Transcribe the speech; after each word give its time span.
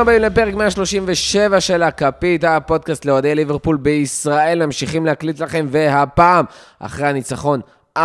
ברוכים 0.00 0.14
הבאים 0.16 0.32
לפרק 0.32 0.54
137 0.54 1.60
של 1.60 1.82
הכפית, 1.82 2.44
הפודקאסט 2.44 3.04
לאוהדי 3.04 3.34
ליברפול 3.34 3.76
בישראל. 3.76 4.66
ממשיכים 4.66 5.06
להקליט 5.06 5.40
לכם, 5.40 5.66
והפעם, 5.70 6.44
אחרי 6.78 7.06
הניצחון 7.06 7.60
4-0 7.98 8.00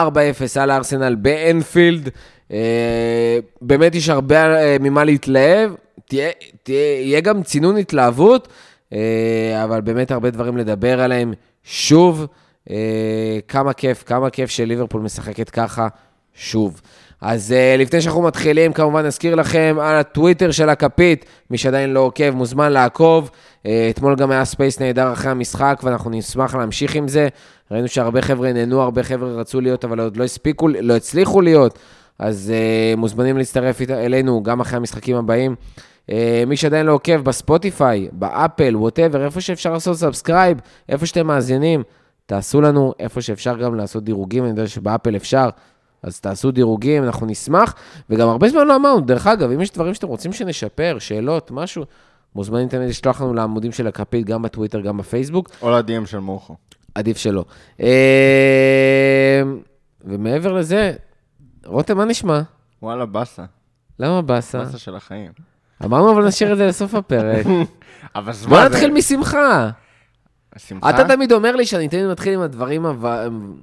על 0.59 0.71
הארסנל 0.71 1.15
באנפילד, 1.15 2.09
אה, 2.51 3.39
באמת 3.61 3.95
יש 3.95 4.09
הרבה 4.09 4.55
אה, 4.55 4.77
ממה 4.79 5.03
להתלהב, 5.03 5.71
תהיה, 6.09 6.29
תהיה, 6.63 7.01
יהיה 7.01 7.21
גם 7.21 7.43
צינון 7.43 7.77
התלהבות, 7.77 8.47
אה, 8.93 9.63
אבל 9.63 9.81
באמת 9.81 10.11
הרבה 10.11 10.29
דברים 10.29 10.57
לדבר 10.57 11.01
עליהם. 11.01 11.33
שוב, 11.63 12.25
אה, 12.69 13.39
כמה 13.47 13.73
כיף, 13.73 14.03
כמה 14.03 14.29
כיף 14.29 14.49
שליברפול 14.49 15.01
משחקת 15.01 15.49
ככה, 15.49 15.87
שוב. 16.33 16.81
אז 17.21 17.53
uh, 17.53 17.81
לפני 17.81 18.01
שאנחנו 18.01 18.21
מתחילים, 18.21 18.73
כמובן 18.73 19.05
נזכיר 19.05 19.35
לכם 19.35 19.77
על 19.81 19.95
הטוויטר 19.95 20.51
של 20.51 20.69
הכפית, 20.69 21.25
מי 21.49 21.57
שעדיין 21.57 21.93
לא 21.93 21.99
עוקב, 21.99 22.29
מוזמן 22.29 22.71
לעקוב. 22.71 23.29
Uh, 23.63 23.67
אתמול 23.89 24.15
גם 24.15 24.31
היה 24.31 24.45
space 24.45 24.79
נהדר 24.79 25.13
אחרי 25.13 25.31
המשחק, 25.31 25.81
ואנחנו 25.83 26.09
נשמח 26.09 26.55
להמשיך 26.55 26.95
עם 26.95 27.07
זה. 27.07 27.27
ראינו 27.71 27.87
שהרבה 27.87 28.21
חבר'ה 28.21 28.53
נהנו, 28.53 28.81
הרבה 28.81 29.03
חבר'ה 29.03 29.29
רצו 29.29 29.61
להיות, 29.61 29.85
אבל 29.85 29.99
עוד 29.99 30.17
לא 30.17 30.23
הספיקו, 30.23 30.67
לא 30.67 30.95
הצליחו 30.95 31.41
להיות. 31.41 31.79
אז 32.19 32.53
uh, 32.53 32.99
מוזמנים 32.99 33.37
להצטרף 33.37 33.81
אלינו 33.89 34.43
גם 34.43 34.59
אחרי 34.59 34.77
המשחקים 34.77 35.15
הבאים. 35.15 35.55
Uh, 36.07 36.13
מי 36.47 36.57
שעדיין 36.57 36.85
לא 36.85 36.93
עוקב 36.93 37.17
בספוטיפיי, 37.17 38.07
באפל, 38.11 38.75
whatever, 38.75 39.25
איפה 39.25 39.41
שאפשר 39.41 39.73
לעשות 39.73 39.97
subscribe, 39.97 40.57
איפה 40.89 41.05
שאתם 41.05 41.27
מאזינים, 41.27 41.83
תעשו 42.25 42.61
לנו, 42.61 42.93
איפה 42.99 43.21
שאפשר 43.21 43.57
גם 43.57 43.75
לעשות 43.75 44.03
דירוגים, 44.03 44.43
אני 44.43 44.51
יודע 44.51 44.67
שבאפל 44.67 45.15
אפשר. 45.15 45.49
אז 46.03 46.19
תעשו 46.19 46.51
דירוגים, 46.51 47.03
אנחנו 47.03 47.25
נשמח. 47.25 47.75
וגם 48.09 48.29
הרבה 48.29 48.49
זמן 48.49 48.67
לא 48.67 48.75
אמרנו, 48.75 49.01
דרך 49.01 49.27
אגב, 49.27 49.51
אם 49.51 49.61
יש 49.61 49.71
דברים 49.71 49.93
שאתם 49.93 50.07
רוצים 50.07 50.33
שנשפר, 50.33 50.97
שאלות, 50.99 51.51
משהו, 51.51 51.83
מוזמנים 52.35 52.67
תמיד 52.67 52.89
לשלוח 52.89 53.21
לנו 53.21 53.33
לעמודים 53.33 53.71
של 53.71 53.87
הכפית, 53.87 54.25
גם 54.25 54.41
בטוויטר, 54.41 54.79
גם 54.79 54.97
בפייסבוק. 54.97 55.49
או 55.61 55.71
לדיאם 55.71 56.05
של 56.05 56.19
מורכו. 56.19 56.55
עדיף 56.95 57.17
שלא. 57.17 57.45
ומעבר 60.05 60.53
לזה, 60.53 60.93
רותם, 61.65 61.97
מה 61.97 62.05
נשמע? 62.05 62.41
וואלה, 62.81 63.05
באסה. 63.05 63.43
למה 63.99 64.21
באסה? 64.21 64.59
באסה 64.59 64.77
של 64.77 64.95
החיים. 64.95 65.31
אמרנו, 65.83 66.11
אבל 66.11 66.27
נשאיר 66.27 66.53
את 66.53 66.57
זה 66.57 66.65
לסוף 66.65 66.95
הפרק. 66.95 67.45
אבל 68.15 68.33
זמן 68.33 68.49
בוא 68.49 68.63
נתחיל 68.63 68.93
משמחה. 68.93 69.69
שמחה? 70.57 70.89
אתה 70.89 71.07
תמיד 71.07 71.31
אומר 71.31 71.55
לי 71.55 71.65
שאני 71.65 71.89
תמיד 71.89 72.05
מתחיל 72.05 72.33
עם 72.33 72.41
הדברים 72.41 72.85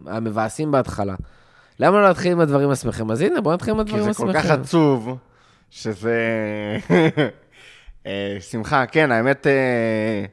המבאסים 0.06 0.70
בהתחלה. 0.70 1.14
למה 1.82 2.00
לא 2.00 2.08
להתחיל 2.08 2.32
עם 2.32 2.40
הדברים 2.40 2.70
השמחים? 2.70 3.10
אז 3.10 3.20
הנה, 3.20 3.40
בוא 3.40 3.54
נתחיל 3.54 3.74
עם 3.74 3.80
הדברים 3.80 4.08
השמחים. 4.08 4.26
כי 4.26 4.32
זה 4.32 4.48
כל 4.48 4.48
כך 4.48 4.60
עצוב, 4.60 5.16
שזה... 5.70 6.18
אה, 8.06 8.36
שמחה, 8.40 8.86
כן, 8.86 9.12
האמת, 9.12 9.46
אה, 9.46 10.24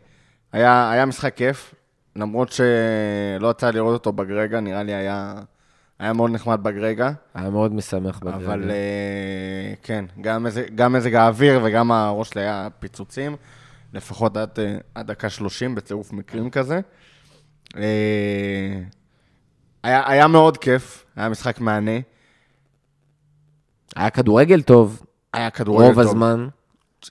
היה, 0.52 0.92
היה 0.92 1.05
משחק 1.05 1.36
כיף, 1.36 1.75
למרות 2.16 2.52
שלא 2.52 3.52
יצא 3.52 3.70
לראות 3.70 3.94
אותו 3.94 4.11
בגרגע, 4.11 4.59
נראה 4.59 4.83
לי 4.83 4.94
היה, 4.94 5.36
היה 6.00 6.14
מאוד 6.14 6.31
נחמד 6.31 6.64
בגרגע. 6.64 7.11
היה 7.33 7.49
מאוד 7.49 7.73
משמח 7.73 8.20
בגרגע. 8.20 8.38
אבל 8.38 8.71
אה, 8.71 9.73
כן, 9.83 10.05
גם, 10.21 10.45
גם 10.76 10.93
מזג 10.93 11.15
האוויר 11.15 11.59
וגם 11.64 11.92
הראש 11.92 12.30
שלי 12.30 12.42
היה 12.42 12.67
פיצוצים, 12.80 13.36
לפחות 13.93 14.38
עד, 14.38 14.59
עד 14.95 15.08
דקה 15.08 15.30
30 15.30 15.76
בצירוף 15.76 16.14
מקרים 16.14 16.49
כזה. 16.49 16.80
היה, 19.83 20.03
היה 20.05 20.27
מאוד 20.27 20.57
כיף, 20.57 21.05
היה 21.15 21.29
משחק 21.29 21.59
מהנה. 21.59 21.99
היה 23.95 24.09
כדורגל 24.09 24.61
טוב. 24.61 25.01
היה 25.33 25.49
כדורגל 25.49 25.83
רוב 25.83 25.93
טוב. 25.93 26.03
רוב 26.03 26.09
הזמן. 26.09 26.47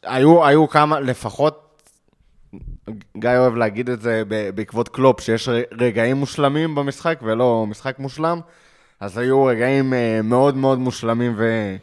היו, 0.02 0.46
היו 0.46 0.68
כמה, 0.68 1.00
לפחות, 1.00 1.68
גיא 3.16 3.30
אוהב 3.38 3.54
להגיד 3.54 3.90
את 3.90 4.00
זה 4.00 4.22
בעקבות 4.54 4.88
קלופ, 4.88 5.20
שיש 5.20 5.48
רגעים 5.72 6.16
מושלמים 6.16 6.74
במשחק 6.74 7.18
ולא 7.22 7.66
משחק 7.68 7.98
מושלם, 7.98 8.40
אז 9.00 9.18
היו 9.18 9.44
רגעים 9.44 9.94
אה, 9.94 10.20
מאוד 10.24 10.56
מאוד 10.56 10.78
מושלמים 10.78 11.34
ו, 11.36 11.76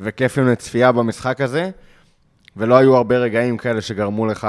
וכיפים 0.00 0.46
לצפייה 0.46 0.92
במשחק 0.92 1.40
הזה, 1.40 1.70
ולא 2.56 2.74
היו 2.74 2.96
הרבה 2.96 3.18
רגעים 3.18 3.56
כאלה 3.56 3.80
שגרמו 3.80 4.26
לך 4.26 4.44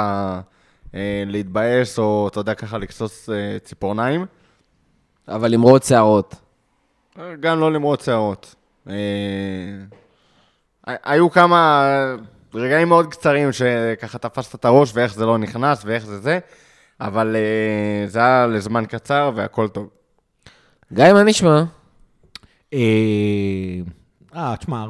אה, 0.96 1.24
להתבאס, 1.26 2.00
או 2.00 2.28
אתה 2.28 2.40
יודע, 2.40 2.54
ככה 2.54 2.78
לקסוס 2.78 3.30
אה, 3.30 3.58
ציפורניים. 3.64 4.26
אבל 5.28 5.52
למרוד 5.52 5.84
שערות. 5.84 6.36
גם 7.40 7.60
לא 7.60 7.72
למרוד 7.72 8.02
שערות. 8.02 8.56
אה, 8.90 8.94
היו 10.86 11.30
כמה 11.32 11.86
רגעים 12.54 12.88
מאוד 12.88 13.08
קצרים 13.08 13.52
שככה 13.52 14.18
תפסת 14.18 14.56
את 14.56 14.66
הראש 14.66 14.92
ואיך 14.94 15.14
זה 15.14 15.26
לא 15.26 15.38
נכנס 15.38 15.86
ואיך 15.86 16.06
זה 16.06 16.20
זה, 16.20 16.40
אבל 17.02 17.36
אה, 17.36 18.08
זה 18.08 18.20
היה 18.20 18.48
לזמן 18.48 18.86
קצר 18.86 19.32
והכל 19.36 19.68
טוב. 19.68 19.90
גיא, 20.94 21.14
מה 21.14 21.24
נשמע? 21.24 21.64
אה, 22.74 23.80
תשמע, 24.60 24.86
4-0. 24.86 24.90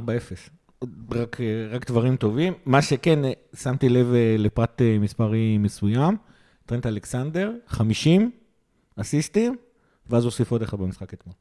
רק, 1.11 1.37
רק 1.71 1.87
דברים 1.87 2.15
טובים. 2.15 2.53
מה 2.65 2.81
שכן, 2.81 3.19
שמתי 3.55 3.89
לב 3.89 4.07
לפרט 4.37 4.81
מספרי 4.99 5.57
מסוים, 5.57 6.17
טרנט 6.65 6.85
אלכסנדר, 6.85 7.51
50 7.67 8.31
אסיסטים, 8.97 9.55
ואז 10.09 10.25
הוסיף 10.25 10.51
עוד 10.51 10.61
אחד 10.61 10.79
במשחק 10.79 11.13
אתמול. 11.13 11.35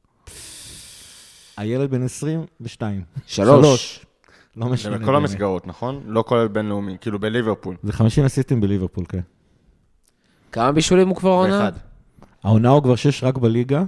הילד 1.56 1.91
בן 1.91 2.03
22. 2.03 3.03
שלוש. 3.26 4.06
לא 4.56 4.66
משנה. 4.66 4.97
זה 4.97 5.03
בכל 5.03 5.16
המסגרות, 5.16 5.66
נכון? 5.66 6.00
לא 6.06 6.25
כולל 6.26 6.48
בינלאומי, 6.48 6.97
כאילו 7.00 7.19
בליברפול. 7.19 7.76
זה 7.82 7.93
50 7.93 8.25
אסיסטים 8.25 8.60
בליברפול, 8.60 9.04
כן. 9.09 9.21
כמה 10.53 10.72
בישולים 10.72 11.09
הוא 11.09 11.16
כבר 11.16 11.31
עונה? 11.31 11.59
ואחד. 11.59 11.72
העונה 12.44 12.69
הוא 12.69 12.82
כבר 12.82 12.97
שש 12.97 13.25
רק 13.25 13.38
בליגה. 13.38 13.82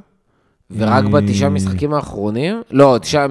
ורק 0.76 1.04
בתשעה 1.04 1.48
משחקים 1.48 1.94
האחרונים? 1.94 2.62
לא, 2.70 2.98
תשעה, 3.00 3.26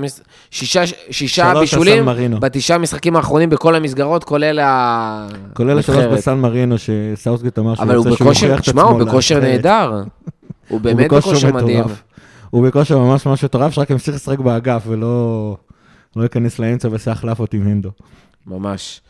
שישה, 0.52 0.82
שישה 1.12 1.54
בישולים. 1.60 2.06
בתשעה 2.40 2.78
משחקים 2.78 3.16
האחרונים 3.16 3.50
בכל 3.50 3.76
המסגרות, 3.76 4.24
כולל 4.24 4.60
ה... 4.60 5.28
כולל 5.54 5.80
השלוש. 5.80 6.06
בסן 6.06 6.40
מרינו, 6.40 6.76
שסאוסגייט 6.78 7.60
אמר 7.60 7.76
שהוא 7.76 7.86
אבל 7.86 7.96
הוא 7.96 8.06
רוצה 8.06 8.18
שהוא 8.18 8.26
בכושר, 8.26 8.46
יוכיח 8.46 8.60
את 8.60 8.64
תשמע, 8.64 8.82
עצמו 8.82 8.92
הוא 8.92 9.06
בכושר 9.06 9.36
לנבחרת. 9.36 9.66
נהדר. 9.66 10.04
הוא 10.72 10.82
באמת 10.82 11.12
בכושר 11.12 11.54
מדהים. 11.54 11.84
הוא 12.50 12.68
בכושר 12.68 13.00
ממש 13.00 13.26
ממש 13.26 13.44
מטורף, 13.44 13.74
שרק 13.74 13.90
ימשיך 13.90 14.16
לשחק 14.16 14.40
באגף 14.40 14.84
ולא 14.88 15.58
לא 16.16 16.24
ייכנס 16.24 16.60
לאמצע 16.60 16.88
ויעשה 16.88 17.12
החלפות 17.12 17.54
עם 17.54 17.68
הנדו. 17.68 17.90
ממש. 18.48 19.02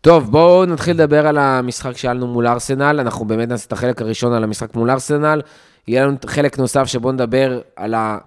טוב, 0.00 0.30
בואו 0.30 0.64
נתחיל 0.64 0.96
לדבר 0.96 1.26
על 1.26 1.38
המשחק 1.38 1.96
שהיה 1.96 2.14
לנו 2.14 2.26
מול 2.26 2.46
ארסנל. 2.46 3.00
אנחנו 3.00 3.24
באמת 3.24 3.48
נעשה 3.48 3.66
את 3.66 3.72
החלק 3.72 4.02
הראשון 4.02 4.32
על 4.32 4.44
המשחק 4.44 4.74
מול 4.74 4.90
ארסנל. 4.90 5.42
יהיה 5.88 6.06
לנו 6.06 6.16
חלק 6.26 6.58
נוסף 6.58 6.84
שבואו 6.84 7.12
נדבר 7.12 7.60
על 7.76 7.94
ה... 7.94 8.18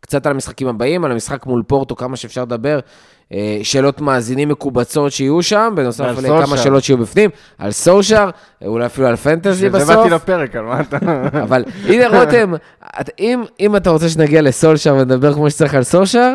קצת 0.00 0.26
על 0.26 0.32
המשחקים 0.32 0.68
הבאים, 0.68 1.04
על 1.04 1.12
המשחק 1.12 1.46
מול 1.46 1.62
פורטו, 1.66 1.96
כמה 1.96 2.16
שאפשר 2.16 2.42
לדבר. 2.42 2.80
אה, 3.32 3.58
שאלות 3.62 4.00
מאזינים 4.00 4.48
מקובצות 4.48 5.12
שיהיו 5.12 5.42
שם, 5.42 5.72
בנוסף 5.76 6.04
לכמה. 6.22 6.56
שאלות 6.56 6.84
שיהיו 6.84 6.98
בפנים, 6.98 7.30
על 7.58 7.70
סושר, 7.70 8.30
אולי 8.64 8.86
אפילו 8.86 9.06
על 9.06 9.16
פנטזי 9.16 9.52
זה 9.52 9.70
בסוף. 9.70 9.96
באתי 9.96 10.10
לפרק, 10.10 10.56
על 10.56 10.64
מה 10.64 10.80
אתה... 10.80 10.98
אבל 11.44 11.64
הנה 11.88 12.20
רותם, 12.20 12.52
את- 13.00 13.10
אם, 13.20 13.42
אם 13.60 13.76
אתה 13.76 13.90
רוצה 13.90 14.08
שנגיע 14.08 14.42
לסולשר 14.42 14.94
ונדבר 14.94 15.34
כמו 15.34 15.50
שצריך 15.50 15.74
על 15.74 15.82
סולשר, 15.82 16.34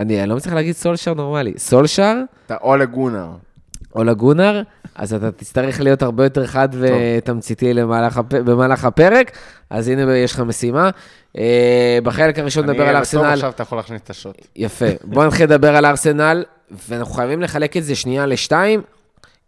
אני, 0.00 0.20
אני 0.20 0.28
לא 0.28 0.36
מצליח 0.36 0.54
להגיד 0.54 0.74
סולשר 0.74 1.14
נורמלי. 1.14 1.52
סולשר 1.56 2.14
אתה 2.46 2.56
או 2.62 2.76
לגונר. 2.76 3.28
או 3.94 4.04
לגונר, 4.04 4.62
אז 4.94 5.14
אתה 5.14 5.32
תצטרך 5.32 5.80
להיות 5.80 6.02
הרבה 6.02 6.24
יותר 6.24 6.46
חד 6.46 6.68
ותמציתי 6.72 7.74
למהלך. 7.74 8.20
במהלך 8.28 8.84
הפרק, 8.84 9.38
אז 9.70 9.88
הנה 9.88 10.16
יש 10.16 10.32
לך 10.32 10.40
משימה. 10.40 10.90
אה, 11.38 11.98
בחלק 12.02 12.38
הראשון 12.38 12.64
נדבר 12.64 12.82
על 12.82 12.88
אני 12.88 12.98
ארסנל. 12.98 13.20
בתור 13.20 13.32
עכשיו 13.32 13.50
אתה 13.50 13.62
יכול 13.62 13.78
להכניס 13.78 14.02
את 14.02 14.10
השוט. 14.10 14.36
יפה. 14.56 14.86
בואו 15.04 15.26
נתחיל 15.26 15.46
לדבר 15.46 15.76
על 15.76 15.86
ארסנל, 15.86 16.44
ואנחנו 16.88 17.14
חייבים 17.14 17.42
לחלק 17.42 17.76
את 17.76 17.84
זה 17.84 17.94
שנייה 17.94 18.26
לשתיים, 18.26 18.82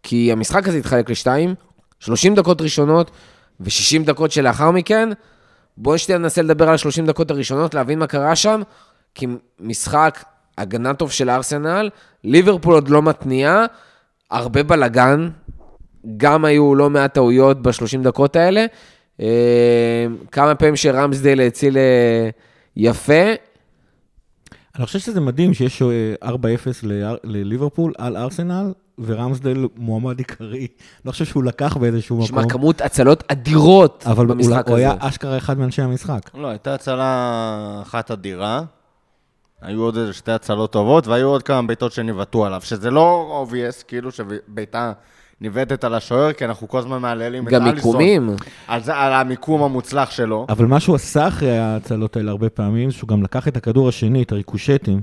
כי 0.03 0.31
המשחק 0.31 0.67
הזה 0.67 0.77
יתחלק 0.77 1.09
לשתיים, 1.09 1.55
30 1.99 2.35
דקות 2.35 2.61
ראשונות 2.61 3.11
ו-60 3.59 4.05
דקות 4.05 4.31
שלאחר 4.31 4.71
מכן. 4.71 5.09
בואו 5.77 5.97
שנייה 5.97 6.19
ננסה 6.19 6.41
לדבר 6.41 6.69
על 6.69 6.77
30 6.77 7.05
דקות 7.05 7.31
הראשונות, 7.31 7.73
להבין 7.73 7.99
מה 7.99 8.07
קרה 8.07 8.35
שם, 8.35 8.61
כי 9.15 9.27
משחק 9.59 10.23
הגנה 10.57 10.93
טוב 10.93 11.11
של 11.11 11.29
ארסנל, 11.29 11.89
ליברפול 12.23 12.73
עוד 12.73 12.89
לא 12.89 13.01
מתניעה, 13.01 13.65
הרבה 14.31 14.63
בלאגן, 14.63 15.29
גם 16.17 16.45
היו 16.45 16.75
לא 16.75 16.89
מעט 16.89 17.13
טעויות 17.13 17.61
ב-30 17.61 17.71
דקות 18.03 18.35
האלה. 18.35 18.65
אה, 19.21 19.25
כמה 20.31 20.55
פעמים 20.55 20.75
שרמסדייל 20.75 21.41
הציל 21.41 21.77
אה, 21.77 22.29
יפה, 22.75 23.23
אני 24.77 24.85
חושב 24.85 24.99
שזה 24.99 25.21
מדהים 25.21 25.53
שיש 25.53 25.81
אה, 25.81 25.87
4-0 26.23 26.33
ל- 26.83 27.15
לליברפול 27.23 27.93
על 27.97 28.17
ארסנל, 28.17 28.73
ורמסדל 28.99 29.67
מועמד 29.75 30.17
עיקרי. 30.19 30.67
לא 31.05 31.11
חושב 31.11 31.25
שהוא 31.25 31.43
לקח 31.43 31.77
באיזשהו 31.77 32.25
שמע, 32.25 32.39
מקום, 32.41 32.49
כמות 32.51 32.81
הצלות 32.81 33.23
אדירות 33.27 34.03
אבל 34.07 34.25
הוא- 34.25 34.33
במשחק 34.35 34.67
הוא 34.67 34.77
היה 34.77 34.91
הזה. 34.91 35.07
אשכרה 35.07 35.37
אחד 35.37 35.57
מאנשי 35.59 35.81
המשחק. 35.81 36.19
לא, 36.35 36.47
הייתה 36.47 36.73
הצלה 36.73 37.79
אחת 37.81 38.11
אדירה. 38.11 38.61
היו 39.61 39.81
עוד 39.81 39.97
איזה 39.97 40.13
שתי 40.13 40.31
הצלות 40.31 40.71
טובות, 40.71 41.07
והיו 41.07 41.27
עוד 41.27 41.43
כמה 41.43 41.67
בעיטות 41.67 41.91
שניבטו 41.91 42.45
עליו, 42.45 42.61
שזה 42.63 42.91
לא 42.91 43.45
obvious, 43.45 43.83
כאילו 43.87 44.11
שבעיטה 44.11 44.93
ניווטת 45.41 45.83
על 45.83 45.93
השוער, 45.93 46.33
כי 46.33 46.45
אנחנו 46.45 46.67
כל 46.67 46.79
הזמן 46.79 46.97
מהללים 46.97 47.47
את 47.47 47.53
גם 47.53 47.67
אליסון. 47.67 47.91
מיקומים. 47.91 48.35
על, 48.67 48.83
זה, 48.83 48.95
על 48.95 49.13
המיקום 49.13 49.63
המוצלח 49.63 50.11
שלו. 50.11 50.45
אבל 50.49 50.65
מה 50.65 50.79
שהוא 50.79 50.95
עשה 50.95 51.27
אחרי 51.27 51.57
ההצלות 51.57 52.17
האלה 52.17 52.31
הרבה 52.31 52.49
פעמים, 52.49 52.91
שהוא 52.91 53.07
גם 53.07 53.23
לקח 53.23 53.47
את 53.47 53.57
הכדור 53.57 53.89
השני, 53.89 54.23
את 54.23 54.31
הריקושטים, 54.31 55.01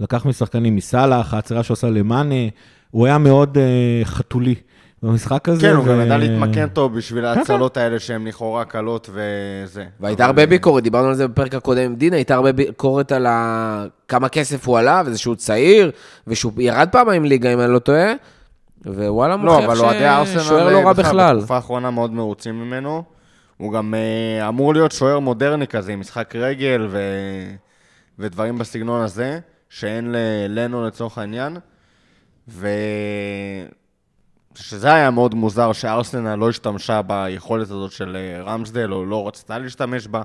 לקח 0.00 0.26
משחקנים 0.26 0.76
מסאלח, 0.76 1.34
ההצלה 1.34 1.62
שהוא 1.62 1.74
עשה 1.74 1.90
למאנה, 1.90 2.48
הוא 2.90 3.06
היה 3.06 3.18
מאוד 3.18 3.56
uh, 3.56 4.04
חתולי 4.04 4.54
במשחק 5.02 5.48
הזה. 5.48 5.60
כן, 5.60 5.74
הוא 5.74 5.84
גם 5.86 6.00
ידע 6.00 6.16
להתמקן 6.16 6.68
טוב 6.68 6.96
בשביל 6.96 7.32
כן. 7.32 7.38
ההצלות 7.38 7.76
האלה 7.76 7.98
שהן 7.98 8.26
לכאורה 8.26 8.64
קלות 8.64 9.10
וזה. 9.12 9.84
והייתה 10.00 10.22
אבל- 10.24 10.30
הרבה 10.30 10.46
ביקורת, 10.46 10.82
דיברנו 10.82 11.08
על 11.08 11.14
זה 11.14 11.28
בפרק 11.28 11.54
הקודם 11.54 11.82
עם 11.82 11.96
דין, 11.96 12.12
הייתה 12.12 12.34
הרבה 12.34 12.52
ביקורת 12.52 13.12
על 13.12 13.26
ה... 13.26 13.84
כמה 14.08 14.28
כסף 14.28 14.68
הוא 14.68 14.78
עלה, 14.78 15.02
וזה 15.06 15.18
שהוא 15.18 15.34
צעיר, 15.34 15.90
ושהוא 16.26 16.52
ירד 16.58 16.88
פעמיים 16.92 17.24
ליגה, 17.24 17.52
אם 17.52 17.60
אני 17.60 17.72
לא 17.72 17.78
טועה, 17.78 18.12
ווואלה, 18.86 19.36
לא, 19.36 19.60
מוכיח 19.60 20.24
ששוער 20.24 20.70
לא 20.72 20.78
רע 20.86 20.92
בכלל. 20.92 21.36
בתקופה 21.36 21.54
האחרונה 21.54 21.90
מאוד 21.90 22.12
מרוצים 22.12 22.60
ממנו. 22.60 23.02
הוא 23.56 23.72
גם 23.72 23.94
אה, 23.94 24.48
אמור 24.48 24.72
להיות 24.74 24.92
שוער 24.92 25.18
מודרני 25.18 25.66
כזה, 25.66 25.92
עם 25.92 26.00
משחק 26.00 26.36
רגל 26.36 26.86
ו... 26.90 26.98
ודברים 28.18 28.58
בסגנון 28.58 29.02
הזה, 29.02 29.38
שאין 29.68 30.14
לנו 30.48 30.86
לצורך 30.86 31.18
העניין. 31.18 31.56
ו... 32.48 32.68
שזה 34.56 34.94
היה 34.94 35.10
מאוד 35.10 35.34
מוזר 35.34 35.72
שארסנל 35.72 36.34
לא 36.34 36.48
השתמשה 36.48 37.02
ביכולת 37.02 37.70
הזאת 37.70 37.92
של 37.92 38.16
אה, 38.16 38.42
רמסדל, 38.42 38.92
או 38.92 39.06
לא 39.06 39.28
רצתה 39.28 39.58
להשתמש 39.58 40.06
בה. 40.06 40.22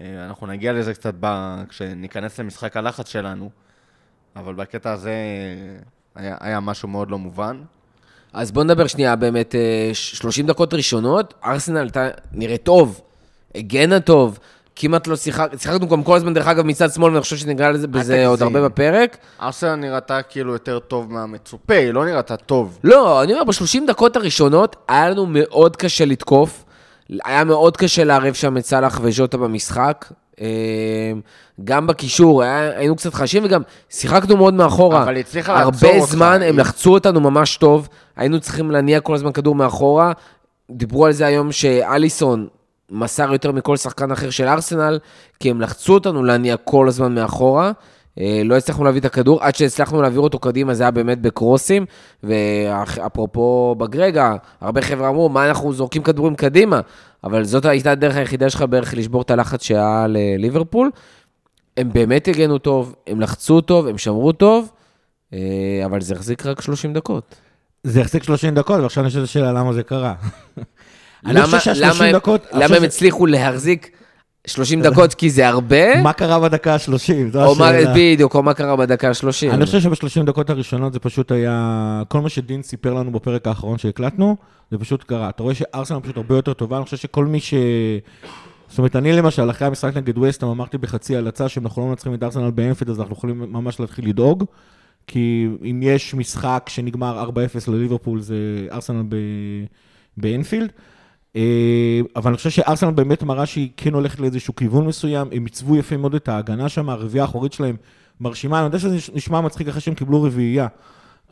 אה, 0.00 0.26
אנחנו 0.26 0.46
נגיע 0.46 0.72
לזה 0.72 0.94
קצת 0.94 1.14
ב... 1.20 1.54
כשניכנס 1.68 2.40
למשחק 2.40 2.76
הלחץ 2.76 3.08
שלנו, 3.08 3.50
אבל 4.36 4.54
בקטע 4.54 4.92
הזה 4.92 5.10
אה, 5.10 5.80
היה, 6.22 6.36
היה 6.40 6.60
משהו 6.60 6.88
מאוד 6.88 7.10
לא 7.10 7.18
מובן. 7.18 7.62
אז 8.32 8.52
בוא 8.52 8.64
נדבר 8.64 8.86
שנייה, 8.86 9.16
באמת, 9.16 9.54
אה, 9.54 9.90
ש- 9.92 10.18
30 10.18 10.46
דקות 10.46 10.74
ראשונות, 10.74 11.34
ארסנל 11.44 11.88
נראית 12.32 12.62
טוב, 12.62 13.00
הגנה 13.54 14.00
טוב, 14.00 14.38
כמעט 14.80 15.06
לא 15.06 15.16
שיחק, 15.16 15.50
שיחקנו 15.58 15.88
גם 15.88 16.02
כל 16.02 16.16
הזמן, 16.16 16.34
דרך 16.34 16.46
אגב, 16.46 16.66
מצד 16.66 16.92
שמאל, 16.92 17.10
ואני 17.10 17.20
חושב 17.20 17.36
שניגע 17.36 17.72
בזה 17.72 18.26
עוד. 18.26 18.42
הרבה 18.42 18.68
בפרק. 18.68 19.16
ארסנל 19.42 19.74
נראתה 19.74 20.22
כאילו 20.22 20.52
יותר 20.52 20.78
טוב 20.78 21.12
מהמצופה, 21.12 21.74
היא 21.74 21.90
לא 21.90 22.04
נראתה 22.04 22.36
טוב. 22.36 22.78
לא, 22.84 23.22
אני 23.22 23.32
אומר, 23.32 23.44
ב-30 23.44 23.86
דקות 23.86 24.16
הראשונות 24.16 24.76
היה 24.88 25.10
לנו 25.10 25.26
מאוד 25.28 25.76
קשה 25.76 26.04
לתקוף. 26.04 26.64
היה 27.24 27.44
מאוד 27.44 27.76
קשה 27.76 28.04
לערב 28.04 28.34
שם 28.34 28.56
את 28.56 28.64
סאלח 28.66 29.00
וז'וטה 29.02 29.36
במשחק. 29.36 30.12
אה, 30.40 30.46
גם 31.64 31.86
בקישור, 31.86 32.42
היה, 32.42 32.78
היינו 32.78 32.96
קצת 32.96 33.14
חשים, 33.14 33.44
וגם 33.44 33.62
שיחקנו 33.90 34.36
מאוד 34.36 34.54
מאחורה. 34.54 35.02
אבל 35.02 35.14
היא 35.14 35.20
הצליחה 35.20 35.52
לעצור 35.52 35.88
הרבה 35.88 36.00
אותך. 36.00 36.12
זמן, 36.12 36.42
הם 36.42 36.58
לחצו 36.58 36.94
אותנו 36.94 37.20
ממש 37.20 37.56
טוב. 37.56 37.88
היינו 38.16 38.40
צריכים 38.40 38.70
להניע 38.70 39.00
כל 39.00 39.14
הזמן 39.14 39.32
כדור 39.32 39.54
מאחורה. 39.54 40.12
דיברו 40.70 41.06
על 41.06 41.12
זה 41.12 41.26
היום 41.26 41.52
שאליסון 41.52 42.46
מסר 42.90 43.32
יותר 43.32 43.52
מכל 43.52 43.76
שחקן 43.76 44.12
אחר 44.12 44.30
של 44.30 44.44
ארסנל, 44.44 44.98
כי 45.40 45.50
הם 45.50 45.60
לחצו 45.60 45.94
אותנו 45.94 46.24
להניע 46.24 46.56
כל 46.56 46.88
הזמן 46.88 47.14
מאחורה. 47.14 47.72
אה, 48.20 48.42
לא 48.44 48.56
הצלחנו 48.56 48.84
להביא 48.84 49.00
את 49.00 49.04
הכדור, 49.04 49.42
עד 49.42 49.54
שהצלחנו 49.54 50.02
להעביר 50.02 50.20
אותו 50.20 50.38
קדימה, 50.38 50.74
זה 50.74 50.82
היה 50.82 50.90
באמת 50.90 51.20
בקרוסים. 51.20 51.86
ואפרופו 52.22 53.74
בגרגה, 53.78 54.36
הרבה 54.60 54.82
חבר'ה 54.82 55.08
אמרו, 55.08 55.28
מה 55.28 55.48
אנחנו 55.48 55.72
זורקים 55.72 56.02
כדורים 56.02 56.34
קדימה? 56.34 56.80
אבל 57.24 57.44
זאת 57.44 57.64
הייתה 57.64 57.90
הדרך 57.90 58.16
היחידה 58.16 58.50
שלך 58.50 58.62
בערך 58.62 58.94
לשבור 58.94 59.22
את 59.22 59.30
הלחץ 59.30 59.62
שהיה 59.62 60.06
לליברפול. 60.08 60.90
הם 61.76 61.92
באמת 61.92 62.28
הגנו 62.28 62.58
טוב, 62.58 62.94
הם 63.06 63.20
לחצו 63.20 63.60
טוב, 63.60 63.86
הם 63.86 63.98
שמרו 63.98 64.32
טוב, 64.32 64.70
אה, 65.32 65.38
אבל 65.84 66.00
זה 66.00 66.14
החזיק 66.14 66.46
רק 66.46 66.60
30 66.60 66.92
דקות. 66.92 67.34
זה 67.84 68.00
החזיק 68.00 68.22
30 68.22 68.54
דקות, 68.54 68.80
ועכשיו 68.80 69.02
אני 69.02 69.10
חושב 69.10 69.26
שאלה 69.26 69.52
למה 69.52 69.72
זה 69.72 69.82
קרה. 69.82 70.14
אני 71.26 71.34
למה- 71.34 71.58
חושב 71.58 71.72
למה 71.76 71.94
שה-30 71.94 72.04
הם- 72.04 72.12
דקות... 72.12 72.46
למה 72.52 72.76
הם 72.76 72.82
הצליחו 72.82 73.26
להחזיק 73.26 73.90
30 74.46 74.82
דקות 74.82 75.14
כי 75.14 75.30
זה 75.30 75.48
הרבה? 75.48 76.02
מה 76.02 76.12
קרה 76.12 76.40
בדקה 76.40 76.74
ה-30? 76.74 77.32
זו 77.32 77.44
או 77.44 77.54
מה, 77.54 77.68
השאלה. 77.68 77.92
בדיוק, 77.96 78.34
או 78.34 78.42
מה 78.42 78.54
קרה 78.54 78.76
בדקה 78.76 79.08
ה-30? 79.08 79.50
אני 79.50 79.66
חושב 79.66 79.80
שב-30 79.80 80.22
דקות 80.26 80.50
הראשונות 80.50 80.92
זה 80.92 80.98
פשוט 80.98 81.32
היה... 81.32 82.02
כל 82.08 82.20
מה 82.20 82.28
שדין 82.28 82.62
סיפר 82.62 82.94
לנו 82.94 83.12
בפרק 83.12 83.46
האחרון 83.46 83.78
שהקלטנו, 83.78 84.36
זה 84.70 84.78
פשוט 84.78 85.02
קרה. 85.02 85.28
אתה 85.28 85.42
רואה 85.42 85.54
שארסנל 85.54 86.00
פשוט 86.00 86.16
הרבה 86.16 86.34
יותר 86.36 86.52
טובה, 86.52 86.76
אני 86.76 86.84
חושב 86.84 86.96
שכל 86.96 87.26
מי 87.26 87.40
ש... 87.40 87.54
זאת 88.68 88.78
אומרת, 88.78 88.96
אני 88.96 89.12
למשל, 89.12 89.50
אחרי 89.50 89.66
המשחק 89.68 89.96
נגד 89.96 90.18
ווסטהאם, 90.18 90.50
אמרתי 90.50 90.78
בחצי 90.78 91.16
הלצה 91.16 91.48
שאם 91.48 91.66
אנחנו 91.66 91.82
לא 91.82 91.88
מנצחים 91.88 92.14
את 92.14 92.22
ארסנל 92.22 92.50
באנפילד, 92.50 92.90
אז 92.90 93.00
אנחנו 93.00 93.14
יכולים 93.16 93.52
ממש 93.52 93.80
להתחיל 93.80 94.08
לדאוג. 94.08 94.44
כי 95.06 95.48
אם 95.70 95.80
יש 95.82 96.14
משחק 96.14 96.66
שנגמר 96.68 97.28
4-0 97.30 97.34
לליברפול, 97.70 98.20
זה 98.20 98.34
ארסנל 98.72 99.02
ב... 99.08 99.16
באנפילד. 100.16 100.68
אה, 101.36 102.00
אבל 102.16 102.30
אני 102.30 102.36
חושב 102.36 102.50
שארסנל 102.50 102.90
באמת 102.90 103.22
מראה 103.22 103.46
שהיא 103.46 103.68
כן 103.76 103.94
הולכת 103.94 104.20
לאיזשהו 104.20 104.56
כיוון 104.56 104.86
מסוים, 104.86 105.28
הם 105.32 105.44
עיצבו 105.44 105.76
יפה 105.76 105.96
מאוד 105.96 106.14
את 106.14 106.28
ההגנה 106.28 106.68
שם, 106.68 106.90
הרביעייה 106.90 107.24
האחורית 107.24 107.52
שלהם 107.52 107.76
מרשימה, 108.20 108.58
אני 108.58 108.64
יודע 108.64 108.78
שזה 108.78 108.96
נשמע 109.14 109.40
מצחיק 109.40 109.68
אחרי 109.68 109.80
שהם 109.80 109.94
קיבלו 109.94 110.22
רביעייה, 110.22 110.66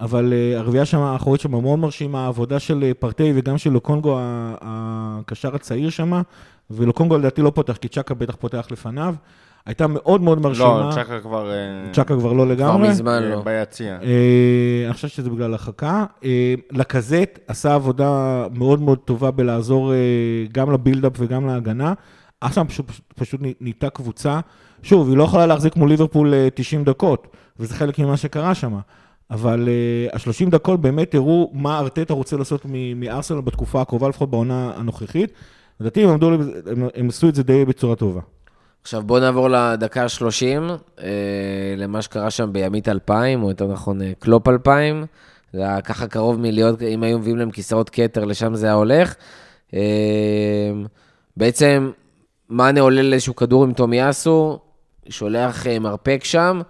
אבל 0.00 0.32
uh, 0.32 0.58
הרביעייה 0.58 0.84
שם, 0.84 0.98
האחורית 0.98 1.40
שם 1.40 1.50
מאוד 1.50 1.78
מרשימה, 1.78 2.24
העבודה 2.24 2.58
של 2.58 2.84
אה, 2.84 2.94
פרטי 2.94 3.32
וגם 3.34 3.58
של 3.58 3.70
לוקונגו, 3.70 4.18
הקשר 4.60 5.54
הצעיר 5.54 5.90
שם, 5.90 6.22
ולוקונגו 6.70 7.18
לדעתי 7.18 7.42
לא 7.42 7.50
פותח, 7.54 7.76
כי 7.76 7.88
צ'קה 7.88 8.14
בטח 8.14 8.36
פותח 8.36 8.66
לפניו, 8.70 9.14
הייתה 9.66 9.86
מאוד 9.86 10.20
מאוד 10.20 10.40
מרשימה. 10.40 10.88
לא, 10.88 10.92
צ'קה 10.92 11.20
כבר... 11.20 11.50
אה, 11.50 11.92
צ'קה 11.92 12.16
כבר 12.16 12.32
לא 12.32 12.44
כבר 12.44 12.52
לגמרי. 12.54 12.88
מזמן 12.88 13.22
אה, 13.22 13.28
לא. 13.28 13.42
ביציע. 13.42 13.98
אה, 14.02 14.84
אני 14.86 14.94
חושב 14.94 15.08
שזה 15.08 15.30
בגלל 15.30 15.52
הרחקה. 15.52 16.04
אה, 16.24 16.54
לקזט 16.72 17.38
עשה 17.46 17.74
עבודה 17.74 18.46
מאוד 18.54 18.80
מאוד 18.80 18.98
טובה 18.98 19.30
בלעזור 19.30 19.92
גם 20.52 20.72
לבילדאפ 20.72 21.12
וגם 21.18 21.46
להגנה. 21.46 21.94
אסם 22.40 22.66
פשוט, 22.66 22.86
פשוט 23.16 23.40
נהייתה 23.60 23.90
קבוצה, 23.90 24.40
שוב, 24.82 25.08
היא 25.08 25.16
לא 25.16 25.24
יכולה 25.24 25.46
להחזיק 25.46 25.76
מול 25.76 25.88
ליברפול 25.88 26.34
אה, 26.34 26.48
90 26.54 26.84
דקות, 26.84 27.26
וזה 27.58 27.74
חלק 27.74 27.98
ממה 27.98 28.16
שקרה 28.16 28.54
שם. 28.54 28.78
אבל 29.30 29.68
uh, 30.12 30.16
ה-30 30.16 30.50
דקות 30.50 30.80
באמת 30.80 31.14
הראו 31.14 31.50
מה 31.54 31.78
ארטטה 31.78 32.14
רוצה 32.14 32.36
לעשות 32.36 32.62
מ- 32.64 33.00
מארסנל 33.00 33.40
בתקופה 33.40 33.80
הקרובה, 33.80 34.08
לפחות 34.08 34.30
בעונה 34.30 34.72
הנוכחית. 34.76 35.32
לדעתי 35.80 36.04
הם 36.94 37.08
עשו 37.08 37.28
את 37.28 37.34
זה 37.34 37.42
די 37.42 37.64
בצורה 37.64 37.96
טובה. 37.96 38.20
עכשיו 38.86 39.02
בואו 39.02 39.20
נעבור 39.20 39.50
לדקה 39.50 40.02
ה-30, 40.02 40.70
אה, 41.02 41.08
למה 41.76 42.02
שקרה 42.02 42.30
שם 42.30 42.52
בימית 42.52 42.88
2000, 42.88 43.42
או 43.42 43.48
יותר 43.48 43.66
נכון 43.66 44.02
אה, 44.02 44.12
קלופ 44.18 44.48
2000. 44.48 45.06
זה 45.52 45.60
היה 45.60 45.80
ככה 45.80 46.06
קרוב 46.06 46.40
מלהיות, 46.40 46.82
אם 46.82 47.02
היו 47.02 47.18
מביאים 47.18 47.38
להם 47.38 47.50
כיסאות 47.50 47.90
כתר, 47.90 48.24
לשם 48.24 48.54
זה 48.54 48.66
היה 48.66 48.74
הולך. 48.74 49.14
אה, 49.74 49.80
בעצם, 51.36 51.90
מאנה 52.50 52.80
עולה 52.80 53.02
לאיזשהו 53.02 53.36
כדור 53.36 53.64
עם 53.64 53.72
תומיאסו, 53.72 54.58
שולח 55.08 55.66
אה, 55.66 55.78
מרפק 55.78 56.20
שם, 56.24 56.60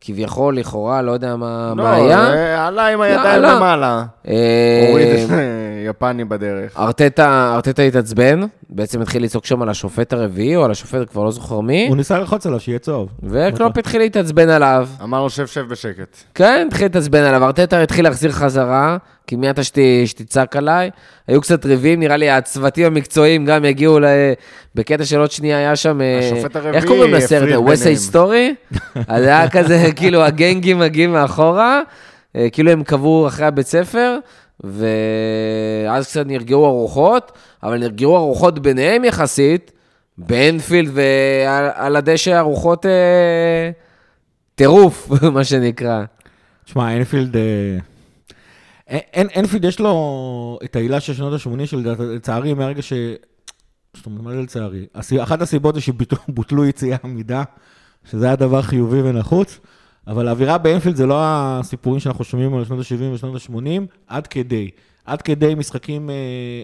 כביכול, 0.00 0.58
לכאורה, 0.58 1.02
לא 1.02 1.12
יודע 1.12 1.36
מה, 1.36 1.72
לא, 1.76 1.84
מה 1.84 1.94
היה. 1.94 2.26
זה 2.26 2.62
עלה 2.62 2.86
עם 2.86 3.00
הידיים 3.00 3.42
לא. 3.42 3.52
למעלה. 3.52 4.04
אה, 4.28 4.86
הוריד 4.88 5.08
יפני 5.84 6.24
בדרך. 6.24 6.76
ארטטה, 6.78 7.52
ארטטה 7.54 7.82
התעצבן, 7.82 8.40
בעצם 8.70 9.00
התחיל 9.00 9.24
לצעוק 9.24 9.44
שם 9.46 9.62
על 9.62 9.68
השופט 9.68 10.12
הרביעי, 10.12 10.56
או 10.56 10.64
על 10.64 10.70
השופט, 10.70 11.10
כבר 11.10 11.24
לא 11.24 11.30
זוכר 11.30 11.60
מי, 11.60 11.86
הוא 11.88 11.96
ניסה 11.96 12.18
ללחוץ 12.18 12.46
עליו 12.46 12.60
שיהיה 12.60 12.78
צהוב. 12.78 13.08
וקלופ 13.22 13.78
התחיל 13.78 14.00
להתעצבן 14.00 14.48
עליו. 14.48 14.88
אמר 15.02 15.22
לו, 15.22 15.30
שב, 15.30 15.46
שב 15.46 15.60
בשקט. 15.68 16.16
כן, 16.34 16.66
התחיל 16.68 16.84
להתעצבן 16.84 17.22
עליו. 17.22 17.44
ארטטה 17.44 17.82
התחיל 17.82 18.04
להחזיר 18.04 18.32
חזרה, 18.32 18.96
כי 19.26 19.36
מי 19.36 19.50
אתה 19.50 19.64
שת- 19.64 19.78
שתצעק 20.06 20.56
עליי? 20.56 20.90
היו 21.28 21.40
קצת 21.40 21.66
ריבים, 21.66 22.00
נראה 22.00 22.16
לי 22.16 22.30
הצוותים 22.30 22.86
המקצועיים 22.86 23.44
גם 23.44 23.64
יגיעו 23.64 24.00
ל... 24.00 24.04
בקטע 24.74 25.04
של 25.04 25.20
עוד 25.20 25.30
שנייה 25.30 25.58
היה 25.58 25.76
שם... 25.76 26.00
אה, 26.00 26.18
השופט 26.18 26.56
הרביעי 26.56 26.74
איך 26.76 26.84
קוראים 26.86 27.14
לסרט? 27.14 27.42
הפריד 27.42 27.56
ווסט 27.56 27.82
ביניהם. 27.82 27.96
סטורי? 28.00 28.54
אז 29.08 29.22
היה 29.24 29.50
כזה, 29.50 29.86
כאילו, 29.96 30.22
הגנגים 30.24 30.78
מגיעים 30.78 31.12
מאחורה, 31.12 31.80
אה, 32.36 32.46
כאילו 32.52 32.70
הם 32.70 32.82
קבעו 32.82 33.26
אחרי 33.28 33.46
הבית 33.46 33.66
ספר, 33.66 34.18
ואז 34.60 36.06
קצת 36.06 36.26
נרגעו 36.26 36.66
הרוחות, 36.66 37.32
אבל 37.62 37.78
נרגעו 37.78 38.16
הרוחות 38.16 38.58
ביניהם 38.58 39.04
יחסית, 39.04 39.70
באנפילד 40.18 40.90
ועל 40.94 41.70
על 41.74 41.96
הדשא 41.96 42.32
הרוחות 42.34 42.86
אה, 42.86 43.70
טירוף, 44.54 45.08
מה 45.34 45.44
שנקרא. 45.44 46.04
תשמע, 46.64 46.96
אנפילד... 46.96 47.36
אה, 47.36 47.78
אין- 48.88 49.28
אנפילד 49.36 49.64
יש 49.64 49.80
לו 49.80 50.58
את 50.64 50.76
העילה 50.76 51.00
של 51.00 51.14
שנות 51.14 51.32
ה-80 51.32 51.66
שלצערי, 51.66 52.54
מהרגע 52.54 52.82
ש... 52.82 52.92
זאת 53.96 54.06
אומרת, 54.06 54.22
מה 54.22 54.32
זה 54.32 54.40
לצערי? 54.42 54.86
אחת 55.22 55.42
הסיבות 55.42 55.74
זה 55.74 55.80
שבוטלו 55.80 56.64
יציאי 56.64 56.96
עמידה, 57.04 57.42
שזה 58.10 58.26
היה 58.26 58.36
דבר 58.36 58.62
חיובי 58.62 59.02
ונחוץ, 59.02 59.60
אבל 60.06 60.28
האווירה 60.28 60.58
באנפילד 60.58 60.96
זה 60.96 61.06
לא 61.06 61.16
הסיפורים 61.20 62.00
שאנחנו 62.00 62.24
שומעים 62.24 62.54
על 62.54 62.64
שנות 62.64 62.78
ה-70 62.78 63.14
ושנות 63.14 63.34
ה-80, 63.34 63.82
עד 64.08 64.26
כדי. 64.26 64.70
עד 65.04 65.22
כדי 65.22 65.54
משחקים 65.54 66.10
אה, 66.10 66.14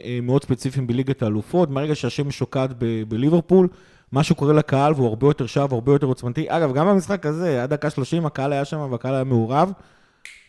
אה, 0.05 0.19
מאוד 0.23 0.45
ספציפיים 0.45 0.87
בליגת 0.87 1.23
האלופות, 1.23 1.71
מהרגע 1.71 1.95
שהשמש 1.95 2.39
שוקעת 2.39 2.71
בליברפול, 3.09 3.69
משהו 4.13 4.35
קורה 4.35 4.53
לקהל 4.53 4.93
והוא 4.93 5.09
הרבה 5.09 5.27
יותר 5.27 5.47
שב, 5.47 5.69
הרבה 5.71 5.93
יותר 5.93 6.07
עוצמתי. 6.07 6.47
אגב, 6.49 6.75
גם 6.75 6.87
במשחק 6.87 7.27
הזה, 7.27 7.63
עד 7.63 7.71
דקה 7.71 7.91
30 7.91 8.27
הקהל 8.27 8.53
היה 8.53 8.65
שם 8.65 8.89
והקהל 8.91 9.15
היה 9.15 9.25
מעורב. 9.25 9.73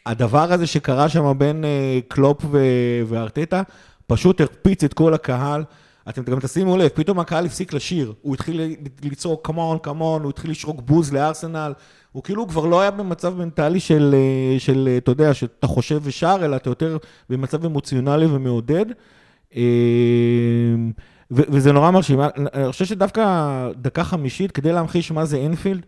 הדבר 0.05 0.53
הזה 0.53 0.67
שקרה 0.67 1.10
שם 1.10 1.33
בין 1.38 1.65
אה, 1.65 2.00
קלופ 2.07 2.45
ו- 2.51 3.01
וארטטה, 3.07 3.62
פשוט 4.07 4.41
הרפיץ 4.41 4.83
את 4.83 4.93
כל 4.93 5.13
הקהל. 5.13 5.63
אתם 6.10 6.24
גם 6.24 6.39
תשימו 6.39 6.77
לב, 6.77 6.88
פתאום 6.88 7.19
הקהל 7.19 7.45
הפסיק 7.45 7.74
לשיר, 7.74 8.13
הוא 8.21 8.33
התחיל 8.33 8.75
לצעוק 9.03 9.48
כמון, 9.48 9.77
כמון, 9.83 10.21
הוא 10.21 10.29
התחיל 10.29 10.51
לשרוק 10.51 10.81
בוז 10.81 11.13
לארסנל, 11.13 11.74
הוא 12.11 12.23
כאילו 12.23 12.47
כבר 12.47 12.65
לא 12.65 12.81
היה 12.81 12.91
במצב 12.91 13.37
מנטלי 13.37 13.79
של, 13.79 14.15
אה, 14.17 14.59
של, 14.59 14.89
אתה 14.97 15.11
יודע, 15.11 15.33
שאתה 15.33 15.67
חושב 15.67 15.99
ושר, 16.03 16.37
אלא 16.41 16.55
אתה 16.55 16.69
יותר 16.69 16.97
במצב 17.29 17.65
אמוציונלי 17.65 18.25
ומעודד. 18.25 18.85
אה, 19.55 19.61
וזה 21.31 21.71
נורא 21.71 21.91
מרשים. 21.91 22.19
אני 22.21 22.71
חושב 22.71 22.85
שדווקא 22.85 23.23
דקה 23.75 24.03
חמישית, 24.03 24.51
כדי 24.51 24.71
להמחיש 24.71 25.11
מה 25.11 25.25
זה 25.25 25.37
אינפילד, 25.37 25.85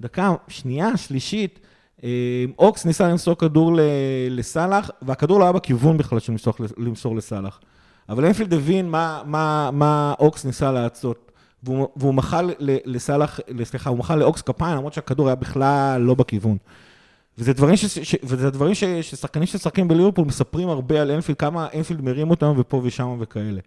דקה 0.00 0.34
שנייה, 0.48 0.96
שלישית, 0.96 1.58
אה, 2.04 2.44
אוקס 2.58 2.84
ניסה 2.84 3.08
למסור 3.08 3.34
כדור 3.34 3.78
לסאלח, 4.30 4.90
והכדור 5.02 5.38
לא 5.38 5.44
היה 5.44 5.52
בכיוון 5.52 5.96
בכלל 5.96 6.18
של 6.18 6.32
למסור 6.76 7.16
לסאלח. 7.16 7.60
אבל 8.08 8.24
אינפילד 8.24 8.54
הבין 8.54 8.90
מה, 8.90 9.22
מה, 9.26 9.70
מה 9.72 10.14
אוקס 10.18 10.44
ניסה 10.44 10.72
לעשות. 10.72 11.25
והוא, 11.62 12.14
מחל 12.14 12.50
לסאלח, 12.60 13.40
סליחה, 13.64 13.90
הוא 13.90 13.98
מחל 13.98 14.16
לאוקס 14.16 14.42
כפיים, 14.42 14.76
למרות 14.76 14.92
שהכדור 14.92 15.26
היה 15.26 15.34
בכלל 15.34 16.00
לא 16.00 16.14
בכיוון. 16.14 16.56
וזה 17.38 17.52
דברים, 17.52 17.76
ש, 17.76 17.84
ש, 17.84 18.14
וזה 18.24 18.50
דברים 18.50 18.74
ש, 18.74 18.84
ששחקנים 18.84 19.46
ששחקים 19.46 19.88
בליברפול 19.88 20.24
מספרים 20.24 20.68
הרבה 20.68 21.02
על 21.02 21.10
אינפילד, 21.10 21.38
כמה 21.38 21.68
אינפילד 21.72 22.00
מרים 22.00 22.30
אותם 22.30 22.54
ופה 22.56 22.80
ושם 22.84 23.16
וכאלה. 23.20 23.60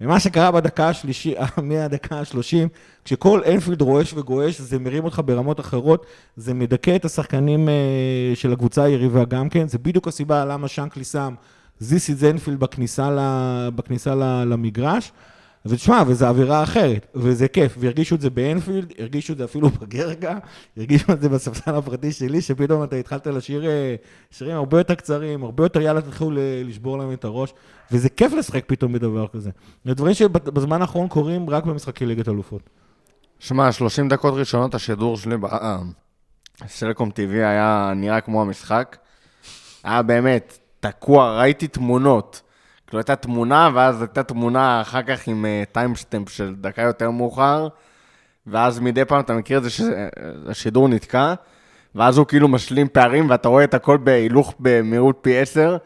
ומה 0.00 0.20
שקרה 0.20 0.50
בדקה 0.50 0.88
השלישית, 0.88 1.38
מהדקה 1.62 2.20
השלושים, 2.20 2.68
כשכל 3.04 3.40
אינפילד 3.44 3.82
רועש 3.82 4.14
וגועש, 4.14 4.60
זה 4.60 4.78
מרים 4.78 5.04
אותך 5.04 5.20
ברמות 5.24 5.60
אחרות, 5.60 6.06
זה 6.36 6.54
מדכא 6.54 6.96
את 6.96 7.04
השחקנים 7.04 7.68
אה, 7.68 7.74
של 8.34 8.52
הקבוצה 8.52 8.82
היריבה 8.82 9.24
גם 9.24 9.48
כן, 9.48 9.68
זה 9.68 9.78
בדיוק 9.78 10.08
הסיבה 10.08 10.44
למה 10.44 10.68
שנקלי 10.68 11.04
שם 11.04 11.34
זיסי 11.78 12.14
זנפילד 12.14 12.60
בכניסה, 12.60 13.10
בכניסה 13.74 14.14
למגרש. 14.44 15.12
ותשמע, 15.68 16.02
וזו 16.06 16.26
אווירה 16.26 16.62
אחרת, 16.62 17.06
וזה 17.14 17.48
כיף, 17.48 17.74
והרגישו 17.78 18.14
את 18.14 18.20
זה 18.20 18.30
באנפילד, 18.30 18.92
הרגישו 18.98 19.32
את 19.32 19.38
זה 19.38 19.44
אפילו 19.44 19.68
בגרגה, 19.70 20.38
הרגישו 20.76 21.12
את 21.12 21.20
זה 21.20 21.28
בספסל 21.28 21.74
הפרטי 21.74 22.12
שלי, 22.12 22.40
שפתאום 22.40 22.84
אתה 22.84 22.96
התחלת 22.96 23.26
לשיר 23.26 23.66
אה, 23.66 23.94
שירים 24.30 24.56
הרבה 24.56 24.78
יותר 24.78 24.94
קצרים, 24.94 25.44
הרבה 25.44 25.64
יותר 25.64 25.80
יאללה 25.80 26.00
תתחילו 26.00 26.30
לשבור 26.64 26.98
להם 26.98 27.12
את 27.12 27.24
הראש, 27.24 27.54
וזה 27.92 28.08
כיף 28.08 28.32
לשחק 28.32 28.64
פתאום 28.66 28.92
בדבר 28.92 29.26
כזה. 29.26 29.50
זה 29.84 29.94
דברים 29.94 30.14
שבזמן 30.14 30.80
האחרון 30.82 31.08
קורים 31.08 31.50
רק 31.50 31.64
במשחקי 31.64 32.06
ליגת 32.06 32.28
אלופות. 32.28 32.70
שמע, 33.38 33.72
30 33.72 34.08
דקות 34.08 34.34
ראשונות 34.34 34.74
השידור 34.74 35.16
שלי 35.16 35.36
בסלקום 36.64 37.08
TV 37.08 37.32
היה 37.32 37.92
נראה 37.96 38.20
כמו 38.20 38.42
המשחק. 38.42 38.96
היה 39.84 40.02
באמת 40.02 40.58
תקוע, 40.80 41.38
ראיתי 41.38 41.68
תמונות. 41.68 42.42
כאילו 42.86 42.98
הייתה 42.98 43.16
תמונה, 43.16 43.70
ואז 43.74 44.02
הייתה 44.02 44.22
תמונה 44.22 44.80
אחר 44.80 45.02
כך 45.02 45.28
עם 45.28 45.46
timestamp 45.72 46.28
uh, 46.28 46.30
של 46.30 46.54
דקה 46.54 46.82
יותר 46.82 47.10
מאוחר, 47.10 47.68
ואז 48.46 48.80
מדי 48.80 49.04
פעם 49.04 49.20
אתה 49.20 49.34
מכיר 49.34 49.58
את 49.58 49.62
זה 49.62 49.70
שהשידור 49.70 50.88
נתקע, 50.88 51.34
ואז 51.94 52.18
הוא 52.18 52.26
כאילו 52.26 52.48
משלים 52.48 52.88
פערים, 52.88 53.30
ואתה 53.30 53.48
רואה 53.48 53.64
את 53.64 53.74
הכל 53.74 53.96
בהילוך 53.96 54.54
במהירות 54.58 55.18
פי 55.20 55.38
10. 55.38 55.76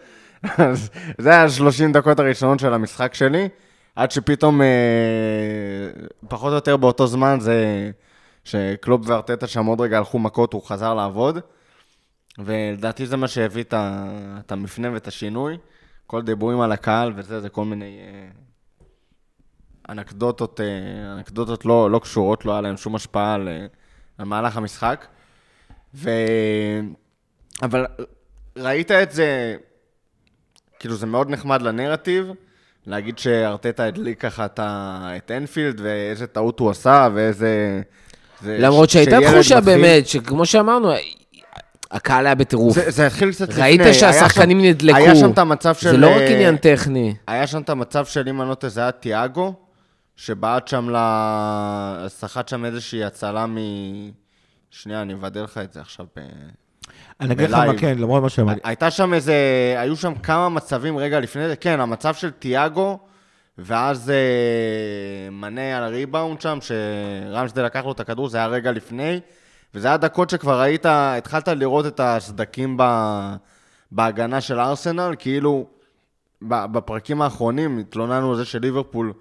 אז 0.58 0.90
זה 1.18 1.30
היה 1.30 1.48
30 1.48 1.92
דקות 1.92 2.20
הראשונות 2.20 2.60
של 2.60 2.74
המשחק 2.74 3.14
שלי, 3.14 3.48
עד 3.96 4.10
שפתאום, 4.10 4.60
uh, 4.60 4.64
פחות 6.28 6.50
או 6.50 6.54
יותר 6.54 6.76
באותו 6.76 7.06
זמן, 7.06 7.36
זה 7.40 7.90
שקלופ 8.44 9.02
וארטטה 9.04 9.46
שם 9.46 9.66
עוד 9.66 9.80
רגע 9.80 9.98
הלכו 9.98 10.18
מכות, 10.18 10.52
הוא 10.52 10.62
חזר 10.62 10.94
לעבוד. 10.94 11.38
ולדעתי 12.38 13.06
זה 13.06 13.16
מה 13.16 13.28
שהביא 13.28 13.64
את 13.74 14.52
המפנה 14.52 14.92
ואת 14.92 15.08
השינוי. 15.08 15.56
כל 16.10 16.22
דיבורים 16.22 16.60
על 16.60 16.72
הקהל 16.72 17.12
וזה, 17.16 17.40
זה 17.40 17.48
כל 17.48 17.64
מיני 17.64 17.98
אה, 18.00 18.28
אנקדוטות, 19.88 20.60
אה, 20.60 21.12
אנקדוטות 21.12 21.64
לא, 21.64 21.90
לא 21.90 21.98
קשורות, 21.98 22.44
לא 22.44 22.52
היה 22.52 22.60
להם 22.60 22.76
שום 22.76 22.94
השפעה 22.94 23.34
על, 23.34 23.48
אה, 23.48 23.66
על 24.18 24.24
מהלך 24.24 24.56
המשחק. 24.56 25.06
ו... 25.94 26.10
אבל 27.62 27.86
ראית 28.56 28.90
את 28.90 29.12
זה, 29.12 29.56
כאילו 30.78 30.94
זה 30.94 31.06
מאוד 31.06 31.30
נחמד 31.30 31.62
לנרטיב, 31.62 32.26
להגיד 32.86 33.18
שארטטה 33.18 33.84
הדליק 33.84 34.20
ככה 34.20 34.46
את 35.16 35.30
אנפילד, 35.30 35.80
ואיזה 35.80 36.26
טעות 36.26 36.58
הוא 36.58 36.70
עשה, 36.70 37.08
ואיזה... 37.14 37.82
למרות 38.42 38.90
שהייתה 38.90 39.16
תחושה 39.30 39.60
באמת, 39.60 40.06
שכמו 40.06 40.46
שאמרנו, 40.46 40.92
הקהל 41.90 42.26
היה 42.26 42.34
בטירוף. 42.34 42.74
זה, 42.74 42.90
זה 42.90 43.06
התחיל 43.06 43.32
קצת 43.32 43.48
לפני. 43.48 43.62
ראית 43.62 43.80
שהשחקנים 43.92 44.60
נדלקו. 44.60 44.98
היה 44.98 45.16
שם 45.16 45.30
את 45.30 45.38
המצב 45.38 45.74
של... 45.74 45.90
זה 45.90 45.96
לא 45.96 46.16
רק 46.16 46.22
עניין 46.22 46.56
טכני. 46.56 47.14
היה 47.26 47.46
שם 47.46 47.62
את 47.62 47.70
המצב 47.70 48.04
של, 48.06 48.28
אם 48.28 48.42
אני 48.42 48.50
לא 48.50 48.54
טועה, 48.54 48.70
זה 48.70 48.80
היה 48.80 48.90
תיאגו, 48.90 49.54
שבעט 50.16 50.68
שם 50.68 50.90
ל... 50.90 50.96
סחט 52.08 52.48
שם 52.48 52.64
איזושהי 52.64 53.04
הצלה 53.04 53.46
מ... 53.46 53.56
שנייה, 54.70 55.02
אני 55.02 55.14
אבדל 55.14 55.42
לך 55.42 55.58
את 55.58 55.72
זה 55.72 55.80
עכשיו 55.80 56.06
ב... 56.16 56.20
אני 57.20 57.34
אגיד 57.34 57.50
לך 57.50 57.58
מה 57.58 57.78
כן, 57.78 57.98
למרות 57.98 58.22
מה 58.22 58.28
שאמרתי. 58.28 58.60
הייתה 58.64 58.90
שם 58.90 59.14
איזה... 59.14 59.34
היו 59.78 59.96
שם 59.96 60.14
כמה 60.14 60.48
מצבים 60.48 60.96
רגע 60.96 61.20
לפני 61.20 61.48
זה. 61.48 61.56
כן, 61.56 61.80
המצב 61.80 62.14
של 62.14 62.30
תיאגו, 62.30 62.98
ואז 63.58 64.10
אה, 64.10 65.30
מנה 65.30 65.76
על 65.76 65.82
הריבאונד 65.82 66.40
שם, 66.40 66.58
שרמשדה 66.60 67.62
לקח 67.62 67.84
לו 67.84 67.92
את 67.92 68.00
הכדור, 68.00 68.28
זה 68.28 68.38
היה 68.38 68.46
רגע 68.46 68.72
לפני. 68.72 69.20
וזה 69.74 69.88
היה 69.88 69.96
דקות 69.96 70.30
שכבר 70.30 70.60
ראית, 70.60 70.86
התחלת 70.88 71.48
לראות 71.48 71.86
את 71.86 72.00
הסדקים 72.02 72.76
ב, 72.76 72.82
בהגנה 73.92 74.40
של 74.40 74.60
ארסנל, 74.60 75.14
כאילו 75.18 75.66
בפרקים 76.42 77.22
האחרונים 77.22 77.78
התלוננו 77.78 78.30
על 78.30 78.36
זה 78.36 78.44
שליברפול 78.44 79.12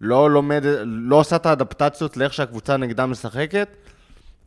לא 0.00 0.30
לומד, 0.30 0.62
לא 0.84 1.16
עושה 1.16 1.36
את 1.36 1.46
האדפטציות 1.46 2.16
לאיך 2.16 2.32
שהקבוצה 2.32 2.76
נגדה 2.76 3.06
משחקת, 3.06 3.68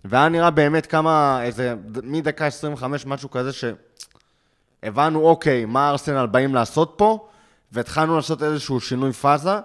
והיה 0.05 0.29
נראה 0.29 0.51
באמת 0.51 0.85
כמה, 0.85 1.43
איזה, 1.43 1.75
מדקה 2.03 2.45
25, 2.45 3.05
משהו 3.05 3.29
כזה, 3.31 3.51
שהבנו, 3.53 5.19
אוקיי, 5.21 5.65
מה 5.65 5.89
ארסנל 5.89 6.25
באים 6.25 6.55
לעשות 6.55 6.93
פה, 6.97 7.27
והתחלנו 7.71 8.15
לעשות 8.15 8.43
איזשהו 8.43 8.79
שינוי 8.79 9.13
פאזה, 9.13 9.55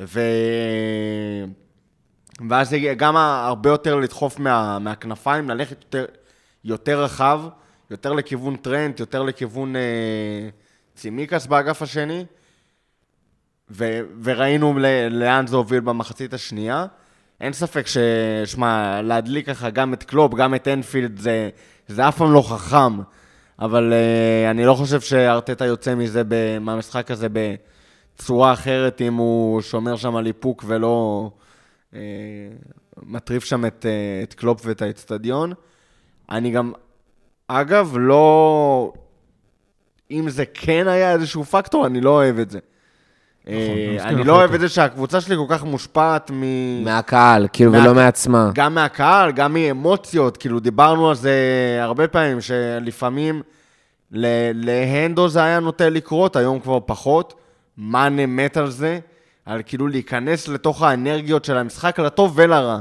ו... 0.00 0.20
ואז 2.48 2.70
זה 2.70 2.78
גם 2.96 3.16
הרבה 3.16 3.70
יותר 3.70 3.96
לדחוף 3.96 4.38
מה, 4.38 4.78
מהכנפיים, 4.78 5.50
ללכת 5.50 5.76
יותר, 5.84 6.04
יותר 6.64 7.02
רחב, 7.02 7.42
יותר 7.90 8.12
לכיוון 8.12 8.56
טרנט, 8.56 9.00
יותר 9.00 9.22
לכיוון 9.22 9.76
אה, 9.76 10.48
צימיקס 10.94 11.46
באגף 11.46 11.82
השני, 11.82 12.24
ו, 13.70 14.00
וראינו 14.22 14.78
ל, 14.78 14.86
לאן 15.10 15.46
זה 15.46 15.56
הוביל 15.56 15.80
במחצית 15.80 16.34
השנייה. 16.34 16.86
אין 17.40 17.52
ספק 17.52 17.86
ש... 17.86 17.96
שמע, 18.44 19.02
להדליק 19.02 19.46
ככה 19.46 19.70
גם 19.70 19.94
את 19.94 20.02
קלופ, 20.02 20.34
גם 20.34 20.54
את 20.54 20.68
אנפילד, 20.68 21.18
זה, 21.18 21.50
זה 21.88 22.08
אף 22.08 22.18
פעם 22.18 22.32
לא 22.32 22.42
חכם, 22.42 23.00
אבל 23.58 23.92
uh, 23.92 24.50
אני 24.50 24.64
לא 24.64 24.74
חושב 24.74 25.00
שארטטה 25.00 25.64
יוצא 25.64 25.94
מזה, 25.94 26.22
מהמשחק 26.60 27.10
הזה 27.10 27.26
בצורה 28.16 28.52
אחרת, 28.52 29.00
אם 29.00 29.14
הוא 29.14 29.60
שומר 29.60 29.96
שם 29.96 30.16
על 30.16 30.26
איפוק 30.26 30.64
ולא... 30.66 31.30
אה, 31.96 32.00
מטריף 33.02 33.44
שם 33.44 33.66
את, 33.66 33.86
אה, 33.88 34.22
את 34.22 34.34
קלופ 34.34 34.60
ואת 34.64 34.82
האצטדיון. 34.82 35.52
אני 36.30 36.50
גם, 36.50 36.72
אגב, 37.48 37.96
לא... 37.98 38.92
אם 40.10 40.30
זה 40.30 40.44
כן 40.54 40.88
היה 40.88 41.12
איזשהו 41.12 41.44
פקטור, 41.44 41.86
אני 41.86 42.00
לא 42.00 42.10
אוהב 42.10 42.38
את 42.38 42.50
זה. 42.50 42.58
נכון, 43.44 43.56
אה, 43.56 43.96
אני 44.04 44.24
לא 44.24 44.32
אוהב 44.32 44.54
את 44.54 44.60
זה 44.60 44.68
שהקבוצה 44.68 45.20
שלי 45.20 45.36
כל 45.36 45.54
כך 45.54 45.64
מושפעת 45.64 46.30
מ... 46.30 46.44
מהקהל, 46.84 47.48
כאילו, 47.52 47.72
ולא 47.72 47.94
מעצמה. 47.94 48.50
גם 48.54 48.74
מהקהל, 48.74 49.32
גם 49.32 49.54
מאמוציות, 49.54 50.36
כאילו, 50.36 50.60
דיברנו 50.60 51.08
על 51.08 51.14
זה 51.14 51.32
הרבה 51.80 52.08
פעמים, 52.08 52.40
שלפעמים 52.40 53.42
להנדו 54.10 55.28
זה 55.28 55.44
היה 55.44 55.60
נוטה 55.60 55.88
לקרות, 55.88 56.36
היום 56.36 56.60
כבר 56.60 56.78
פחות. 56.86 57.34
מאנה 57.78 58.26
מת 58.26 58.56
על 58.56 58.70
זה. 58.70 58.98
על 59.46 59.62
כאילו 59.66 59.88
להיכנס 59.88 60.48
לתוך 60.48 60.82
האנרגיות 60.82 61.44
של 61.44 61.58
המשחק, 61.58 61.98
לטוב 61.98 62.32
ולרע. 62.36 62.80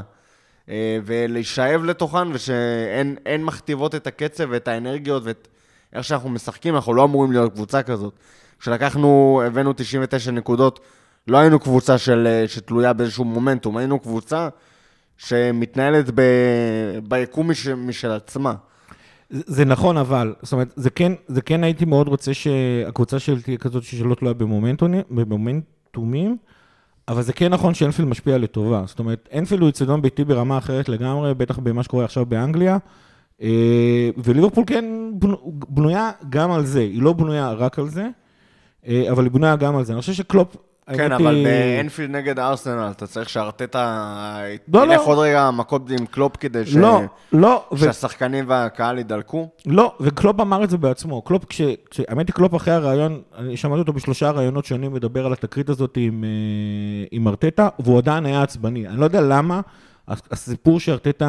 אה, 0.69 0.97
ולהישאב 1.05 1.83
לתוכן, 1.83 2.27
ושאין 2.33 3.43
מכתיבות 3.43 3.95
את 3.95 4.07
הקצב 4.07 4.43
ואת 4.49 4.67
האנרגיות 4.67 5.23
ואת 5.25 5.47
איך 5.93 6.03
שאנחנו 6.03 6.29
משחקים, 6.29 6.75
אנחנו 6.75 6.93
לא 6.93 7.03
אמורים 7.03 7.31
להיות 7.31 7.53
קבוצה 7.53 7.83
כזאת. 7.83 8.13
כשלקחנו, 8.59 9.41
הבאנו 9.45 9.73
99 9.73 10.31
נקודות, 10.31 10.79
לא 11.27 11.37
היינו 11.37 11.59
קבוצה 11.59 11.97
של, 11.97 12.27
אה, 12.27 12.47
שתלויה 12.47 12.93
באיזשהו 12.93 13.23
מומנטום, 13.23 13.77
היינו 13.77 13.99
קבוצה 13.99 14.49
שמתנהלת 15.17 16.05
ב, 16.15 16.21
ביקום 17.07 17.49
מש, 17.49 17.67
משל 17.67 18.11
עצמה. 18.11 18.55
זה 19.29 19.65
נכון, 19.65 19.97
אבל, 19.97 20.33
זאת 20.41 20.53
אומרת, 20.53 20.73
זה 20.75 20.89
כן, 20.89 21.11
זה 21.27 21.41
כן 21.41 21.63
הייתי 21.63 21.85
מאוד 21.85 22.07
רוצה 22.07 22.33
שהקבוצה 22.33 23.19
שלי 23.19 23.41
תהיה 23.41 23.57
כזאת 23.57 23.83
שלא 23.83 24.15
תלויה 24.15 24.33
במומנטומים, 25.09 26.37
אבל 27.07 27.21
זה 27.21 27.33
כן 27.33 27.53
נכון 27.53 27.73
שאנפילד 27.73 28.07
משפיע 28.07 28.37
לטובה. 28.37 28.83
זאת 28.85 28.99
אומרת, 28.99 29.29
אנפילד 29.33 29.61
הוא 29.61 29.69
אצטדיון 29.69 30.01
ביתי 30.01 30.23
ברמה 30.23 30.57
אחרת 30.57 30.89
לגמרי, 30.89 31.33
בטח 31.33 31.59
במה 31.59 31.83
שקורה 31.83 32.05
עכשיו 32.05 32.25
באנגליה. 32.25 32.77
אה, 33.41 34.09
וליברפול 34.17 34.63
כן 34.67 34.85
בנו- 35.13 35.51
בנויה 35.69 36.11
גם 36.29 36.51
על 36.51 36.65
זה, 36.65 36.79
היא 36.79 37.01
לא 37.01 37.13
בנויה 37.13 37.51
רק 37.51 37.79
על 37.79 37.89
זה, 37.89 38.07
אה, 38.87 39.11
אבל 39.11 39.23
היא 39.23 39.31
בנויה 39.31 39.55
גם 39.55 39.75
על 39.75 39.83
זה. 39.83 39.93
אני 39.93 40.01
חושב 40.01 40.13
שקלופ... 40.13 40.55
כן, 40.93 41.11
אבל 41.11 41.43
באנפילד 41.43 42.09
נגד 42.15 42.39
ארסנל, 42.39 42.87
אתה 42.91 43.07
צריך 43.07 43.29
שארטטה 43.29 44.37
לא, 44.73 44.83
ילך 44.83 44.99
לא. 45.01 45.05
עוד 45.05 45.17
רגע 45.17 45.51
מכות 45.51 45.81
עם 45.99 46.05
קלופ 46.05 46.37
כדי 46.37 46.65
ש- 46.65 46.75
לא, 46.75 47.01
לא, 47.33 47.65
שהשחקנים 47.75 48.45
והקהל 48.47 48.99
ידלקו. 48.99 49.49
לא, 49.65 49.95
וקלופ 49.99 50.39
אמר 50.39 50.63
את 50.63 50.69
זה 50.69 50.77
בעצמו. 50.77 51.21
קלופ, 51.21 51.45
כש... 51.49 51.61
האמת 52.07 52.27
היא, 52.27 52.33
קלופ 52.33 52.55
אחרי 52.55 52.73
הרעיון, 52.73 53.21
אני 53.37 53.57
שמעתי 53.57 53.79
אותו 53.79 53.93
בשלושה 53.93 54.29
ראיונות 54.31 54.65
שונים 54.65 54.93
מדבר 54.93 55.25
על 55.25 55.33
התקרית 55.33 55.69
הזאת 55.69 55.97
עם, 56.01 56.23
אה, 56.23 56.29
עם 57.11 57.27
ארטטה, 57.27 57.69
והוא 57.79 57.97
עדיין 57.97 58.25
היה 58.25 58.41
עצבני. 58.41 58.87
אני 58.87 58.97
לא 58.99 59.05
יודע 59.05 59.21
למה, 59.21 59.61
הס- 60.07 60.21
הסיפור 60.31 60.79
שארטטה 60.79 61.27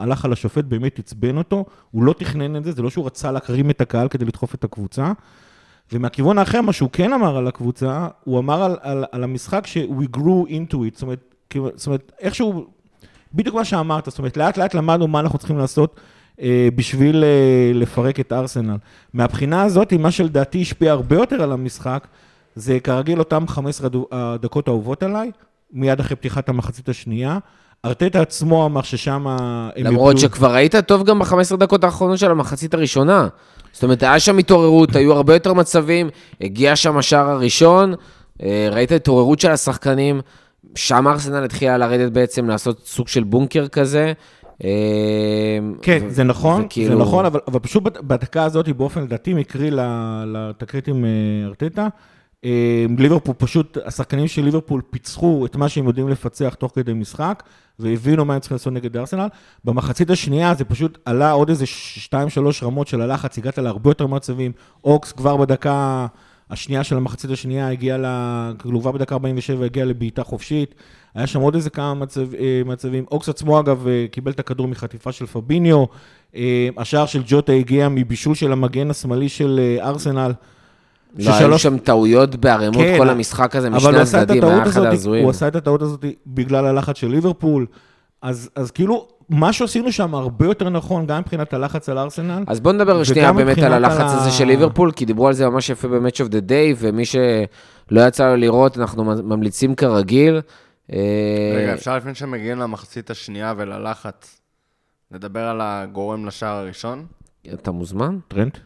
הלך 0.00 0.24
על 0.24 0.32
השופט 0.32 0.64
באמת 0.64 0.98
עצבן 0.98 1.38
אותו, 1.38 1.64
הוא 1.90 2.02
לא 2.04 2.12
תכנן 2.18 2.56
את 2.56 2.64
זה, 2.64 2.72
זה 2.72 2.82
לא 2.82 2.90
שהוא 2.90 3.06
רצה 3.06 3.32
להקרים 3.32 3.70
את 3.70 3.80
הקהל 3.80 4.08
כדי 4.08 4.24
לדחוף 4.24 4.54
את 4.54 4.64
הקבוצה. 4.64 5.12
ומהכיוון 5.92 6.38
האחר, 6.38 6.60
מה 6.60 6.72
שהוא 6.72 6.90
כן 6.92 7.12
אמר 7.12 7.36
על 7.36 7.46
הקבוצה, 7.46 8.08
הוא 8.24 8.38
אמר 8.38 8.62
על, 8.62 8.76
על, 8.80 9.04
על 9.12 9.24
המשחק 9.24 9.66
ש- 9.66 9.76
we 9.76 10.16
grew 10.16 10.48
into 10.48 10.74
it, 10.74 10.92
זאת 10.94 11.02
אומרת, 11.02 11.34
זאת 11.74 11.86
אומרת, 11.86 12.12
איכשהו, 12.20 12.66
בדיוק 13.34 13.56
מה 13.56 13.64
שאמרת, 13.64 14.04
זאת 14.04 14.18
אומרת, 14.18 14.36
לאט 14.36 14.56
לאט 14.58 14.74
למדנו 14.74 15.08
מה 15.08 15.20
אנחנו 15.20 15.38
צריכים 15.38 15.58
לעשות 15.58 16.00
אה, 16.40 16.68
בשביל 16.76 17.24
אה, 17.24 17.70
לפרק 17.74 18.20
את 18.20 18.32
ארסנל. 18.32 18.76
מהבחינה 19.14 19.62
הזאת, 19.62 19.92
מה 19.92 20.10
שלדעתי 20.10 20.62
השפיע 20.62 20.92
הרבה 20.92 21.16
יותר 21.16 21.42
על 21.42 21.52
המשחק, 21.52 22.06
זה 22.54 22.80
כרגיל 22.80 23.18
אותם 23.18 23.44
15 23.48 23.88
דו- 23.88 24.06
הדקות 24.12 24.68
האהובות 24.68 25.02
עליי, 25.02 25.30
מיד 25.72 26.00
אחרי 26.00 26.16
פתיחת 26.16 26.48
המחצית 26.48 26.88
השנייה. 26.88 27.38
ארטטה 27.86 28.20
עצמו 28.20 28.66
אמר 28.66 28.82
ששם 28.82 29.26
הם 29.28 29.38
למרות 29.76 30.14
איבדו- 30.16 30.20
שכבר 30.20 30.52
היית 30.54 30.74
טוב 30.76 31.04
גם 31.04 31.18
ב-15 31.18 31.56
דקות 31.56 31.84
האחרונות 31.84 32.18
של 32.18 32.30
המחצית 32.30 32.74
הראשונה. 32.74 33.28
זאת 33.72 33.82
אומרת, 33.82 34.02
היה 34.02 34.20
שם 34.20 34.38
התעוררות, 34.38 34.96
היו 34.96 35.12
הרבה 35.12 35.34
יותר 35.34 35.52
מצבים, 35.52 36.08
הגיע 36.40 36.76
שם 36.76 36.96
השער 36.98 37.28
הראשון, 37.30 37.94
אה, 38.42 38.68
ראית 38.72 38.92
התעוררות 38.92 39.40
של 39.40 39.50
השחקנים, 39.50 40.20
שם 40.74 41.08
ארסנל 41.08 41.44
התחילה 41.44 41.78
לרדת 41.78 42.12
בעצם, 42.12 42.48
לעשות 42.48 42.82
סוג 42.86 43.08
של 43.08 43.24
בונקר 43.24 43.68
כזה. 43.68 44.12
אה, 44.64 44.68
כן, 45.82 46.04
זה 46.08 46.24
נכון, 46.24 46.62
וכאילו- 46.66 46.96
זה 46.96 47.02
נכון, 47.02 47.24
אבל, 47.24 47.40
אבל 47.48 47.58
פשוט 47.60 47.82
בדקה 48.00 48.44
הזאת, 48.44 48.68
באופן 48.68 49.02
לדעתי 49.02 49.34
מקרי 49.34 49.70
לתקרית 50.26 50.88
עם 50.88 51.04
אה, 51.04 51.10
ארטטה, 51.48 51.88
ליברפול 52.98 53.34
פשוט, 53.38 53.78
השחקנים 53.84 54.28
של 54.28 54.44
ליברפול 54.44 54.80
פיצחו 54.90 55.46
את 55.46 55.56
מה 55.56 55.68
שהם 55.68 55.86
יודעים 55.86 56.08
לפצח 56.08 56.54
תוך 56.54 56.72
כדי 56.74 56.92
משחק, 56.92 57.42
והבינו 57.78 58.24
מה 58.24 58.34
הם 58.34 58.40
צריכים 58.40 58.54
לעשות 58.54 58.72
נגד 58.72 58.96
ארסנל. 58.96 59.28
במחצית 59.64 60.10
השנייה 60.10 60.54
זה 60.54 60.64
פשוט 60.64 60.98
עלה 61.04 61.30
עוד 61.30 61.48
איזה 61.48 61.64
2-3 62.12 62.14
רמות 62.62 62.88
של 62.88 63.00
הלחץ, 63.00 63.38
הגעת 63.38 63.58
להרבה 63.58 63.90
יותר 63.90 64.06
מצבים. 64.06 64.52
אוקס 64.84 65.12
כבר 65.12 65.36
בדקה 65.36 66.06
השנייה 66.50 66.84
של 66.84 66.96
המחצית 66.96 67.30
השנייה 67.30 67.70
הגיע 67.70 67.98
ל... 67.98 68.06
כאילו 68.58 68.80
בדקה 68.80 69.14
47 69.14 69.64
הגיע 69.64 69.84
לבעיטה 69.84 70.24
חופשית. 70.24 70.74
היה 71.14 71.26
שם 71.26 71.40
עוד 71.40 71.54
איזה 71.54 71.70
כמה 71.70 71.94
מצב, 71.94 72.34
אה, 72.34 72.62
מצבים. 72.66 73.04
אוקס 73.10 73.28
עצמו, 73.28 73.60
אגב, 73.60 73.86
אה, 73.88 74.06
קיבל 74.10 74.32
את 74.32 74.40
הכדור 74.40 74.68
מחטיפה 74.68 75.12
של 75.12 75.26
פביניו. 75.26 75.84
אה, 76.36 76.68
השער 76.76 77.06
של 77.06 77.22
ג'וטה 77.26 77.52
הגיע 77.52 77.88
מבישול 77.88 78.34
של 78.34 78.52
המגן 78.52 78.90
השמאלי 78.90 79.28
של 79.28 79.60
אה, 79.62 79.88
ארסנל. 79.88 80.32
לא, 81.18 81.30
היו 81.30 81.38
ששלוש- 81.38 81.62
שם 81.62 81.78
טעויות 81.78 82.36
בערימות 82.36 82.76
כן, 82.82 82.94
כל 82.98 83.08
המשחק 83.08 83.56
הזה 83.56 83.68
אבל 83.68 83.76
משני 83.76 83.98
הצדדים, 83.98 84.44
היה 84.44 84.62
אחד 84.62 84.82
ההזויים. 84.82 85.22
הוא 85.24 85.30
עשה 85.30 85.48
את 85.48 85.56
הטעות 85.56 85.82
הזאת 85.82 86.04
בגלל 86.26 86.66
הלחץ 86.66 86.96
של 86.96 87.08
ליברפול. 87.08 87.66
אז, 88.22 88.50
אז 88.56 88.70
כאילו, 88.70 89.08
מה 89.28 89.52
שעשינו 89.52 89.92
שם 89.92 90.14
הרבה 90.14 90.46
יותר 90.46 90.68
נכון, 90.68 91.06
גם 91.06 91.18
מבחינת 91.20 91.52
הלחץ 91.54 91.88
על 91.88 91.98
ארסנל. 91.98 92.44
אז 92.46 92.60
בוא 92.60 92.72
נדבר 92.72 93.04
שנייה 93.04 93.32
באמת 93.32 93.58
על 93.58 93.72
הלחץ 93.72 94.00
ה- 94.00 94.04
הזה 94.20 94.30
של 94.30 94.44
ליברפול, 94.44 94.92
כי 94.92 95.04
דיברו 95.04 95.26
על 95.28 95.34
זה 95.34 95.48
ממש 95.48 95.70
יפה 95.70 95.88
ב-Match 95.88 96.16
of 96.26 96.30
the 96.30 96.48
Day, 96.48 96.76
ומי 96.78 97.04
שלא 97.04 98.00
יצא 98.08 98.28
לו 98.30 98.36
לראות, 98.36 98.78
אנחנו 98.78 99.04
ממליצים 99.04 99.74
כרגיל. 99.74 100.40
אה, 100.92 100.98
רגע, 101.56 101.74
אפשר 101.74 101.96
לפני 101.96 102.14
שמגיעים 102.14 102.58
למחצית 102.58 103.10
השנייה 103.10 103.54
וללחץ, 103.56 104.40
לדבר 105.12 105.40
על 105.40 105.58
הגורם 105.62 106.26
לשער 106.26 106.56
הראשון? 106.56 107.06
אתה 107.54 107.70
מוזמן? 107.70 108.18
טרנט? 108.28 108.58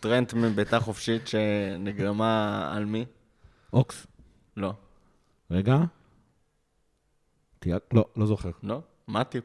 טרנט 0.00 0.34
מבעיטה 0.34 0.80
חופשית 0.80 1.28
שנגרמה 1.28 2.30
על 2.74 2.84
מי? 2.84 3.04
אוקס. 3.72 4.06
לא. 4.56 4.72
רגע. 5.50 5.76
תהיה- 7.58 7.76
לא, 7.92 8.04
לא 8.16 8.26
זוכר. 8.26 8.50
לא? 8.62 8.80
מטיפ. 9.08 9.44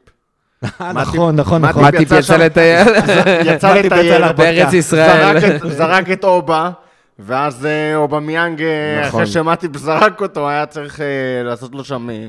נכון, 0.94 1.36
נכון, 1.36 1.62
מה 1.62 1.68
נכון. 1.68 1.90
טיפ 1.90 1.92
מה 1.92 1.98
טיפ 1.98 2.12
יצא? 2.18 2.36
לטייל? 2.36 2.88
יצא 3.54 3.74
מטיפ 3.78 3.92
לטייל. 3.92 4.32
בארץ 4.32 4.72
ישראל. 4.72 5.40
זרק 5.40 5.44
את- 5.64 5.70
זרק 5.72 6.10
את 6.10 6.24
אובה, 6.24 6.70
ואז 7.18 7.66
אה, 7.66 7.96
אובמיאנג, 7.96 8.62
אה, 8.62 9.00
נכון. 9.06 9.20
אחרי 9.20 9.32
שמטיפ 9.32 9.76
זרק 9.76 10.20
אותו, 10.22 10.48
היה 10.48 10.66
צריך 10.66 11.00
אה, 11.00 11.06
לעשות 11.44 11.74
לו 11.74 11.84
שם 11.84 12.10
אה, 12.10 12.26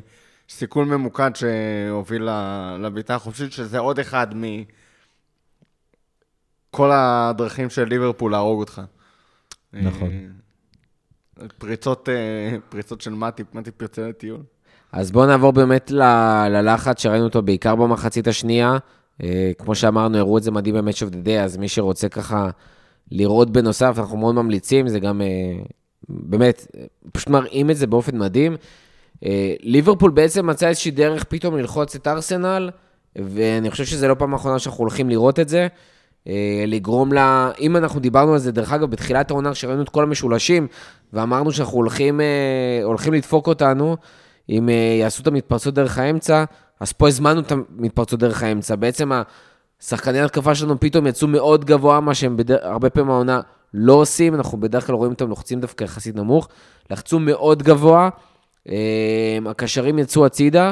סיכול 0.50 0.86
ממוקד 0.86 1.32
שהוביל 1.36 2.24
ל- 2.30 2.78
לבעיטה 2.82 3.16
החופשית, 3.16 3.52
שזה 3.54 3.80
עוד 3.80 4.00
אחד 4.00 4.28
מכל 6.78 6.92
הדרכים 6.94 7.70
של 7.70 7.84
ליברפול 7.84 8.32
להרוג 8.32 8.60
אותך. 8.60 8.82
נכון. 9.74 10.10
אה, 11.42 11.46
פריצות, 11.58 12.10
אה, 12.10 12.58
פריצות 12.70 13.02
של 13.02 13.14
מטיפ, 13.14 13.48
מטיפ 13.54 13.82
יוצא 13.82 14.02
לטיול. 14.02 14.40
אז 14.92 15.12
בואו 15.12 15.26
נעבור 15.26 15.52
באמת 15.52 15.92
ל- 15.92 16.48
ללחץ 16.50 17.02
שראינו 17.02 17.26
אותו 17.26 17.42
בעיקר 17.42 17.76
במחצית 17.76 18.28
השנייה. 18.28 18.78
אה, 19.24 19.52
כמו 19.58 19.76
שאמרנו, 19.76 20.18
הראו 20.18 20.38
את 20.38 20.44
זה 20.44 20.52
מדהים 20.52 20.76
ב-Match 20.76 21.10
of 21.10 21.14
the 21.14 21.28
Day, 21.28 21.40
אז 21.44 21.58
מי 21.58 21.68
שרוצה 21.68 22.10
ככה 22.10 22.50
לראות 23.12 23.50
בנוסף, 23.50 23.96
אנחנו 24.00 24.18
מאוד 24.18 24.36
ממליצים, 24.36 24.88
זה 24.88 25.00
גם 25.00 25.22
באמת, 26.10 26.68
פשוט 27.12 27.30
מראים 27.30 27.70
את 27.72 27.78
זה 27.78 27.88
באופן 27.88 28.18
מדהים. 28.18 28.58
ליברפול 29.62 30.12
בעצם 30.12 30.48
מצא 30.48 30.68
איזושהי 30.68 30.92
דרך 30.92 31.24
פתאום 31.24 31.58
ללחוץ 31.58 31.96
את 31.96 32.08
ארסנל, 32.08 32.70
ואני 33.16 33.72
חושב 33.72 33.86
שזה 33.86 34.08
לא 34.08 34.14
פעם 34.14 34.34
אחרונה 34.34 34.60
שאנחנו 34.60 34.82
הולכים 34.82 35.10
לראות 35.10 35.40
את 35.40 35.50
זה. 35.50 35.68
אה, 36.28 36.64
לגרום 36.68 37.14
לה, 37.14 37.52
אם 37.60 37.78
אנחנו 37.78 38.00
דיברנו 38.00 38.34
על 38.34 38.40
זה, 38.40 38.52
דרך 38.52 38.74
אגב, 38.74 38.92
בתחילת 38.92 39.32
העונה, 39.32 39.52
כשראינו 39.52 39.82
את 39.82 39.90
כל 39.90 40.04
המשולשים, 40.04 40.68
ואמרנו 41.14 41.52
שאנחנו 41.52 41.78
הולכים, 41.78 42.22
אה, 42.22 42.80
הולכים 42.84 43.14
לדפוק 43.14 43.48
אותנו, 43.48 43.98
אם 44.50 44.70
אה, 44.70 44.98
יעשו 45.00 45.22
את 45.22 45.28
המתפרצות 45.28 45.74
דרך 45.74 45.98
האמצע, 45.98 46.44
אז 46.80 46.92
פה 46.92 47.08
הזמנו 47.08 47.40
את 47.40 47.52
המתפרצות 47.52 48.20
דרך 48.20 48.44
האמצע. 48.44 48.76
בעצם 48.76 49.12
השחקני 49.82 50.22
התקפה 50.22 50.56
שלנו 50.56 50.80
פתאום 50.80 51.08
יצאו 51.08 51.28
מאוד 51.28 51.66
גבוה, 51.66 52.00
מה 52.00 52.16
שהם 52.16 52.38
בדרך, 52.38 52.60
הרבה 52.64 52.90
פעמים 52.90 53.10
העונה 53.10 53.42
לא 53.74 53.94
עושים, 53.94 54.36
אנחנו 54.36 54.60
בדרך 54.60 54.88
כלל 54.88 54.96
רואים 54.96 55.12
אותם 55.12 55.30
לוחצים 55.30 55.60
דווקא 55.60 55.84
יחסית 55.84 56.16
נמוך, 56.16 56.48
לחצו 56.92 57.20
מאוד 57.20 57.64
גבוה, 57.64 58.10
הקשרים 59.46 60.00
יצאו 60.00 60.26
הצידה, 60.26 60.72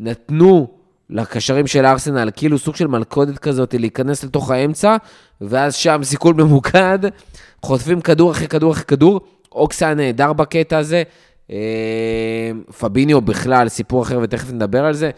נתנו 0.00 0.83
לקשרים 1.10 1.66
של 1.66 1.86
ארסנל 1.86 2.30
כאילו 2.36 2.58
סוג 2.58 2.76
של 2.76 2.86
מלכודת 2.86 3.38
כזאת 3.38 3.74
להיכנס 3.74 4.24
לתוך 4.24 4.50
האמצע, 4.50 4.96
ואז 5.40 5.74
שם 5.74 6.00
סיכול 6.02 6.34
ממוקד, 6.42 6.98
חוטפים 7.62 8.00
כדור 8.00 8.30
אחרי 8.30 8.48
כדור 8.48 8.72
אחרי 8.72 8.84
כדור, 8.84 9.20
אוקס 9.52 9.82
היה 9.82 9.94
נהדר 9.94 10.32
בקטע 10.32 10.78
הזה, 10.78 11.02
אה, 11.50 12.50
פביניו 12.78 13.20
בכלל, 13.20 13.68
סיפור 13.68 14.02
אחר 14.02 14.18
ותכף 14.22 14.52
נדבר 14.52 14.84
על 14.84 14.94
זה. 14.94 15.10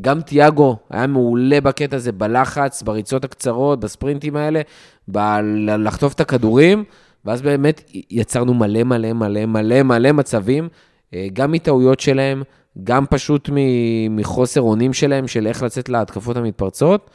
גם 0.00 0.20
תיאגו 0.20 0.76
היה 0.90 1.06
מעולה 1.06 1.60
בקטע 1.60 1.96
הזה, 1.96 2.12
בלחץ, 2.12 2.82
בריצות 2.82 3.24
הקצרות, 3.24 3.80
בספרינטים 3.80 4.36
האלה, 4.36 4.60
ב- 5.08 5.40
לחטוף 5.78 6.12
את 6.12 6.20
הכדורים, 6.20 6.84
ואז 7.24 7.42
באמת 7.42 7.90
יצרנו 8.10 8.54
מלא 8.54 8.82
מלא 8.82 9.12
מלא 9.12 9.46
מלא 9.46 9.82
מלא 9.82 10.12
מצבים, 10.12 10.68
אה, 11.14 11.26
גם 11.32 11.52
מטעויות 11.52 12.00
שלהם, 12.00 12.42
גם 12.82 13.06
פשוט 13.06 13.50
מחוסר 14.10 14.60
אונים 14.60 14.92
שלהם, 14.92 15.28
של 15.28 15.46
איך 15.46 15.62
לצאת 15.62 15.88
להתקפות 15.88 16.36
המתפרצות, 16.36 17.10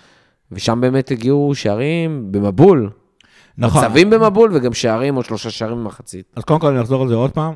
ושם 0.51 0.81
באמת 0.81 1.11
הגיעו 1.11 1.51
שערים 1.55 2.31
במבול. 2.31 2.89
נכון. 3.57 3.85
מצבים 3.85 4.09
במבול 4.09 4.51
וגם 4.53 4.73
שערים, 4.73 5.17
או 5.17 5.23
שלושה 5.23 5.49
שערים 5.49 5.77
במחצית. 5.77 6.25
אז 6.35 6.43
קודם 6.43 6.59
כל 6.59 6.67
אני 6.67 6.81
אחזור 6.81 7.01
על 7.01 7.07
זה 7.07 7.15
עוד 7.15 7.31
פעם. 7.31 7.53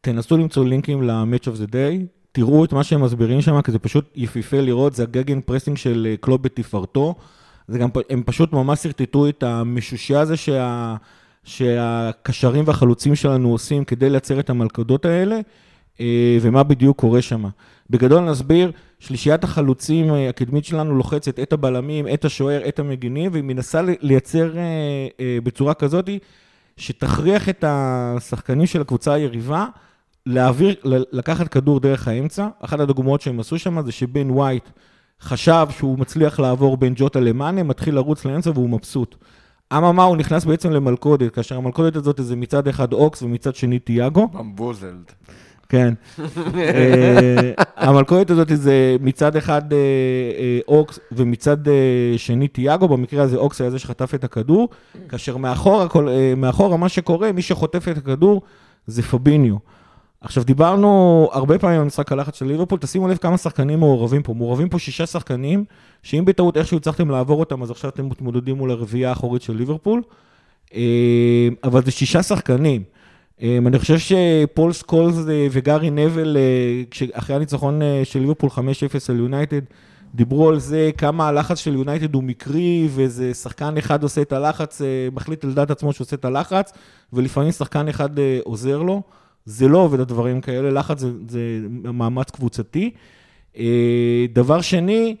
תנסו 0.00 0.36
למצוא 0.36 0.64
לינקים 0.64 1.02
ל-Match 1.02 1.44
of 1.44 1.60
the 1.60 1.70
Day, 1.72 2.06
תראו 2.32 2.64
את 2.64 2.72
מה 2.72 2.84
שהם 2.84 3.04
מסבירים 3.04 3.40
שם, 3.40 3.62
כי 3.62 3.72
זה 3.72 3.78
פשוט 3.78 4.12
יפיפה 4.16 4.60
לראות, 4.60 4.94
זה 4.94 5.02
ה 5.02 5.40
Gegenpressing 5.40 5.76
של 5.76 6.06
אה, 6.10 6.16
קלופ 6.16 6.42
בתפארתו. 6.42 7.14
זה 7.68 7.78
גם, 7.78 7.88
הם 8.10 8.22
פשוט 8.26 8.52
ממש 8.52 8.78
שרטטו 8.78 9.28
את 9.28 9.42
המשושע 9.42 10.20
הזה 10.20 10.36
שה, 10.36 10.96
שהקשרים 11.44 12.64
והחלוצים 12.66 13.14
שלנו 13.14 13.50
עושים 13.50 13.84
כדי 13.84 14.10
לייצר 14.10 14.40
את 14.40 14.50
המלכודות 14.50 15.04
האלה, 15.04 15.40
ומה 16.40 16.62
בדיוק 16.62 17.00
קורה 17.00 17.22
שם. 17.22 17.44
בגדול 17.90 18.24
נסביר, 18.24 18.72
שלישיית 18.98 19.44
החלוצים 19.44 20.10
אה, 20.10 20.28
הקדמית 20.28 20.64
שלנו 20.64 20.94
לוחצת 20.94 21.38
את 21.38 21.52
הבלמים, 21.52 22.08
את 22.14 22.24
השוער, 22.24 22.68
את 22.68 22.78
המגינים, 22.78 23.32
והיא 23.32 23.44
מנסה 23.44 23.80
לייצר 24.00 24.56
אה, 24.56 24.62
אה, 25.20 25.38
בצורה 25.44 25.74
כזאתי, 25.74 26.18
שתכריח 26.76 27.48
את 27.48 27.64
השחקנים 27.66 28.66
של 28.66 28.80
הקבוצה 28.80 29.12
היריבה 29.12 29.66
להעביר, 30.26 30.74
לקחת 31.12 31.48
כדור 31.48 31.80
דרך 31.80 32.08
האמצע. 32.08 32.48
אחת 32.60 32.80
הדוגמאות 32.80 33.20
שהם 33.20 33.40
עשו 33.40 33.58
שם 33.58 33.82
זה 33.82 33.92
שבן 33.92 34.30
ווייט 34.30 34.68
חשב 35.20 35.66
שהוא 35.70 35.98
מצליח 35.98 36.40
לעבור 36.40 36.76
בין 36.76 36.92
ג'וטה 36.96 37.20
למאנה, 37.20 37.62
מתחיל 37.62 37.94
לרוץ 37.94 38.24
לאמצע 38.24 38.50
והוא 38.50 38.70
מבסוט. 38.70 39.16
אממה, 39.72 40.02
הוא 40.02 40.16
נכנס 40.16 40.44
בעצם 40.44 40.70
למלכודת, 40.70 41.34
כאשר 41.34 41.56
המלכודת 41.56 41.96
הזאת 41.96 42.20
זה 42.22 42.36
מצד 42.36 42.68
אחד 42.68 42.92
אוקס 42.92 43.22
ומצד 43.22 43.54
שני 43.54 43.78
תיאגו. 43.78 44.28
במבוזלד. 44.28 45.12
כן. 45.68 45.94
אה, 46.56 47.52
המלכודת 47.76 48.30
הזאת 48.30 48.48
זה 48.54 48.96
מצד 49.00 49.36
אחד 49.36 49.72
אה, 49.72 49.78
אה, 50.38 50.58
אוקס 50.68 50.98
ומצד 51.12 51.56
שני 52.16 52.48
תיאגו, 52.48 52.88
במקרה 52.88 53.22
הזה 53.22 53.36
אוקס 53.36 53.60
היה 53.60 53.70
זה 53.70 53.78
שחטף 53.78 54.14
את 54.14 54.24
הכדור, 54.24 54.68
כאשר 55.08 55.36
מאחורה, 55.36 55.88
כל- 55.88 56.08
מאחורה 56.36 56.76
מה 56.76 56.88
שקורה, 56.88 57.32
מי 57.32 57.42
שחוטף 57.42 57.88
את 57.88 57.96
הכדור 57.98 58.42
זה 58.86 59.02
פביניו. 59.02 59.56
עכשיו, 60.20 60.44
דיברנו 60.44 61.28
הרבה 61.32 61.58
פעמים 61.58 61.80
על 61.80 61.86
משחק 61.86 62.12
הלחץ 62.12 62.38
של 62.38 62.46
ליברפול, 62.46 62.78
תשימו 62.78 63.08
לב 63.08 63.16
כמה 63.16 63.36
שחקנים 63.38 63.78
מעורבים 63.78 64.22
פה. 64.22 64.34
מעורבים 64.34 64.68
פה 64.68 64.78
שישה 64.78 65.06
שחקנים, 65.06 65.64
שאם 66.02 66.24
בטעות 66.24 66.56
איכשהו 66.56 66.76
הצלחתם 66.76 67.10
לעבור 67.10 67.40
אותם, 67.40 67.62
אז 67.62 67.70
עכשיו 67.70 67.90
אתם 67.90 68.06
מתמודדים 68.08 68.56
מול 68.56 68.70
הרביעייה 68.70 69.08
האחורית 69.08 69.42
של 69.42 69.56
ליברפול. 69.56 70.02
אבל 71.64 71.84
זה 71.84 71.90
שישה 71.90 72.22
שחקנים. 72.22 72.82
אה, 73.42 73.58
אני 73.66 73.78
חושב 73.78 73.98
שפול 73.98 74.72
סקולס 74.72 75.14
אה, 75.28 75.46
וגארי 75.50 75.90
נבל, 75.90 76.36
אה, 76.36 77.08
אחרי 77.12 77.36
הניצחון 77.36 77.82
אה, 77.82 78.00
של 78.04 78.20
ליברפול 78.20 78.50
5-0 78.50 78.60
על 79.08 79.16
יונייטד, 79.18 79.60
דיברו 80.14 80.48
על 80.48 80.58
זה 80.58 80.90
כמה 80.98 81.28
הלחץ 81.28 81.58
של 81.58 81.74
יונייטד 81.74 82.14
הוא 82.14 82.22
מקרי, 82.22 82.88
ואיזה 82.90 83.34
שחקן 83.34 83.76
אחד 83.76 84.02
עושה 84.02 84.22
את 84.22 84.32
הלחץ, 84.32 84.80
מחליט 85.12 85.44
על 85.44 85.52
דעת 85.52 85.70
עצמו 85.70 85.92
שעושה 85.92 86.16
את 86.16 86.24
הלחץ, 86.24 86.72
ולפעמים 87.12 87.52
שחקן 87.52 87.88
אחד 87.88 88.10
עוזר 88.44 88.82
לו. 88.82 89.02
זה 89.44 89.68
לא 89.68 89.78
עובד 89.78 90.00
הדברים 90.00 90.40
כאלה, 90.40 90.70
לחץ 90.70 90.98
זה, 90.98 91.10
זה 91.28 91.40
מאמץ 91.70 92.30
קבוצתי. 92.30 92.90
דבר 94.32 94.60
שני, 94.60 95.16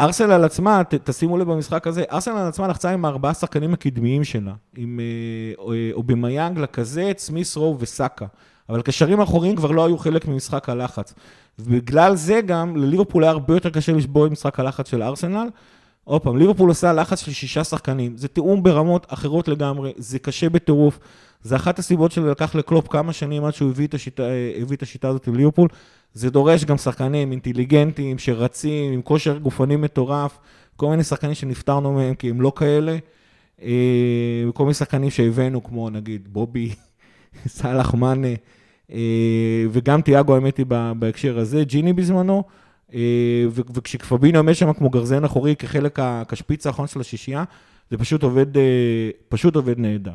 ארסנל 0.00 0.44
עצמה, 0.44 0.84
ת, 0.84 0.94
תשימו 0.94 1.38
לב 1.38 1.52
במשחק 1.52 1.86
הזה, 1.86 2.04
ארסנל 2.12 2.36
עצמה 2.36 2.68
לחצה 2.68 2.90
עם 2.90 3.04
הארבעה 3.04 3.34
שחקנים 3.34 3.74
הקדמיים 3.74 4.24
שלה, 4.24 4.52
עם 4.76 5.00
אה, 5.00 5.72
אה, 5.72 5.90
אובמיאנג, 5.92 6.58
לקזט, 6.58 7.18
סמית' 7.18 7.56
רו 7.56 7.76
וסאקה. 7.78 8.26
אבל 8.68 8.82
קשרים 8.82 9.20
אחוריים 9.20 9.56
כבר 9.56 9.70
לא 9.70 9.86
היו 9.86 9.98
חלק 9.98 10.28
ממשחק 10.28 10.68
הלחץ. 10.68 11.14
ובגלל 11.58 12.16
זה 12.16 12.40
גם, 12.40 12.76
לליברפול 12.76 13.22
היה 13.24 13.30
הרבה 13.32 13.54
יותר 13.54 13.70
קשה 13.70 13.92
לשבור 13.92 14.26
את 14.26 14.30
משחק 14.30 14.60
הלחץ 14.60 14.90
של 14.90 15.02
ארסנל. 15.02 15.48
עוד 16.08 16.22
פעם, 16.22 16.36
ליברפול 16.36 16.68
עושה 16.68 16.92
לחץ 16.92 17.20
של 17.24 17.32
שישה 17.32 17.64
שחקנים. 17.64 18.16
זה 18.16 18.28
תיאום 18.28 18.62
ברמות 18.62 19.06
אחרות 19.08 19.48
לגמרי, 19.48 19.92
זה 19.96 20.18
קשה 20.18 20.48
בטירוף. 20.48 20.98
זה 21.42 21.56
אחת 21.56 21.78
הסיבות 21.78 22.12
שלקח 22.12 22.54
לקלופ 22.54 22.88
כמה 22.88 23.12
שנים 23.12 23.44
עד 23.44 23.54
שהוא 23.54 23.70
הביא 23.70 23.86
את 23.86 23.94
השיטה, 23.94 24.22
הביא 24.62 24.76
את 24.76 24.82
השיטה 24.82 25.08
הזאת 25.08 25.28
לליברפול. 25.28 25.68
זה 26.14 26.30
דורש 26.30 26.64
גם 26.64 26.76
שחקנים 26.76 27.32
אינטליגנטים, 27.32 28.18
שרצים, 28.18 28.92
עם 28.92 29.02
כושר 29.02 29.38
גופני 29.38 29.76
מטורף, 29.76 30.38
כל 30.76 30.88
מיני 30.88 31.04
שחקנים 31.04 31.34
שנפטרנו 31.34 31.92
מהם 31.92 32.14
כי 32.14 32.30
הם 32.30 32.40
לא 32.40 32.52
כאלה, 32.56 32.96
אה, 33.62 34.44
וכל 34.48 34.62
מיני 34.62 34.74
שחקנים 34.74 35.10
שהבאנו, 35.10 35.64
כמו 35.64 35.90
נגיד 35.90 36.28
בובי, 36.32 36.74
סאלח 37.46 37.94
מאנה, 37.94 38.34
אה, 38.92 39.64
וגם 39.70 40.00
תיאגו, 40.00 40.34
האמת 40.34 40.56
היא, 40.56 40.66
בהקשר 40.98 41.38
הזה, 41.38 41.64
ג'יני 41.64 41.92
בזמנו, 41.92 42.44
אה, 42.94 43.44
ו- 43.50 43.62
וכשפבינו 43.74 44.38
עומד 44.38 44.54
שם 44.54 44.72
כמו 44.72 44.90
גרזן 44.90 45.24
אחורי 45.24 45.56
כחלק, 45.56 45.98
כשפיץ 46.28 46.66
האחרון 46.66 46.88
של 46.88 47.00
השישייה, 47.00 47.44
זה 47.90 47.98
פשוט 47.98 48.22
עובד, 48.22 48.56
אה, 48.56 48.62
פשוט 49.28 49.56
עובד 49.56 49.78
נהדר. 49.78 50.12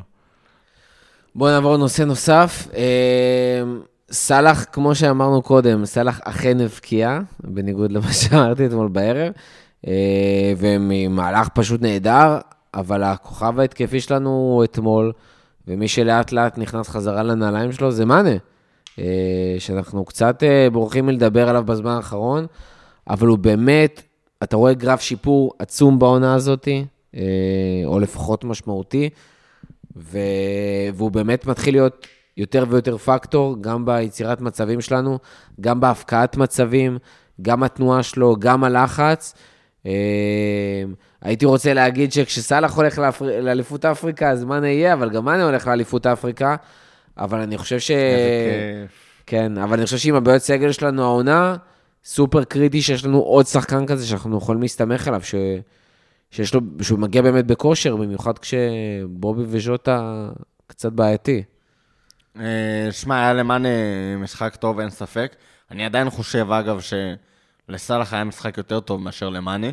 בואו 1.34 1.50
נעבור 1.50 1.74
לנושא 1.74 2.02
נוסף. 2.02 2.68
אה, 2.74 3.62
סאלח, 4.10 4.64
כמו 4.72 4.94
שאמרנו 4.94 5.42
קודם, 5.42 5.84
סאלח 5.84 6.20
אכן 6.24 6.60
הבקיע, 6.60 7.20
בניגוד 7.40 7.92
למה 7.92 8.12
שאמרתי 8.22 8.66
אתמול 8.66 8.88
בערב, 8.88 9.32
וממהלך 10.58 11.48
פשוט 11.48 11.82
נהדר, 11.82 12.38
אבל 12.74 13.02
הכוכב 13.02 13.60
ההתקפי 13.60 14.00
שלנו 14.00 14.62
אתמול, 14.64 15.12
ומי 15.68 15.88
שלאט 15.88 16.32
לאט 16.32 16.58
נכנס 16.58 16.88
חזרה 16.88 17.22
לנעליים 17.22 17.72
שלו, 17.72 17.90
זה 17.90 18.04
מאנה, 18.04 18.36
שאנחנו 19.58 20.04
קצת 20.04 20.42
אה, 20.42 20.70
בורחים 20.70 21.06
מלדבר 21.06 21.48
עליו 21.48 21.64
בזמן 21.64 21.90
האחרון, 21.90 22.46
אבל 23.10 23.26
הוא 23.26 23.38
באמת, 23.38 24.02
אתה 24.42 24.56
רואה 24.56 24.74
גרף 24.74 25.00
שיפור 25.00 25.52
עצום 25.58 25.98
בעונה 25.98 26.34
הזאת, 26.34 26.68
אה, 27.14 27.22
או 27.84 28.00
לפחות 28.00 28.44
משמעותי. 28.44 29.10
והוא 29.96 31.10
באמת 31.10 31.46
מתחיל 31.46 31.74
להיות 31.74 32.06
יותר 32.36 32.64
ויותר 32.68 32.98
פקטור, 32.98 33.56
גם 33.60 33.84
ביצירת 33.84 34.40
מצבים 34.40 34.80
שלנו, 34.80 35.18
גם 35.60 35.80
בהפקעת 35.80 36.36
מצבים, 36.36 36.98
גם 37.42 37.62
התנועה 37.62 38.02
שלו, 38.02 38.36
גם 38.38 38.64
הלחץ. 38.64 39.34
אה, 39.86 39.92
הייתי 41.22 41.46
רוצה 41.46 41.74
להגיד 41.74 42.12
שכשסאלח 42.12 42.76
הולך. 42.76 43.00
לאליפות 43.20 43.84
אפריקה, 43.84 44.30
אז 44.30 44.44
מאנה 44.44 44.68
יהיה, 44.68 44.92
אבל 44.92 45.10
גם 45.10 45.24
מאנה 45.24 45.44
הולך 45.44 45.66
לאליפות 45.66 46.06
אפריקה. 46.06 46.56
אבל 47.18 47.40
אני 47.40 47.58
חושב 47.58 47.78
ש... 47.78 47.90
איזה 47.90 48.86
כיף. 48.88 48.98
כן, 49.26 49.58
אבל 49.58 49.76
אני 49.76 49.84
חושב 49.84 49.98
שעם 49.98 50.14
הבעיות 50.14 50.42
סגל 50.42 50.72
שלנו 50.72 51.02
העונה, 51.02 51.56
סופר 52.04 52.44
קריטי 52.44 52.82
שיש 52.82 53.04
לנו 53.04 53.18
עוד 53.18 53.46
שחקן 53.46 53.86
כזה 53.86 54.06
שאנחנו 54.06 54.38
יכולים 54.38 54.62
להסתמך 54.62 55.08
עליו, 55.08 55.22
ש... 55.22 55.34
שיש 56.30 56.54
לו, 56.54 56.60
שהוא 56.82 56.98
מגיע 56.98 57.22
באמת 57.22 57.46
בכושר, 57.46 57.96
במיוחד 57.96 58.38
כשבובי 58.38 59.42
וז'וטה 59.46 60.28
קצת 60.66 60.92
בעייתי. 60.92 61.42
אה, 62.40 62.88
שמע, 62.90 63.16
היה 63.16 63.32
למאן 63.32 63.66
אה, 63.66 64.16
משחק 64.18 64.56
טוב, 64.56 64.80
אין 64.80 64.90
ספק. 64.90 65.36
אני 65.70 65.84
עדיין 65.84 66.10
חושב, 66.10 66.50
אגב, 66.50 66.80
שלסאלח 67.68 68.12
היה 68.12 68.24
משחק 68.24 68.58
יותר 68.58 68.80
טוב 68.80 69.00
מאשר 69.00 69.28
למאנה. 69.28 69.66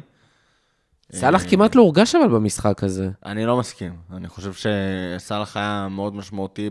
סאלח 1.12 1.44
כמעט 1.50 1.76
לא 1.76 1.82
הורגש 1.82 2.16
אבל 2.16 2.28
במשחק 2.28 2.84
הזה. 2.84 3.10
אני 3.26 3.46
לא 3.46 3.58
מסכים. 3.58 3.96
אני 4.14 4.28
חושב 4.28 4.52
שסאלח 4.54 5.58
היה 5.58 5.88
מאוד 5.92 6.16
משמעותי 6.16 6.70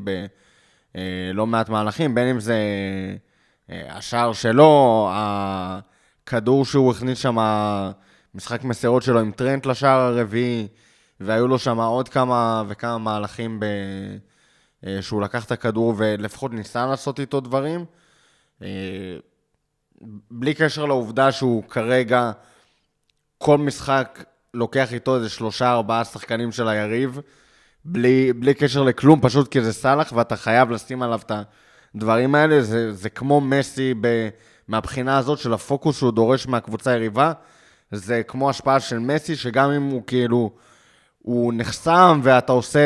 בלא 0.95 1.47
מעט 1.47 1.69
מהלכים, 1.69 2.15
בין 2.15 2.29
אם 2.29 2.41
זה 2.41 2.57
אה, 3.71 3.97
השער 3.97 4.33
שלו, 4.33 5.09
הכדור 5.13 6.65
שהוא 6.65 6.91
הכניס 6.91 7.19
שם, 7.19 7.37
משחק 8.35 8.65
מסירות 8.65 9.03
שלו 9.03 9.21
עם 9.21 9.33
טרנט 9.33 9.67
לשער 9.67 10.01
הרביעי, 10.01 10.69
והיו 11.21 11.49
לו 11.49 11.59
שם 11.59 11.81
עוד 11.81 12.09
כמה 12.09 12.63
וכמה 12.69 12.99
מהלכים 12.99 13.61
ב... 13.61 13.65
אה, 14.87 15.03
שהוא 15.03 15.23
לקח 15.23 15.45
את 15.45 15.53
הכדור 15.53 15.95
ולפחות 15.97 16.53
ניסה 16.53 16.87
לעשות 16.87 17.21
איתו 17.21 17.41
דברים. 17.41 17.85
אה, 18.63 18.69
בלי 20.31 20.55
קשר 20.55 20.85
לעובדה 20.85 21.33
שהוא 21.33 21.63
כרגע, 21.69 22.33
כל 23.39 23.59
משחק 23.59 24.25
לוקח 24.55 24.93
איתו 24.93 25.17
איזה 25.17 25.29
שלושה, 25.29 25.73
ארבעה 25.73 26.05
שחקנים 26.05 26.53
של 26.53 26.69
היריב, 26.69 27.21
בלי, 27.91 28.33
בלי 28.33 28.55
קשר 28.55 28.83
לכלום, 28.83 29.21
פשוט 29.21 29.49
כי 29.49 29.61
זה 29.61 29.73
סאלח 29.73 30.13
ואתה 30.13 30.37
חייב 30.37 30.71
לשים 30.71 31.03
עליו 31.03 31.21
את 31.27 31.33
הדברים 31.95 32.35
האלה. 32.35 32.63
זה, 32.63 32.93
זה 32.93 33.11
כמו 33.11 33.41
מסי 33.41 33.95
ב, 34.01 34.29
מהבחינה 34.69 35.19
הזאת 35.19 35.39
של 35.39 35.53
הפוקוס 35.53 35.99
שהוא 35.99 36.13
דורש 36.13 36.47
מהקבוצה 36.47 36.91
היריבה. 36.91 37.33
זה 37.93 38.23
כמו 38.23 38.51
השפעה 38.51 38.81
של 38.81 38.99
מסי, 38.99 39.37
שגם 39.37 39.71
אם 39.71 39.83
הוא 39.83 40.03
כאילו, 40.07 40.51
הוא 41.19 41.53
נחסם 41.57 42.21
ואתה 42.23 42.53
עושה 42.53 42.81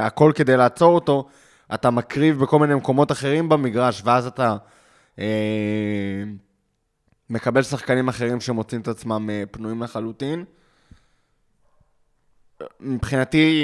הכל 0.00 0.32
כדי 0.34 0.56
לעצור 0.56 0.94
אותו, 0.94 1.28
אתה 1.74 1.90
מקריב 1.90 2.38
בכל 2.38 2.58
מיני 2.58 2.74
מקומות 2.74 3.12
אחרים 3.12 3.48
במגרש, 3.48 4.02
ואז 4.04 4.26
אתה 4.26 4.56
אה, 5.18 5.24
מקבל 7.30 7.62
שחקנים 7.62 8.08
אחרים 8.08 8.40
שמוצאים 8.40 8.80
את 8.80 8.88
עצמם 8.88 9.30
אה, 9.30 9.42
פנויים 9.50 9.82
לחלוטין. 9.82 10.44
מבחינתי, 12.80 13.62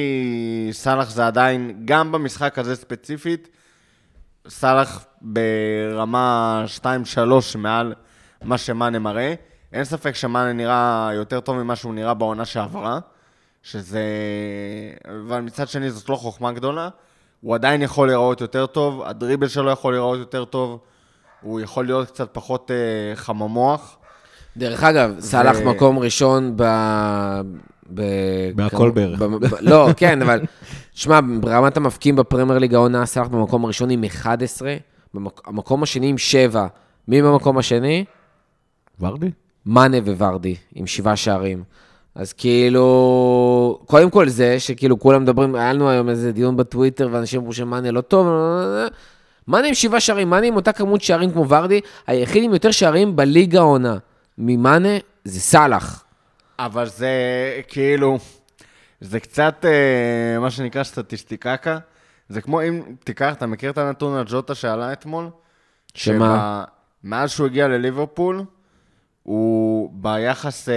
סאלח 0.73 1.11
זה 1.11 1.27
עדיין, 1.27 1.83
גם 1.85 2.13
במשחק 2.13 2.59
הזה 2.59 2.77
ספציפית, 2.77 3.49
סאלח 4.49 5.05
ברמה 5.21 6.65
2-3 6.83 6.87
מעל 7.59 7.95
מה 8.43 8.59
שמאנה 8.59 8.99
מראה. 8.99 9.35
אין 9.73 9.85
ספק 9.85 10.15
שמאנה 10.15 10.53
נראה 10.53 11.11
יותר 11.15 11.41
טוב 11.41 11.57
ממה 11.57 11.77
שהוא 11.77 11.95
נראה 11.95 12.15
בעונה 12.15 12.45
שעברה, 12.45 12.99
שזה... 13.63 14.03
אבל 15.09 15.41
מצד 15.41 15.69
שני 15.69 15.91
זאת 15.91 16.09
לא 16.09 16.17
חוכמה 16.17 16.53
גדולה. 16.53 16.89
הוא 17.41 17.55
עדיין 17.55 17.83
יכול 17.83 18.09
להיראות 18.09 18.41
יותר 18.41 18.67
טוב, 18.67 19.03
הדריבל 19.03 19.49
שלו 19.49 19.71
יכול 19.71 19.93
להיראות 19.93 20.19
יותר 20.19 20.45
טוב, 20.45 20.79
הוא 21.41 21.61
יכול 21.61 21.87
להיות 21.87 22.11
קצת 22.11 22.29
פחות 22.33 22.71
אה, 22.71 23.17
חממוח. 23.17 23.97
דרך 24.57 24.85
אגב, 24.85 25.15
סאלח 25.21 25.57
מקום 25.57 25.99
ראשון 25.99 26.53
ב... 26.57 26.63
ב... 27.95 28.03
בהכל 28.55 28.91
בערך. 28.91 29.23
ב... 29.23 29.25
ב... 29.25 29.55
לא, 29.61 29.89
כן, 29.97 30.23
אבל... 30.23 30.41
שמע, 30.95 31.21
ברמת 31.41 31.77
המפקיעים 31.77 32.17
בפרמייר 32.17 32.59
ליג 32.59 32.75
העונה, 32.75 33.07
סאלח 33.07 33.27
במקום 33.29 33.65
הראשון 33.65 33.91
עם 33.91 34.05
11, 34.05 34.77
במק... 35.15 35.41
המקום 35.47 35.83
השני 35.83 36.07
עם 36.07 36.19
7. 36.19 36.67
מי 37.09 37.23
במקום 37.23 37.59
השני? 37.59 38.05
ורדי? 39.01 39.31
מאנה 39.67 39.97
וורדי, 40.19 40.55
עם 40.75 40.87
שבעה 40.87 41.17
שערים. 41.17 41.63
אז 42.15 42.33
כאילו, 42.33 43.81
קודם 43.87 44.11
כל 44.11 44.29
זה, 44.29 44.61
שכאילו 44.61 44.99
כולם 44.99 45.23
מדברים, 45.23 45.55
היה 45.55 45.73
לנו 45.73 45.91
היום 45.91 46.09
איזה 46.09 46.33
דיון 46.33 46.57
בטוויטר, 46.57 47.09
ואנשים 47.13 47.41
אמרו 47.41 47.53
שמאנה 47.53 47.91
לא 47.91 48.01
טוב, 48.01 48.27
מאנה 49.49 49.69
עם 49.69 49.75
שבעה 49.75 50.01
שערים, 50.01 50.31
מאנה 50.31 50.47
עם 50.47 50.57
אותה 50.57 50.73
כמות 50.73 51.03
שערים 51.03 51.31
כמו 51.31 51.49
ורדי, 51.49 51.81
היחיד 52.07 52.45
עם 52.45 52.53
יותר 52.53 52.71
שערים 52.71 53.17
בליגה 53.17 53.59
העונה. 53.59 53.97
ממאנה 54.39 54.89
זה 55.25 55.41
סאלח. 55.41 56.05
אבל 56.59 56.87
זה 56.87 57.11
כאילו, 57.69 58.19
זה 59.01 59.21
קצת 59.21 59.65
אה, 59.65 60.39
מה 60.41 60.51
שנקרא 60.51 60.83
סטטיסטיקקה. 60.83 61.79
זה 62.29 62.41
כמו 62.41 62.63
אם 62.63 62.83
תיקח, 63.05 63.33
אתה 63.33 63.47
מכיר 63.47 63.71
את 63.71 63.79
הנתון 63.79 64.17
על 64.17 64.25
ג'וטה 64.29 64.55
שעלה 64.55 64.93
אתמול? 64.93 65.31
שמה? 65.95 66.65
מאז 67.05 67.31
שהוא 67.31 67.47
הגיע 67.47 67.69
לליברפול, 67.69 68.45
הוא 69.23 69.91
ביחס 69.93 70.69
אה, 70.69 70.75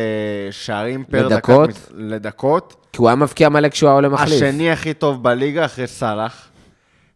שערים 0.51 1.03
פר 1.03 1.27
לדקות? 1.27 1.69
דקה, 1.69 1.79
לדקות, 1.93 2.85
כי 2.91 2.97
הוא 2.97 3.07
היה 3.07 3.15
מבקיע 3.15 3.49
מלא 3.49 3.69
כשהוא 3.69 3.87
היה 3.87 3.95
עולה 3.95 4.09
מחליף. 4.09 4.43
השני 4.43 4.71
הכי 4.71 4.93
טוב 4.93 5.23
בליגה 5.23 5.65
אחרי 5.65 5.87
סאלח. 5.87 6.47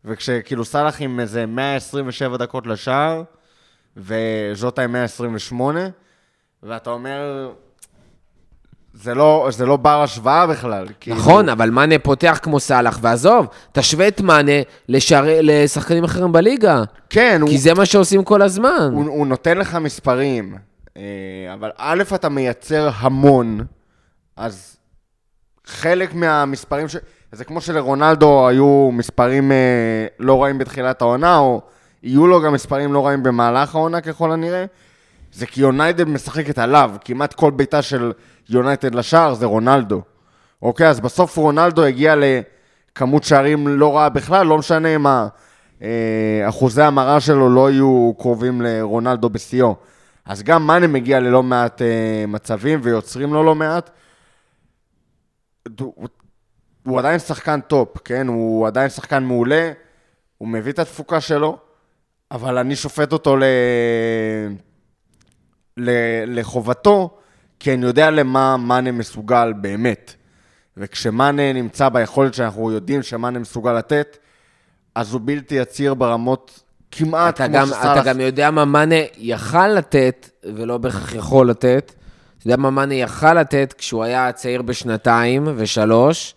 וכשכאילו 0.06 0.66
סאלח 0.66 1.02
עם 1.02 1.20
איזה 1.20 1.46
127 1.46 2.38
דקות 2.38 2.68
לשער, 2.68 3.24
וז'וטה 3.98 4.82
עם 4.82 4.92
128, 4.92 5.88
ואתה 6.64 6.90
אומר, 6.90 7.52
זה 9.02 9.14
לא, 9.16 9.48
זה 9.52 9.66
לא 9.66 9.78
בר 9.78 10.02
השוואה 10.04 10.48
בכלל. 10.48 10.88
כאילו, 11.00 11.18
נכון, 11.18 11.50
אבל 11.50 11.70
מאנה 11.70 12.00
פותח 12.00 12.40
כמו 12.44 12.60
סאלח, 12.60 13.00
ועזוב, 13.02 13.48
תשווה 13.72 14.08
את 14.08 14.22
מאנה 14.22 14.52
לשערי- 14.90 15.40
לשחקנים 15.42 16.04
אחרים 16.04 16.32
בליגה. 16.32 16.84
כן, 17.10 17.38
הוא, 17.42 17.50
כי 17.50 17.58
זה 17.58 17.74
מה 17.74 17.86
שעושים 17.86 18.24
כל 18.24 18.42
הזמן. 18.42 18.90
הוא, 18.94 19.06
הוא 19.08 19.28
נותן 19.28 19.58
לך 19.58 19.76
מספרים, 19.76 20.56
אה, 20.98 21.04
אבל 21.54 21.70
א', 21.78 22.04
אתה 22.16 22.30
מייצר 22.30 22.90
המון, 22.96 23.60
אז 24.38 24.78
חלק 25.66 26.14
מהמספרים, 26.14 26.88
ש... 26.88 26.96
זה 27.32 27.44
כמו 27.44 27.62
שלרונלדו 27.62 28.48
היו 28.48 28.90
מספרים 28.94 29.52
אה, 29.52 29.58
לא 30.20 30.44
רעים 30.44 30.58
בתחילת 30.58 31.02
העונה, 31.02 31.38
או 31.38 31.62
יהיו 32.04 32.28
לו 32.28 32.42
גם 32.42 32.54
מספרים 32.54 32.94
לא 32.94 33.08
רעים 33.08 33.24
במהלך 33.24 33.76
העונה 33.76 34.02
ככל 34.02 34.32
הנראה, 34.32 34.66
זה 35.36 35.46
כי 35.46 35.62
יונייטד 35.62 36.04
משחקת 36.04 36.58
עליו, 36.58 36.92
כמעט 37.06 37.34
כל 37.34 37.52
בעיטה 37.52 37.82
של 37.82 38.12
יונייטד 38.50 38.96
לשער 38.96 39.34
זה 39.34 39.46
רונלדו. 39.46 40.02
אוקיי, 40.62 40.90
אז 40.90 41.00
בסוף 41.00 41.38
רונלדו 41.38 41.84
הגיע 41.84 42.16
לכמות 42.16 43.24
שערים 43.24 43.68
לא 43.68 43.96
רעה 43.96 44.10
בכלל, 44.10 44.48
לא 44.48 44.58
משנה 44.58 44.96
אם 44.96 45.06
אה, 45.82 46.50
אחוזי 46.50 46.82
המרה 46.82 47.20
שלו 47.20 47.50
לא 47.50 47.72
יהיו 47.72 48.14
קרובים 48.18 48.62
לרונלדו 48.62 49.30
בשיאו. 49.30 49.76
אז 50.26 50.44
גם 50.44 50.68
מאנה 50.68 50.88
מגיע 50.88 51.20
ללא 51.20 51.44
מעט 51.44 51.82
אה, 51.82 52.26
מצבים 52.28 52.80
ויוצרים 52.84 53.34
לו 53.34 53.44
לא 53.44 53.56
מעט. 53.56 53.90
הוא 56.86 57.00
עדיין 57.00 57.20
שחקן 57.20 57.62
top, 57.62 57.98
כן? 58.06 58.28
הוא 58.28 58.68
עדיין 58.68 58.90
שחקן 58.90 59.24
מעולה, 59.24 59.72
הוא 60.38 60.48
מביא 60.48 60.72
את 60.72 60.80
התפוקה 60.80 61.22
שלו, 61.22 61.58
אבל 62.32 62.58
אני 62.58 62.76
שופט 62.76 63.14
אותו 63.14 63.38
ל... 63.38 63.44
לחובתו, 66.28 67.18
כי 67.60 67.74
אני 67.74 67.86
יודע 67.86 68.12
למה 68.12 68.58
מאנה 68.58 68.92
מסוגל 68.92 69.54
באמת. 69.54 70.14
וכשמאנה 70.78 71.54
נמצא 71.54 71.90
ביכולת 71.90 72.34
שאנחנו 72.34 72.72
יודעים 72.72 73.04
שמאנה 73.04 73.40
מסוגל 73.40 73.74
לתת, 73.74 74.18
אז 74.96 75.14
הוא 75.14 75.22
בלתי 75.24 75.56
עציר 75.56 75.94
ברמות 75.94 76.60
כמעט 76.92 77.36
אתה 77.36 77.48
כמו 77.48 77.56
גם, 77.56 77.68
שסאלח... 77.68 77.98
אתה 77.98 78.04
גם 78.04 78.20
יודע 78.20 78.52
מה 78.52 78.66
מאנה 78.66 78.96
יכל 79.18 79.68
לתת, 79.68 80.30
ולא 80.44 80.78
בהכרח 80.78 81.16
יכול 81.16 81.50
לתת. 81.50 81.94
אתה 82.38 82.48
יודע 82.48 82.58
מה 82.58 82.70
מאנה 82.70 82.94
יכל 82.94 83.34
לתת 83.34 83.74
כשהוא 83.78 84.04
היה 84.04 84.32
צעיר 84.32 84.62
בשנתיים 84.62 85.48
ושלוש, 85.56 86.36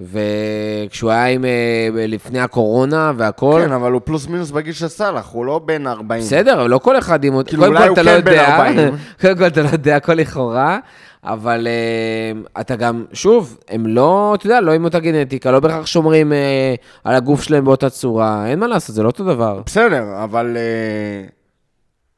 וכשהוא 0.00 1.10
היה 1.10 1.26
עם, 1.26 1.44
אה, 1.44 2.06
לפני 2.08 2.40
הקורונה 2.40 3.12
והכל. 3.16 3.62
כן, 3.66 3.72
אבל 3.72 3.92
הוא 3.92 4.00
פלוס 4.04 4.26
מינוס 4.26 4.50
בגיל 4.50 4.72
של 4.72 4.88
סאלח, 4.88 5.30
הוא 5.32 5.44
לא 5.44 5.58
בן 5.58 5.86
40. 5.86 6.22
בסדר, 6.22 6.60
אבל 6.60 6.70
לא 6.70 6.78
כל 6.78 6.98
אחד 6.98 7.24
עם... 7.24 7.42
כאילו, 7.42 7.66
אולי 7.66 7.86
הוא 7.86 7.92
אתה 7.92 8.02
לא 8.02 8.10
כן 8.10 8.24
בן 8.24 8.32
יודע, 8.32 8.56
40. 8.56 8.90
קודם 9.20 9.36
כל 9.36 9.46
אתה 9.46 9.62
לא 9.62 9.68
יודע, 9.72 9.96
הכל 9.96 10.14
לכאורה, 10.14 10.78
אבל 11.24 11.66
אה, 11.66 12.60
אתה 12.60 12.76
גם, 12.76 13.04
שוב, 13.12 13.58
הם 13.68 13.86
לא, 13.86 14.34
אתה 14.34 14.46
יודע, 14.46 14.60
לא 14.60 14.72
עם 14.72 14.84
אותה 14.84 15.00
גנטיקה, 15.00 15.50
לא 15.50 15.60
בהכרח 15.60 15.86
שומרים 15.86 16.32
אה, 16.32 16.74
על 17.04 17.14
הגוף 17.14 17.42
שלהם 17.42 17.64
באותה 17.64 17.90
צורה, 17.90 18.46
אין 18.46 18.58
מה 18.58 18.66
לעשות, 18.66 18.94
זה 18.94 19.02
לא 19.02 19.08
אותו 19.08 19.24
דבר. 19.24 19.62
בסדר, 19.66 20.04
אבל 20.24 20.56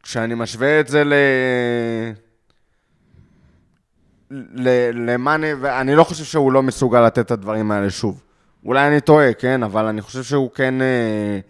כשאני 0.02 0.34
משווה 0.34 0.80
את 0.80 0.88
זה 0.88 1.04
ל... 1.04 1.12
למאנה, 4.94 5.46
ואני 5.60 5.94
לא 5.94 6.04
חושב 6.04 6.24
שהוא 6.24 6.52
לא 6.52 6.62
מסוגל 6.62 7.06
לתת 7.06 7.18
את 7.18 7.30
הדברים 7.30 7.70
האלה 7.70 7.90
שוב. 7.90 8.22
אולי 8.64 8.88
אני 8.88 9.00
טועה, 9.00 9.34
כן? 9.34 9.62
אבל 9.62 9.84
אני 9.84 10.00
חושב 10.00 10.22
שהוא 10.22 10.50
כן... 10.50 10.74
אה, 10.82 11.40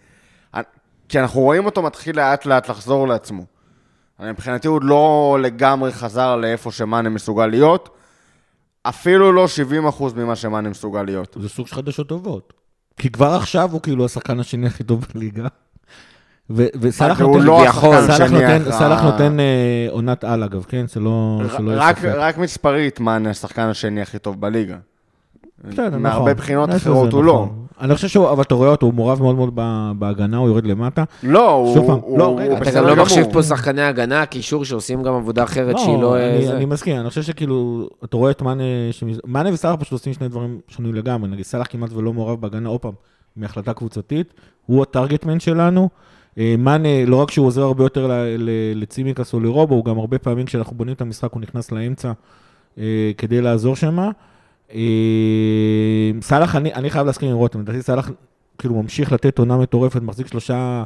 כי 1.09 1.19
אנחנו 1.19 1.41
רואים 1.41 1.65
אותו 1.65 1.81
מתחיל 1.81 2.15
לאט 2.15 2.45
לאט 2.45 2.69
לחזור 2.69 3.07
לעצמו. 3.07 3.45
מבחינתי 4.19 4.67
הוא 4.67 4.81
לא 4.83 5.37
לגמרי 5.41 5.91
חזר 5.91 6.35
לאיפה 6.35 6.71
שמאנה 6.71 7.09
מסוגל 7.09 7.47
להיות, 7.47 7.89
אפילו 8.83 9.31
לא 9.31 9.45
70% 9.97 10.03
ממה 10.15 10.35
שמאנה 10.35 10.69
מסוגל 10.69 11.03
להיות. 11.03 11.37
זה 11.39 11.49
סוג 11.49 11.67
של 11.67 11.75
חדשות 11.75 12.09
טובות. 12.09 12.53
כי 12.97 13.09
כבר 13.09 13.33
עכשיו 13.33 13.71
הוא 13.71 13.81
כאילו 13.81 14.05
השחקן 14.05 14.39
השני 14.39 14.67
הכי 14.67 14.83
טוב 14.83 15.05
בליגה. 15.15 15.47
וסאלח 16.49 17.21
נותן, 17.21 17.39
לא 17.39 17.63
השחקן 17.63 18.01
סאלח 18.07 18.31
נותן, 18.31 18.71
סאלח 18.71 19.03
נותן 19.03 19.39
אה, 19.39 19.87
עונת 19.89 20.23
על 20.23 20.43
אגב, 20.43 20.65
כן? 20.69 20.87
שלא 20.87 21.41
שלא 21.57 21.71
יהיה 21.71 21.89
רק. 21.89 22.03
רק 22.03 22.37
מספרית, 22.37 22.99
מאנה 22.99 23.29
השחקן 23.29 23.61
השני 23.61 24.01
הכי 24.01 24.19
טוב 24.19 24.41
בליגה. 24.41 24.75
בסדר, 25.63 25.87
נכון. 25.87 26.01
מהרבה 26.01 26.33
בחינות 26.33 26.69
אחרות 26.75 27.13
הוא 27.13 27.23
לא. 27.23 27.33
נכון. 27.33 27.63
אני 27.81 27.95
חושב 27.95 28.07
שהוא, 28.07 28.29
אבל 28.29 28.41
אתה 28.41 28.55
רואה 28.55 28.69
אותו, 28.69 28.85
הוא 28.85 28.93
מעורב 28.93 29.21
מאוד 29.21 29.35
מאוד 29.35 29.59
בהגנה, 29.99 30.37
הוא 30.37 30.47
יורד 30.47 30.65
למטה. 30.65 31.03
לא, 31.23 31.51
הוא... 31.51 32.19
לא, 32.19 32.35
רגע, 32.39 32.57
אתה 32.57 32.71
גם 32.71 32.83
לא 32.83 32.91
גמור. 32.91 33.05
מחשיב 33.05 33.25
פה 33.33 33.43
שחקני 33.43 33.81
הגנה, 33.81 34.25
קישור 34.25 34.65
שעושים 34.65 35.03
גם 35.03 35.13
עבודה 35.13 35.43
אחרת 35.43 35.79
שהיא 35.79 35.97
לא... 35.97 36.15
אה, 36.17 36.55
אני, 36.55 36.65
מסכים, 36.65 36.99
אני 36.99 37.09
חושב 37.09 37.21
שכאילו, 37.21 37.89
אתה 38.03 38.17
רואה 38.17 38.31
את 38.31 38.41
מאנה, 38.41 38.63
מאנה 39.25 39.53
וסאלח 39.53 39.75
פשוט 39.79 39.91
עושים 39.91 40.13
שני 40.13 40.27
דברים 40.27 40.59
שונים 40.67 40.95
לגמרי, 40.95 41.29
נגיד 41.29 41.45
סאלח 41.45 41.67
כמעט 41.69 41.93
ולא 41.93 42.13
מעורב 42.13 42.41
בהגנה, 42.41 42.69
עוד 42.69 42.79
פעם, 42.79 42.93
מהחלטה 43.35 43.73
קבוצתית, 43.73 44.33
הוא 44.65 44.81
הטרגטמן 44.81 45.39
שלנו. 45.39 45.89
אה, 46.37 46.55
מאנה, 46.57 47.05
לא 47.05 47.15
רק 47.15 47.31
שהוא 47.31 47.47
עוזר 47.47 47.61
הרבה 47.61 47.83
יותר 47.83 48.11
לצימקס 48.75 49.33
או 49.33 49.39
לרובו, 49.39 49.75
הוא 49.75 49.85
גם 49.85 49.99
הרבה 49.99 50.19
פעמים 50.19 50.45
כשאנחנו 50.45 50.75
בונים 50.75 50.93
את 50.93 51.01
המשחק, 51.01 51.33
הוא 51.33 51.41
נכנס 51.41 51.71
לאמצע 51.71 52.11
אה, 52.77 53.11
כדי 53.17 53.41
לעזור 53.41 53.75
שם. 53.75 54.09
סאלח, 56.21 56.55
אני, 56.55 56.73
אני 56.73 56.89
חייב 56.89 57.07
להסכים 57.07 57.29
עם 57.29 57.35
רותם, 57.35 57.59
לדעתי 57.61 57.81
סאלח 57.81 58.09
כאילו 58.57 58.75
ממשיך 58.81 59.11
לתת 59.11 59.39
עונה 59.39 59.57
מטורפת, 59.57 60.01
מחזיק 60.01 60.27
שלושה 60.27 60.83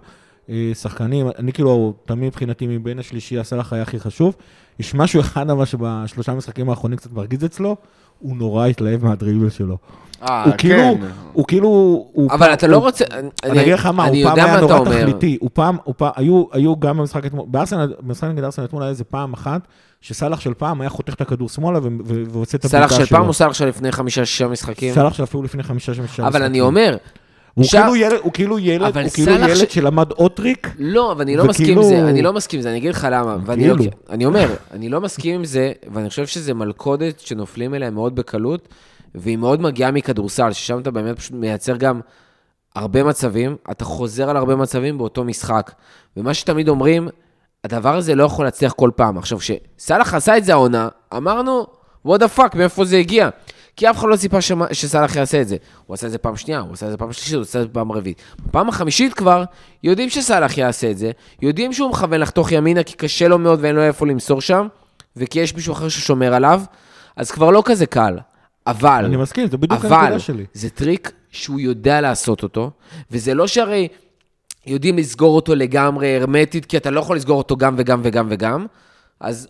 אה, 0.49 0.71
שחקנים, 0.73 1.27
אני 1.37 1.53
כאילו, 1.53 1.93
תמיד 2.05 2.27
מבחינתי 2.27 2.67
מבין 2.67 2.99
השלישייה, 2.99 3.43
סאלח 3.43 3.73
היה 3.73 3.81
הכי 3.81 3.99
חשוב. 3.99 4.35
יש 4.79 4.95
משהו 4.95 5.19
אחד 5.19 5.49
אבל 5.49 5.65
שבשלושה 5.65 6.31
המשחקים 6.31 6.69
האחרונים 6.69 6.97
קצת 6.97 7.11
מרגיז 7.11 7.45
אצלו, 7.45 7.75
הוא 8.19 8.37
נורא 8.37 8.65
התלהב 8.67 9.03
מהדריבל 9.05 9.49
שלו. 9.49 9.77
אה, 10.23 10.43
הוא 10.43 10.53
כאילו, 10.57 10.77
כן. 11.01 11.07
הוא 11.33 11.45
כאילו, 11.47 11.67
הוא 11.67 12.31
אבל 12.31 12.39
פעם- 12.45 12.53
אתה 12.53 12.67
לא 12.67 12.77
רוצה... 12.77 13.05
אני 13.43 13.61
אגיד 13.61 13.73
לך 13.73 13.85
מה, 13.85 14.05
הוא 14.05 14.15
פעם 14.23 14.37
היה 14.39 14.59
נורא. 14.61 14.79
תכליתי, 14.85 15.37
הוא 15.41 15.49
פעם, 15.53 15.77
הוא 15.83 15.93
פעם, 15.97 16.11
היו, 16.15 16.43
היו 16.51 16.79
גם 16.79 16.97
במשחק 16.97 17.25
אתמול, 17.25 17.45
בארסנל, 17.47 17.93
במשחק 17.99 18.27
נגד 18.29 18.43
ארסנל 18.43 18.65
אתמול 18.65 18.81
היה 18.83 18.89
איזה 18.89 19.03
פעם 19.03 19.33
אחת, 19.33 19.61
שסאלח 20.01 20.39
של 20.39 20.53
פעם 20.53 20.81
היה 20.81 20.89
חותך 20.89 21.13
את 21.13 21.21
הכדור 21.21 21.49
שמאלה 21.49 21.79
ועושה 22.05 22.57
את 22.57 22.65
הבעיטה 22.65 22.87
שלו. 22.87 22.97
סאלח 22.97 23.05
של 23.07 23.15
פעם 23.15 23.27
או 23.27 23.33
סאלח 23.33 23.53
של 23.53 23.65
לפני 23.67 23.91
חמישה-שישה 23.91 24.47
משחקים? 24.47 24.93
סאלח 24.93 25.13
של 25.13 25.23
אפילו 25.23 25.43
לפני 25.43 25.63
חמישה 25.63 25.93
שש 25.93 25.99
משחקים. 25.99 26.25
אבל 26.25 26.43
אני 26.43 26.61
אומר, 26.61 26.97
הוא 27.57 27.65
שה- 27.65 27.81
כאילו 27.81 27.95
ילד, 27.95 28.19
הוא 28.23 28.33
כאילו 28.33 28.59
ילד, 28.59 28.97
הוא 28.97 29.09
כאילו 29.13 29.31
ילד 29.31 29.55
ש- 29.69 29.73
שלמד 29.73 30.11
עוד 30.11 30.31
טריק, 30.31 30.67
לא, 30.79 31.11
אבל 31.11 31.21
אני 31.21 31.35
לא 31.35 31.45
מסכים 31.45 31.65
וכאילו- 31.65 31.81
עם 31.81 31.89
זה, 32.05 32.09
אני 32.09 32.21
לא 32.21 32.33
מסכים 32.33 32.57
עם 32.57 32.61
זה, 32.61 32.69
אני 32.69 32.77
אגיד 32.77 32.89
לך 32.89 33.07
למה. 33.11 33.37
ואני 33.45 33.67
לא- 33.67 33.75
כאילו. 33.77 33.91
אני 34.09 34.25
אומר, 34.25 34.47
אני 34.71 34.89
לא 34.89 35.01
מסכים 35.01 35.35
עם 35.35 35.45
זה, 35.45 35.71
ואני 35.93 36.09
חושב 36.09 36.25
שזה 36.27 36.53
מלכודת 36.53 37.19
שנופלים 37.19 37.73
אליה 37.75 37.89
מאוד 37.89 38.15
בקלות, 38.15 38.67
והיא 39.15 39.37
מאוד 39.37 39.61
מגיעה 39.61 39.91
מכדורסל, 39.91 40.51
ששם 40.53 40.79
אתה 40.79 40.91
באמת 40.91 41.17
פשוט 41.19 41.31
מייצר 41.33 41.75
גם 41.77 41.99
הרבה 42.75 43.03
מצבים, 43.03 43.55
אתה 43.71 43.85
חוזר 43.85 44.29
על 44.29 44.37
הרבה 44.37 44.55
מצבים 44.55 44.97
באותו 44.97 45.23
משחק. 45.23 45.71
ומה 46.17 46.33
שתמיד 46.33 46.69
אומרים, 46.69 47.07
הדבר 47.63 47.95
הזה 47.95 48.15
לא 48.15 48.23
יכול 48.23 48.45
להצליח 48.45 48.71
כל 48.73 48.91
פעם. 48.95 49.17
עכשיו, 49.17 49.37
כשסאלח 49.39 50.13
עשה 50.13 50.37
את 50.37 50.43
זה 50.45 50.51
העונה, 50.53 50.87
אמרנו, 51.17 51.65
what 52.07 52.19
the 52.19 52.37
fuck, 52.39 52.57
מאיפה 52.57 52.85
זה 52.85 52.97
הגיע? 52.97 53.29
כי 53.77 53.89
אף 53.89 53.97
אחד 53.97 54.07
לא 54.09 54.15
ציפה 54.15 54.41
שמה- 54.41 54.73
שסאלח 54.73 55.15
יעשה 55.15 55.41
את 55.41 55.47
זה. 55.47 55.57
הוא 55.85 55.93
עשה 55.93 56.07
את 56.07 56.11
זה 56.11 56.17
פעם 56.17 56.37
שנייה, 56.37 56.59
הוא 56.59 56.73
עשה 56.73 56.85
את 56.85 56.91
זה 56.91 56.97
פעם 56.97 57.13
שלישית, 57.13 57.33
הוא 57.33 57.41
עשה 57.41 57.61
את 57.61 57.67
זה 57.67 57.73
פעם 57.73 57.91
רביעית. 57.91 58.21
בפעם 58.45 58.69
החמישית 58.69 59.13
כבר, 59.13 59.43
יודעים 59.83 60.09
שסאלח 60.09 60.57
יעשה 60.57 60.91
את 60.91 60.97
זה, 60.97 61.11
יודעים 61.41 61.73
שהוא 61.73 61.89
מכוון 61.89 62.19
לחתוך 62.19 62.51
ימינה 62.51 62.83
כי 62.83 62.93
קשה 62.93 63.27
לו 63.27 63.37
מאוד 63.37 63.59
ואין 63.61 63.75
לו 63.75 63.81
איפה 63.83 64.07
למסור 64.07 64.41
שם, 64.41 64.67
וכי 65.15 65.39
יש 65.39 65.55
מישהו 65.55 65.73
אחר 65.73 65.89
ששומר 65.89 66.33
עליו, 66.33 66.61
אז 67.15 67.31
כבר 67.31 67.51
לא 67.51 67.61
כזה 67.65 67.85
קל. 67.85 68.17
אבל... 68.67 69.03
אני 69.05 69.17
מסכים, 69.17 69.47
זה 69.47 69.57
בדיוק 69.57 69.85
אבל 69.85 69.95
הנקודה 69.95 70.19
שלי. 70.19 70.45
זה 70.53 70.69
טריק 70.69 71.11
שהוא 71.31 71.59
יודע 71.59 72.01
לעשות 72.01 72.43
אותו, 72.43 72.71
וזה 73.11 73.33
לא 73.33 73.47
שהרי 73.47 73.87
יודעים 74.65 74.97
לסגור 74.97 75.35
אותו 75.35 75.55
לגמרי 75.55 76.15
הרמטית, 76.15 76.65
כי 76.65 76.77
אתה 76.77 76.89
לא 76.89 76.99
יכול 76.99 77.15
לסגור 77.15 77.37
אותו 77.37 77.55
גם 77.57 77.75
וגם 77.77 78.01
וגם 78.03 78.27
וגם, 78.29 78.65
אז 79.19 79.47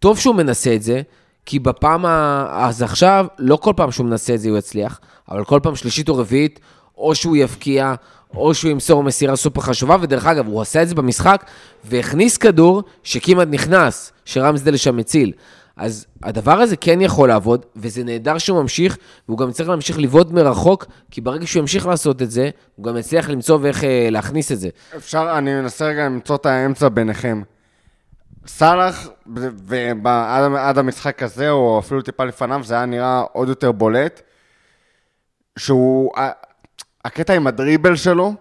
טוב 0.00 0.18
שהוא 0.18 0.34
מנסה 0.34 0.74
את 0.74 0.82
זה, 0.82 1.02
כי 1.48 1.58
בפעם 1.58 2.06
ה... 2.06 2.46
אז 2.50 2.82
עכשיו, 2.82 3.26
לא 3.38 3.56
כל 3.56 3.72
פעם 3.76 3.90
שהוא 3.90 4.06
מנסה 4.06 4.34
את 4.34 4.40
זה 4.40 4.48
הוא 4.48 4.58
יצליח, 4.58 5.00
אבל 5.30 5.44
כל 5.44 5.60
פעם 5.62 5.76
שלישית 5.76 6.08
או 6.08 6.16
רביעית, 6.16 6.60
או 6.98 7.14
שהוא 7.14 7.36
יבקיע, 7.36 7.94
או 8.34 8.54
שהוא 8.54 8.70
ימסור 8.70 9.02
מסירה 9.02 9.36
סופר 9.36 9.60
חשובה, 9.60 9.96
ודרך 10.00 10.26
אגב, 10.26 10.46
הוא 10.46 10.60
עשה 10.60 10.82
את 10.82 10.88
זה 10.88 10.94
במשחק, 10.94 11.44
והכניס 11.84 12.36
כדור 12.36 12.82
שכמעט 13.02 13.48
נכנס, 13.50 14.12
שרמסדל 14.24 14.76
שם 14.76 14.98
הציל. 14.98 15.32
אז 15.76 16.06
הדבר 16.22 16.60
הזה 16.60 16.76
כן 16.76 17.00
יכול 17.00 17.28
לעבוד, 17.28 17.66
וזה 17.76 18.04
נהדר 18.04 18.38
שהוא 18.38 18.62
ממשיך, 18.62 18.98
והוא 19.28 19.38
גם 19.38 19.52
צריך 19.52 19.68
להמשיך 19.68 19.98
לבעוט 19.98 20.30
מרחוק, 20.30 20.86
כי 21.10 21.20
ברגע 21.20 21.46
שהוא 21.46 21.60
ימשיך 21.60 21.86
לעשות 21.86 22.22
את 22.22 22.30
זה, 22.30 22.50
הוא 22.76 22.86
גם 22.86 22.96
יצליח 22.96 23.28
למצוא 23.28 23.58
ואיך 23.62 23.84
אה, 23.84 24.08
להכניס 24.10 24.52
את 24.52 24.60
זה. 24.60 24.68
אפשר, 24.96 25.34
אני 25.38 25.54
מנסה 25.54 25.86
רגע 25.86 26.06
למצוא 26.06 26.36
את 26.36 26.46
האמצע 26.46 26.88
ביניכם. 26.88 27.42
סאלח, 28.48 29.08
ועד 30.04 30.78
המשחק 30.78 31.22
הזה, 31.22 31.50
או 31.50 31.78
אפילו 31.78 32.02
טיפה 32.02 32.24
לפניו, 32.24 32.60
זה 32.64 32.74
היה 32.74 32.86
נראה 32.86 33.22
עוד 33.32 33.48
יותר 33.48 33.72
בולט, 33.72 34.20
שהוא, 35.58 36.10
הקטע 37.04 37.34
עם 37.34 37.46
הדריבל 37.46 37.96
שלו, 37.96 38.34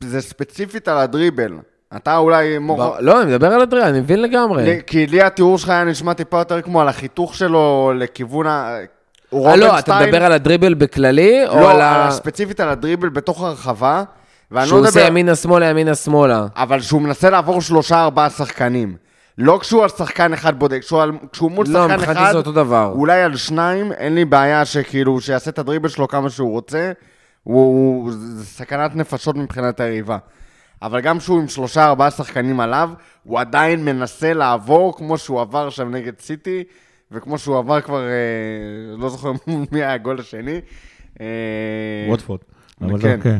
זה 0.00 0.20
ספציפית 0.20 0.88
על 0.88 0.98
הדריבל. 0.98 1.52
אתה 1.96 2.16
אולי 2.16 2.58
מור... 2.58 2.96
לא, 3.00 3.22
אני 3.22 3.30
מדבר 3.30 3.46
על 3.52 3.60
הדריבל, 3.60 3.86
אני 3.86 4.00
מבין 4.00 4.22
לגמרי. 4.22 4.80
כי 4.86 5.06
לי 5.06 5.22
התיאור 5.22 5.58
שלך 5.58 5.68
היה 5.68 5.84
נשמע 5.84 6.14
טיפה 6.14 6.38
יותר 6.38 6.62
כמו 6.62 6.80
על 6.80 6.88
החיתוך 6.88 7.34
שלו 7.34 7.92
לכיוון 7.96 8.46
ה... 8.46 8.78
אה, 9.34 9.56
לא, 9.56 9.78
אתה 9.78 10.00
מדבר 10.00 10.24
על 10.24 10.32
הדריבל 10.32 10.74
בכללי, 10.74 11.46
או 11.48 11.60
לא, 11.60 11.70
על 11.70 11.80
ה... 11.80 12.06
לא, 12.06 12.10
ספציפית 12.10 12.60
על 12.60 12.68
הדריבל 12.68 13.08
בתוך 13.08 13.42
הרחבה. 13.42 14.02
שהוא 14.64 14.80
לא 14.82 14.88
עושה 14.88 15.00
ימינה-שמאלה, 15.00 15.66
ימינה-שמאלה. 15.66 16.46
אבל 16.56 16.80
שהוא 16.80 17.02
מנסה 17.02 17.30
לעבור 17.30 17.60
שלושה-ארבעה 17.60 18.30
שחקנים. 18.30 19.07
לא 19.38 19.58
כשהוא 19.60 19.82
על 19.82 19.88
שחקן 19.88 20.32
אחד 20.32 20.58
בודק, 20.58 20.78
כשהוא, 20.80 21.02
על, 21.02 21.12
כשהוא 21.32 21.50
מול 21.50 21.66
לא, 21.68 21.88
שחקן 21.88 22.00
אחד, 22.00 22.32
זה 22.32 22.38
אותו 22.38 22.52
דבר. 22.52 22.92
אולי 22.94 23.22
על 23.22 23.36
שניים, 23.36 23.92
אין 23.92 24.14
לי 24.14 24.24
בעיה 24.24 24.64
שכאילו, 24.64 25.20
שיעשה 25.20 25.50
את 25.50 25.58
הדריבל 25.58 25.88
שלו 25.88 26.08
כמה 26.08 26.30
שהוא 26.30 26.50
רוצה, 26.50 26.92
הוא, 27.42 28.02
הוא, 28.04 28.12
זה 28.12 28.44
סכנת 28.44 28.96
נפשות 28.96 29.36
מבחינת 29.36 29.80
היריבה. 29.80 30.18
אבל 30.82 31.00
גם 31.00 31.18
כשהוא 31.18 31.40
עם 31.40 31.48
שלושה, 31.48 31.86
ארבעה 31.86 32.10
שחקנים 32.10 32.60
עליו, 32.60 32.90
הוא 33.24 33.40
עדיין 33.40 33.84
מנסה 33.84 34.32
לעבור 34.32 34.96
כמו 34.96 35.18
שהוא 35.18 35.40
עבר 35.40 35.70
שם 35.70 35.90
נגד 35.90 36.20
סיטי, 36.20 36.64
וכמו 37.12 37.38
שהוא 37.38 37.58
עבר 37.58 37.80
כבר, 37.80 38.02
אה, 38.02 38.96
לא 38.96 39.08
זוכר 39.08 39.32
מי 39.72 39.82
היה 39.82 39.92
הגול 39.92 40.20
השני. 40.20 40.60
אה, 41.20 41.26
ווטפורד. 42.08 42.40
אבל 42.80 43.00
כן. 43.00 43.16
אוקיי. 43.18 43.38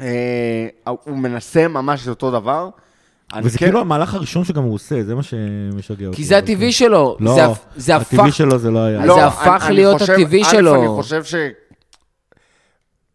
אה, 0.00 0.68
הוא 0.84 1.18
מנסה 1.18 1.68
ממש 1.68 2.02
את 2.02 2.08
אותו 2.08 2.30
דבר. 2.30 2.70
וזה 3.42 3.58
כן... 3.58 3.66
כאילו 3.66 3.80
המהלך 3.80 4.14
הראשון 4.14 4.44
שגם 4.44 4.62
הוא 4.62 4.74
עושה, 4.74 5.02
זה 5.02 5.14
מה 5.14 5.22
שמשגע 5.22 6.06
אותי. 6.06 6.16
כי 6.16 6.24
זה 6.24 6.38
הטבעי 6.38 6.56
כן. 6.56 6.72
שלו. 6.72 7.16
לא, 7.20 7.34
זה, 7.34 7.42
זה 7.76 7.96
הטבעי 7.96 8.28
הפך... 8.28 8.36
שלו 8.36 8.58
זה 8.58 8.70
לא 8.70 8.78
היה. 8.78 9.06
לא, 9.06 9.14
זה 9.14 9.26
הפך 9.26 9.64
אני, 9.66 9.74
להיות 9.74 10.02
אני 10.02 10.22
הטבעי 10.22 10.44
שלו. 10.44 10.74
אני 10.74 10.88
חושב 10.88 11.24
ש... 11.24 11.34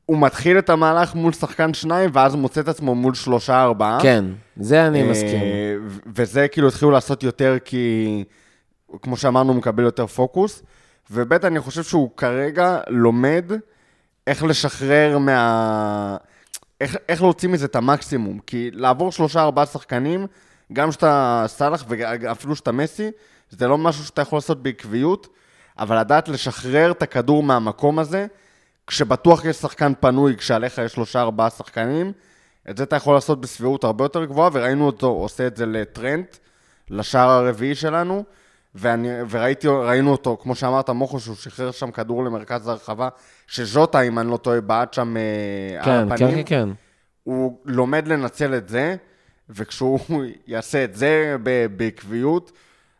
הוא 0.06 0.18
מתחיל 0.18 0.58
את 0.58 0.70
המהלך 0.70 1.16
מול 1.16 1.34
שחקן 1.34 1.74
שניים, 1.74 2.10
ואז 2.14 2.36
מוצא 2.36 2.62
את 2.62 2.68
עצמו 2.68 2.96
מול 2.96 3.14
שלושה, 3.14 3.64
ארבעה. 3.64 3.98
כן, 4.02 4.26
זה 4.58 4.88
אני 4.88 5.04
מסכים. 5.04 5.42
וזה 6.16 6.48
כאילו 6.48 6.68
התחילו 6.68 6.92
לעשות 6.92 7.24
יותר 7.24 7.58
כי, 7.66 8.24
כמו 9.02 9.18
שאמרנו, 9.18 9.50
הוא 9.50 9.58
מקבל 9.58 9.84
יותר 9.84 10.08
פוקוס. 10.08 10.64
וב' 11.12 11.34
אני 11.34 11.60
חושב 11.60 11.84
שהוא 11.84 12.10
כרגע 12.18 12.80
לומד 12.90 13.52
איך 14.28 14.44
לשחרר 14.44 15.18
מה... 15.18 16.18
איך, 16.82 16.98
איך 17.10 17.22
להוציא 17.22 17.50
מזה 17.50 17.66
את 17.66 17.76
המקסימום. 17.76 18.40
כי 18.40 18.72
לעבור 18.74 19.12
שלושה, 19.12 19.42
ארבעה 19.42 19.66
שחקנים, 19.66 20.28
גם 20.74 20.92
שאתה 20.92 21.44
סאלח 21.48 21.86
ואפילו 21.90 22.56
שאתה 22.56 22.72
מסי, 22.72 23.12
זה 23.50 23.68
לא 23.68 23.78
משהו 23.78 24.04
שאתה 24.04 24.22
יכול 24.22 24.38
לעשות 24.38 24.64
בעקביות, 24.64 25.28
אבל 25.80 26.00
לדעת 26.00 26.28
לשחרר 26.28 26.92
את 26.92 27.02
הכדור 27.02 27.44
מהמקום 27.44 28.00
הזה, 28.00 28.28
כשבטוח 28.88 29.46
יש 29.46 29.56
שחקן 29.56 29.94
פנוי, 30.00 30.36
כשעליך 30.38 30.78
יש 30.78 30.92
שלושה, 30.94 31.22
ארבעה 31.22 31.50
שחקנים, 31.50 32.12
את 32.70 32.78
זה 32.78 32.84
אתה 32.84 32.96
יכול 32.96 33.16
לעשות 33.16 33.42
בסבירות 33.42 33.84
הרבה 33.84 34.06
יותר 34.06 34.26
גבוהה, 34.26 34.50
וראינו 34.54 34.86
אותו 34.86 35.08
עושה 35.08 35.48
את 35.48 35.58
זה 35.58 35.66
לטרנט, 35.66 36.38
לשער 36.90 37.30
הרביעי 37.30 37.76
שלנו, 37.76 38.24
ואני, 38.76 39.10
וראינו 39.30 40.12
אותו, 40.12 40.38
כמו 40.42 40.56
שאמרת, 40.56 40.90
מוכו, 40.90 41.20
שהוא 41.20 41.36
שחרר 41.36 41.72
שם 41.72 41.92
כדור 41.92 42.24
למרכז 42.24 42.68
הרחבה, 42.68 43.10
שז'וטה, 43.48 44.02
אם 44.02 44.20
אני 44.20 44.32
לא 44.32 44.38
טועה, 44.38 44.62
בעט 44.62 44.94
שם 44.94 45.18
אה, 45.18 45.84
כן, 45.84 45.92
על 45.92 46.12
הפנים. 46.12 46.30
כן, 46.30 46.36
כן, 46.36 46.44
כן. 46.46 46.70
הוא 47.24 47.60
לומד 47.66 48.08
לנצל 48.08 48.56
את 48.56 48.70
זה, 48.70 48.96
וכשהוא 49.50 50.00
יעשה 50.48 50.84
את 50.84 50.96
זה 50.96 51.36
בעקביות, 51.78 52.52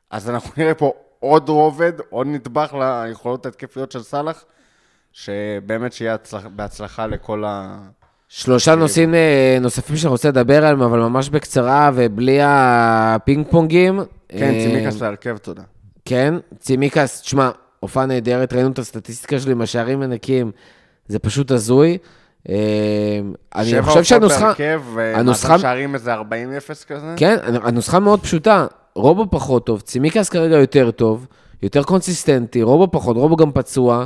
אז 0.10 0.30
אנחנו 0.30 0.52
נראה 0.58 0.74
פה 0.74 0.94
עוד 1.20 1.50
רובד, 1.50 1.94
עוד 2.10 2.28
נדבך 2.28 2.74
ליכולות 2.80 3.46
ההתקפיות 3.46 3.92
של 3.92 4.04
סאלח, 4.04 4.46
שבאמת 5.12 5.94
שיהיה 5.94 6.14
הצלח, 6.14 6.46
בהצלחה 6.46 7.08
לכל 7.08 7.44
ה... 7.46 7.78
שלושה 8.38 8.76
נושאים 8.76 9.14
אה, 9.14 9.58
נוספים 9.62 9.96
שאני 9.96 10.12
רוצה 10.12 10.28
לדבר 10.30 10.58
עליהם, 10.58 10.82
אבל 10.82 11.00
ממש 11.00 11.30
בקצרה 11.30 11.92
ובלי 11.96 12.40
הפינג 12.42 13.46
פונגים. 13.50 14.00
כן, 14.30 14.54
אה, 14.54 14.60
צימיקאס 14.66 15.02
להרכב, 15.02 15.38
תודה. 15.38 15.62
כן, 16.06 16.34
צימיקאס, 16.60 17.22
תשמע, 17.22 17.50
הופעה 17.80 18.06
נהדרת, 18.06 18.54
ראינו 18.54 18.72
את 18.72 18.80
הסטטיסטיקה 18.80 19.40
שלי 19.40 19.52
עם 19.52 19.62
השערים 19.62 20.02
הנקיים, 20.02 20.52
זה 21.08 21.20
פשוט 21.20 21.52
הזוי. 21.52 21.98
אה, 22.50 22.56
אני 23.56 23.82
חושב 23.82 24.04
שהנוסחה... 24.04 24.38
שבע 24.40 24.74
הופעות 24.74 24.96
בהרכב, 24.96 25.20
הנוסחה... 25.20 25.60
שערים 25.60 25.94
איזה 25.94 26.16
40-0 26.16 26.20
כזה? 26.88 27.14
כן, 27.18 27.38
הנוסחה 27.64 28.00
מאוד 28.00 28.20
פשוטה. 28.20 28.68
רובו 28.96 29.26
פחות 29.32 29.66
טוב, 29.66 29.82
צימיקס 29.82 30.30
כרגע 30.30 30.56
יותר 30.56 30.92
טוב, 30.92 31.28
יותר 31.64 31.84
קונסיסטנטי, 31.84 32.64
רובו 32.64 32.88
פחות, 32.92 33.18
רובו 33.18 33.36
גם 33.36 33.52
פצוע. 33.52 34.06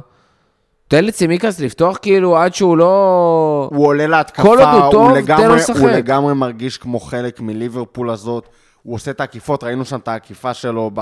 תן 0.89 1.05
לצימיקס 1.05 1.59
לפתוח 1.59 1.97
כאילו 2.01 2.37
עד 2.37 2.55
שהוא 2.55 2.77
לא... 2.77 3.69
הוא 3.71 3.85
עולה 3.87 4.07
להתקפה, 4.07 4.41
כל 4.41 4.59
עוד 4.59 4.83
הוא 4.83 4.91
טוב, 4.91 5.11
לגמרי, 5.11 5.43
תן 5.43 5.49
לו 5.49 5.55
לשחק. 5.55 5.79
הוא 5.79 5.89
לגמרי 5.89 6.33
מרגיש 6.33 6.77
כמו 6.77 6.99
חלק 6.99 7.39
מליברפול 7.39 8.09
הזאת. 8.09 8.49
הוא 8.83 8.95
עושה 8.95 9.11
את 9.11 9.19
העקיפות, 9.19 9.63
ראינו 9.63 9.85
שם 9.85 9.99
את 9.99 10.07
העקיפה 10.07 10.53
שלו 10.53 10.91
ב... 10.93 10.99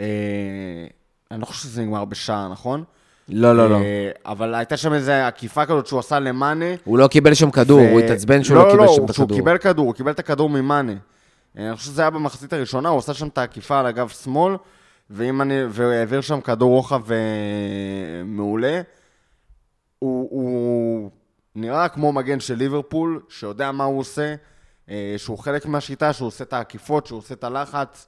אה, 0.00 0.06
אני 1.30 1.40
לא 1.40 1.46
חושב 1.46 1.62
שזה 1.62 1.82
נגמר 1.82 2.04
בשער, 2.04 2.48
נכון? 2.48 2.84
לא, 3.28 3.56
לא, 3.56 3.70
לא. 3.70 3.76
אה, 3.76 4.10
אבל 4.26 4.54
הייתה 4.54 4.76
שם 4.76 4.92
איזו 4.92 5.12
עקיפה 5.12 5.66
כזאת 5.66 5.86
שהוא 5.86 6.00
עשה 6.00 6.18
למאנה. 6.18 6.74
הוא 6.84 6.98
לא 6.98 7.08
קיבל 7.08 7.34
שם 7.34 7.50
כדור. 7.50 7.80
הוא 7.80 8.00
התעצבן 8.00 8.44
שהוא 8.44 8.56
לא, 8.56 8.66
לא 8.66 8.70
קיבל 8.72 8.84
לא, 8.84 8.92
שם 8.96 9.04
את 9.04 9.10
הכדור. 9.10 9.26
לא, 9.26 9.30
לא, 9.30 9.36
שהוא 9.36 9.38
קיבל 9.38 9.58
כדור, 9.58 9.86
הוא 9.86 9.94
קיבל 9.94 10.10
את 10.10 10.18
הכדור 10.18 10.48
ממאנה. 10.48 10.92
אה, 11.58 11.66
אני 11.68 11.76
חושב 11.76 11.90
שזה 11.90 12.02
היה 12.02 12.10
במחצית 12.10 12.52
הראשונה, 12.52 12.88
הוא 12.88 12.98
עשה 12.98 13.14
שם 13.14 13.28
את 13.28 13.38
העקיפה 13.38 13.80
על 13.80 13.86
הגב 13.86 14.08
שמאל, 14.08 14.54
ואם 15.10 15.42
אני, 15.42 15.54
והעביר 15.70 16.20
שם 16.20 16.40
כדור 16.40 16.70
רוחב 16.70 17.02
מעולה. 18.24 18.80
הוא, 19.98 20.28
הוא 20.30 21.10
נראה 21.54 21.88
כמו 21.88 22.12
מגן 22.12 22.40
של 22.40 22.54
ליברפול, 22.54 23.20
שיודע 23.28 23.72
מה 23.72 23.84
הוא 23.84 23.98
עושה, 23.98 24.34
אה, 24.90 25.14
שהוא 25.16 25.38
חלק 25.38 25.66
מהשיטה, 25.66 26.12
שהוא 26.12 26.26
עושה 26.26 26.44
את 26.44 26.52
העקיפות, 26.52 27.06
שהוא 27.06 27.18
עושה 27.18 27.34
את 27.34 27.44
הלחץ, 27.44 28.06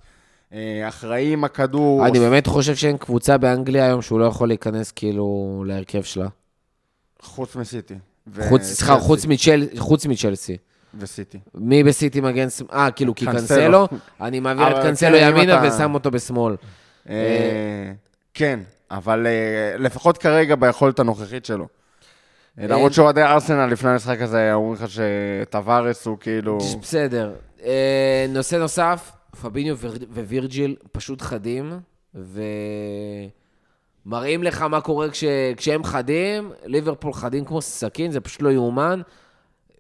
אה, 0.53 0.89
אחראי 0.89 1.33
עם 1.33 1.45
הכדור. 1.45 2.07
אני 2.07 2.19
באמת 2.19 2.47
חושב 2.47 2.75
שאין 2.75 2.97
קבוצה 2.97 3.39
באנגליה 3.39 3.87
היום 3.87 4.03
שהוא 4.03 4.21
לא 4.21 4.25
יכול 4.25 4.49
להיכנס 4.49 4.93
כאילו 4.93 5.65
להרכב 5.67 6.03
שלה. 6.03 6.29
חוץ 7.23 7.57
מסיטי. 7.57 7.95
חוץ, 8.49 8.63
סליחה, 8.63 9.01
חוץ, 9.01 9.27
מצ'ל, 9.27 9.67
חוץ 9.79 10.07
מצ'לסי. 10.07 10.57
וסיטי. 10.99 11.39
מי 11.55 11.85
בסיטי 11.85 12.21
מגן... 12.21 12.49
אה, 12.73 12.91
כאילו, 12.91 13.15
כי 13.15 13.27
קנסלו, 13.27 13.89
אני 14.21 14.41
מעביר 14.41 14.79
את 14.79 14.83
קנסלו 14.83 15.19
כן, 15.19 15.29
ימינה 15.29 15.63
ושם 15.69 15.95
אותו 15.95 16.11
בשמאל. 16.11 16.57
אה, 17.09 17.93
כן, 18.35 18.61
אבל 18.91 19.27
לפחות 19.79 20.19
כרגע 20.19 20.55
ביכולת 20.55 20.99
הנוכחית 20.99 21.45
שלו. 21.45 21.67
למרות 22.59 22.93
שאוהדי 22.93 23.23
ארסנל 23.23 23.67
לפני 23.67 23.91
המשחק 23.91 24.21
הזה 24.21 24.55
אומרים 24.55 24.75
לך 24.75 24.85
שטווארס 24.91 26.07
הוא 26.07 26.19
כאילו... 26.21 26.59
בסדר. 26.83 27.35
נושא 28.29 28.57
נוסף, 28.57 29.13
פביניו 29.41 29.77
ווירג'יל 30.11 30.77
פשוט 30.93 31.23
חדים, 31.23 31.81
ומראים 34.05 34.43
לך 34.43 34.63
מה 34.63 34.81
קורה 34.81 35.11
כש... 35.11 35.25
כשהם 35.57 35.85
חדים, 35.85 36.53
ליברפול 36.65 37.13
חדים 37.13 37.45
כמו 37.45 37.63
סכין, 37.63 38.11
זה 38.11 38.21
פשוט 38.21 38.43
לא 38.43 38.49
יאומן. 38.49 39.01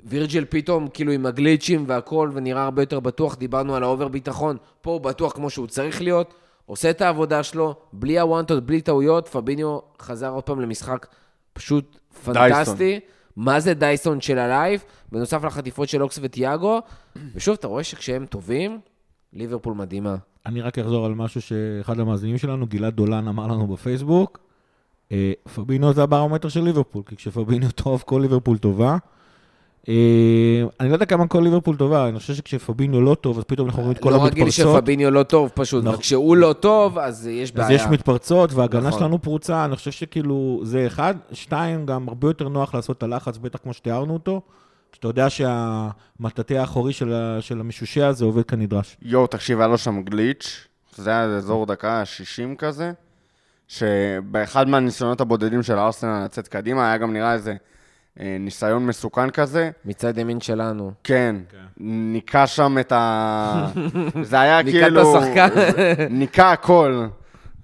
וירג'יל 0.04 0.44
פתאום 0.48 0.88
כאילו 0.88 1.12
עם 1.12 1.26
הגליצ'ים 1.26 1.84
והכל, 1.86 2.30
ונראה 2.34 2.62
הרבה 2.62 2.82
יותר 2.82 3.00
בטוח, 3.00 3.36
דיברנו 3.36 3.76
על 3.76 3.82
ה 3.82 3.87
over 3.87 4.08
ביטחון, 4.08 4.56
פה 4.80 4.90
הוא 4.90 5.00
בטוח 5.00 5.32
כמו 5.32 5.50
שהוא 5.50 5.66
צריך 5.66 6.02
להיות, 6.02 6.34
עושה 6.72 6.90
את 6.90 7.00
העבודה 7.00 7.42
שלו, 7.42 7.74
בלי 7.92 8.20
אוונטות, 8.20 8.66
בלי 8.66 8.80
טעויות, 8.80 9.28
פביניו 9.28 9.78
חזר 10.02 10.30
עוד 10.30 10.44
פעם 10.44 10.60
למשחק 10.60 11.06
פשוט 11.52 11.98
פנטסטי. 12.24 12.74
דייסון. 12.74 12.76
מה 13.36 13.60
זה 13.60 13.74
דייסון 13.74 14.20
של 14.20 14.38
הלייב, 14.38 14.84
בנוסף 15.12 15.44
לחטיפות 15.44 15.88
של 15.88 16.02
אוקס 16.02 16.18
וטיאגו, 16.22 16.80
ושוב, 17.34 17.56
אתה 17.58 17.66
רואה 17.66 17.84
שכשהם 17.84 18.26
טובים, 18.26 18.80
ליברפול 19.32 19.74
מדהימה. 19.74 20.16
אני 20.46 20.60
רק 20.60 20.78
אחזור 20.78 21.06
על 21.06 21.14
משהו 21.14 21.42
שאחד 21.42 22.00
המאזינים 22.00 22.38
שלנו, 22.38 22.66
גלעד 22.66 22.94
דולן, 22.94 23.28
אמר 23.28 23.46
לנו 23.46 23.66
בפייסבוק. 23.66 24.38
אה, 25.12 25.32
פביניו 25.54 25.92
זה 25.92 26.02
הברומטר 26.02 26.48
של 26.48 26.62
ליברפול, 26.62 27.02
כי 27.06 27.16
כשפביניו 27.16 27.70
טוב, 27.70 28.02
כל 28.06 28.18
ליברפול 28.22 28.58
טובה. 28.58 28.96
אה, 29.88 30.62
אני 30.80 30.88
לא 30.88 30.94
יודע 30.94 31.06
כמה 31.06 31.26
כל 31.26 31.40
ליברפול 31.40 31.76
טובה, 31.76 32.08
אני 32.08 32.18
חושב 32.18 32.34
שכשפביניו 32.34 33.00
לא 33.00 33.14
טוב, 33.14 33.38
אז 33.38 33.44
פתאום 33.44 33.68
אנחנו 33.68 33.82
רואים 33.82 33.96
את 33.96 34.02
כל 34.02 34.14
המתפרצות. 34.14 34.38
לא 34.38 34.42
רגיל 34.42 34.50
שפביניו 34.50 35.10
לא 35.10 35.22
טוב 35.22 35.50
פשוט, 35.54 35.84
נכון. 35.84 35.94
וכשהוא 35.98 36.36
לא 36.36 36.52
טוב, 36.60 36.98
אז 36.98 37.26
יש 37.26 37.52
בעיה. 37.52 37.66
אז 37.66 37.72
יש 37.72 37.82
מתפרצות, 37.86 38.52
וההגנה 38.52 38.88
נכון. 38.88 39.00
שלנו 39.00 39.22
פרוצה, 39.22 39.64
אני 39.64 39.76
חושב 39.76 39.90
שכאילו, 39.90 40.60
זה 40.64 40.86
אחד. 40.86 41.14
שתיים, 41.32 41.86
גם 41.86 42.08
הרבה 42.08 42.28
יותר 42.28 42.48
נוח 42.48 42.74
לעשות 42.74 42.98
את 42.98 43.02
הלחץ, 43.02 43.38
בטח 43.38 43.58
כמו 43.62 43.72
שתיארנו 43.72 44.12
אותו. 44.12 44.40
שאתה 44.92 45.08
יודע 45.08 45.30
שהמטאטא 45.30 46.54
האחורי 46.54 46.92
של, 46.92 47.60
המשושע 47.60 48.06
הזה 48.06 48.24
עובד 48.24 48.42
כנדרש. 48.42 48.96
יואו, 49.02 49.26
תקשיב, 49.26 49.58
היה 49.58 49.68
לו 49.68 49.78
שם 49.78 50.02
גליץ', 50.02 50.68
זה 50.96 51.10
היה 51.10 51.24
אזור 51.24 51.66
דקה 51.66 52.04
60 52.04 52.56
כזה, 52.56 52.92
שבאחד 53.68 54.68
מהניסיונות 54.68 55.20
הבודדים 55.20 55.62
של 55.62 55.78
ארסנל 55.78 56.24
לצאת 56.24 56.48
קדימה, 56.48 56.88
היה 56.88 56.98
גם 56.98 57.12
נראה 57.12 57.32
איזה 57.32 57.54
ניסיון 58.16 58.86
מסוכן 58.86 59.30
כזה. 59.30 59.70
מצד 59.84 60.18
ימין 60.18 60.40
שלנו. 60.40 60.92
כן, 61.04 61.36
ניקה 61.80 62.46
שם 62.46 62.76
את 62.80 62.92
ה... 62.92 63.66
זה 64.22 64.40
היה 64.40 64.62
ניקה 64.62 64.78
את 64.78 64.82
כאילו... 64.82 65.18
השחקן. 65.18 65.48
ניקה 66.20 66.52
הכל. 66.52 67.06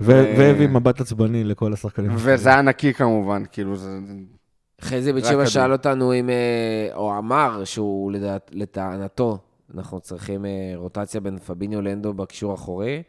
ו- 0.00 0.12
אה, 0.12 0.34
והביא 0.38 0.68
מבט 0.68 1.00
עצבני 1.00 1.44
לכל 1.44 1.72
השחקנים. 1.72 2.10
וזה 2.14 2.48
היה 2.48 2.62
נקי 2.62 2.94
כמובן, 2.94 3.42
כאילו 3.52 3.76
זה... 3.76 3.98
חזי 4.80 5.12
בן 5.12 5.24
שבע. 5.24 5.46
שאל 5.46 5.72
אותנו 5.72 6.14
אם, 6.14 6.30
אה, 6.30 6.88
או 6.94 7.18
אמר 7.18 7.64
שהוא 7.64 8.12
לדעת, 8.12 8.50
לטענתו, 8.54 9.38
אנחנו 9.74 10.00
צריכים 10.00 10.44
אה, 10.44 10.50
רוטציה 10.74 11.20
בין 11.20 11.38
פביניו 11.38 11.82
לנדו 11.82 12.14
בקישור 12.14 12.50
האחורי. 12.50 13.02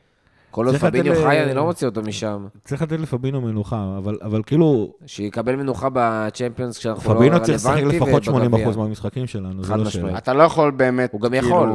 כל 0.52 0.66
עוד 0.68 0.76
פביניו 0.76 1.14
ל- 1.14 1.24
חי, 1.24 1.44
אני 1.44 1.54
לא 1.54 1.64
מוציא 1.66 1.88
אותו 1.88 2.02
משם. 2.02 2.48
צריך 2.66 2.82
לתת 2.82 3.00
לפבינו 3.00 3.42
מנוחה, 3.42 3.96
אבל, 3.98 4.18
אבל 4.22 4.42
כאילו, 4.46 4.94
שיקבל 5.06 5.56
מנוחה 5.56 5.88
בצ'מפיונס 5.94 6.78
כשאנחנו 6.78 7.14
לא 7.14 7.18
פבינו 7.20 7.42
צריך 7.44 7.56
לשחק 7.56 7.84
לפחות 7.84 8.28
ובגביע. 8.28 8.68
80% 8.70 8.78
מהמשחקים 8.78 9.28
שלנו, 9.28 9.64
זה 9.64 9.76
לא. 9.76 9.90
שאלה. 9.90 10.18
אתה 10.18 10.34
לא 10.34 10.44
יכול 10.44 10.72
באמת, 10.72 11.14
הוא 11.14 11.22
גם 11.22 11.32
כאילו... 11.32 11.48
יכול. 11.48 11.70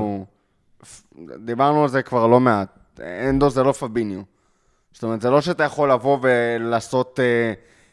דיברנו 1.44 1.82
על 1.82 1.88
זה 1.88 2.02
כבר 2.02 2.26
לא 2.26 2.40
מעט. 2.40 2.78
אנדו 3.28 3.50
זה 3.50 3.62
לא 3.62 3.72
פביניו. 3.72 4.20
זאת 4.92 5.02
אומרת, 5.04 5.20
זה 5.20 5.30
לא 5.30 5.40
שאתה 5.40 5.64
יכול 5.64 5.90
לבוא 5.92 6.18
ולעשות 6.22 7.20
אה, 7.22 7.52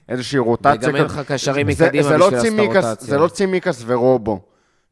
איזושהי 0.10 0.40
רוטציה. 0.40 0.90
וגם 0.90 0.96
אין. 0.96 1.06
לך 1.06 1.22
קשרים 1.32 1.72
זה- 1.72 1.86
מקדימה 1.86 2.04
זה 2.10 2.18
לא 2.18 2.30
בשביל 2.30 2.40
לעשות 2.54 2.60
הרוטציה. 2.76 3.08
זה 3.08 3.18
לא 3.18 3.28
צימקס 3.28 3.84
ורובו. 3.86 4.40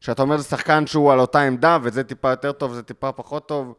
שאתה 0.00 0.22
אומר, 0.22 0.36
זה 0.36 0.44
שחקן 0.44 0.86
שהוא 0.86 1.12
על 1.12 1.20
אותה 1.20 1.40
עמדה, 1.40 1.78
וזה 1.82 2.04
טיפה 2.04 2.30
יותר 2.30 2.52
טוב, 2.52 2.74
זה 2.74 2.82
טיפה 2.82 3.12
פחות 3.12 3.48
טוב. 3.48 3.74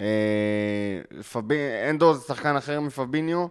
אה, 0.00 1.90
אנדו 1.90 2.14
זה 2.14 2.20
שחקן 2.26 2.56
אחר 2.56 2.80
מפביניו, 2.80 3.46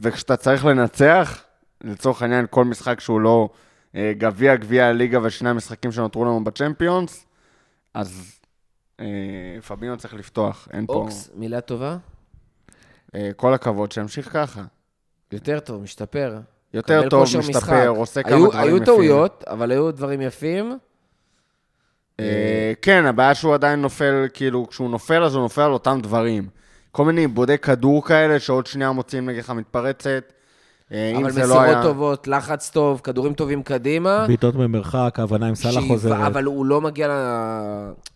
וכשאתה 0.00 0.36
צריך 0.36 0.64
לנצח, 0.64 1.42
לצורך 1.84 2.22
העניין, 2.22 2.46
כל 2.50 2.64
משחק 2.64 3.00
שהוא 3.00 3.20
לא 3.20 3.48
אה, 3.96 4.12
גביע, 4.18 4.56
גביע 4.56 4.86
הליגה 4.86 5.18
ושני 5.22 5.48
המשחקים 5.50 5.92
שנותרו 5.92 6.24
לנו 6.24 6.44
בצ'מפיונס, 6.44 7.26
אז 7.94 8.40
אה, 9.00 9.06
פביניו 9.68 9.96
צריך 9.96 10.14
לפתוח, 10.14 10.68
אין 10.72 10.86
פה... 10.86 10.92
אוקס, 10.92 11.30
מילה 11.34 11.60
טובה? 11.60 11.96
כל 13.36 13.54
הכבוד, 13.54 13.92
שימשיך 13.92 14.32
ככה. 14.32 14.62
יותר 15.32 15.60
טוב, 15.60 15.82
משתפר. 15.82 16.38
יותר 16.74 17.08
טוב, 17.08 17.20
כושר 17.20 17.38
משחק. 17.38 17.56
משתפר, 17.56 17.88
עושה 17.88 18.22
כמה 18.22 18.34
היו- 18.36 18.46
דברים 18.48 18.64
היו 18.64 18.76
יפים. 18.76 18.84
טעויות, 18.84 19.44
אבל 19.46 19.70
היו 19.70 19.92
דברים 19.92 20.20
יפים. 20.20 20.78
אה, 22.20 22.72
כן, 22.82 23.06
הבעיה 23.06 23.34
שהוא 23.34 23.54
עדיין 23.54 23.82
נופל, 23.82 24.26
כאילו, 24.34 24.68
כשהוא 24.68 24.90
נופל, 24.90 25.22
אז 25.24 25.34
הוא 25.34 25.42
נופל 25.42 25.62
על 25.62 25.72
אותם 25.72 25.98
דברים. 26.02 26.48
כל 26.92 27.04
מיני 27.04 27.20
עיבודי 27.20 27.58
כדור 27.58 28.04
כאלה, 28.04 28.40
שעוד 28.40 28.66
שנייה 28.66 28.92
מוציאים 28.92 29.30
נגדך 29.30 29.50
מתפרצת. 29.50 30.32
אה, 30.92 31.10
אם 31.10 31.16
אבל 31.16 31.30
זה 31.30 31.40
לא 31.40 31.46
מסירות 31.46 31.64
היה... 31.64 31.82
טובות, 31.82 32.28
לחץ 32.28 32.70
טוב, 32.70 33.00
כדורים 33.04 33.34
טובים 33.34 33.62
קדימה. 33.62 34.24
בעיטות 34.26 34.54
במרחק, 34.54 35.14
ההבנה 35.18 35.46
עם 35.46 35.54
סאלח 35.54 35.84
חוזרת. 35.88 36.26
אבל 36.26 36.44
הוא 36.44 36.66
לא 36.66 36.80
מגיע 36.80 37.08
ל... 37.08 37.12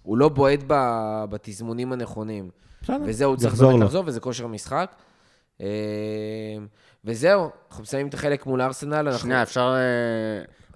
הוא 0.02 0.18
לא 0.18 0.28
בועט 0.28 0.60
ב... 0.66 0.74
בתזמונים 1.30 1.92
הנכונים. 1.92 2.50
בסדר, 2.82 2.96
וזהו, 3.04 3.36
צריך 3.36 3.52
יחזור 3.52 3.72
באמת. 3.72 3.84
לחזור, 3.84 4.04
וזה 4.06 4.20
כושר 4.20 4.46
משחק. 4.46 4.90
אה, 5.60 5.66
וזהו, 7.04 7.50
אנחנו 7.70 7.82
מסיימים 7.82 8.08
את 8.08 8.14
החלק 8.14 8.46
מול 8.46 8.60
ארסנל. 8.60 8.94
אנחנו... 8.94 9.18
שנייה, 9.18 9.42
אפשר... 9.42 9.74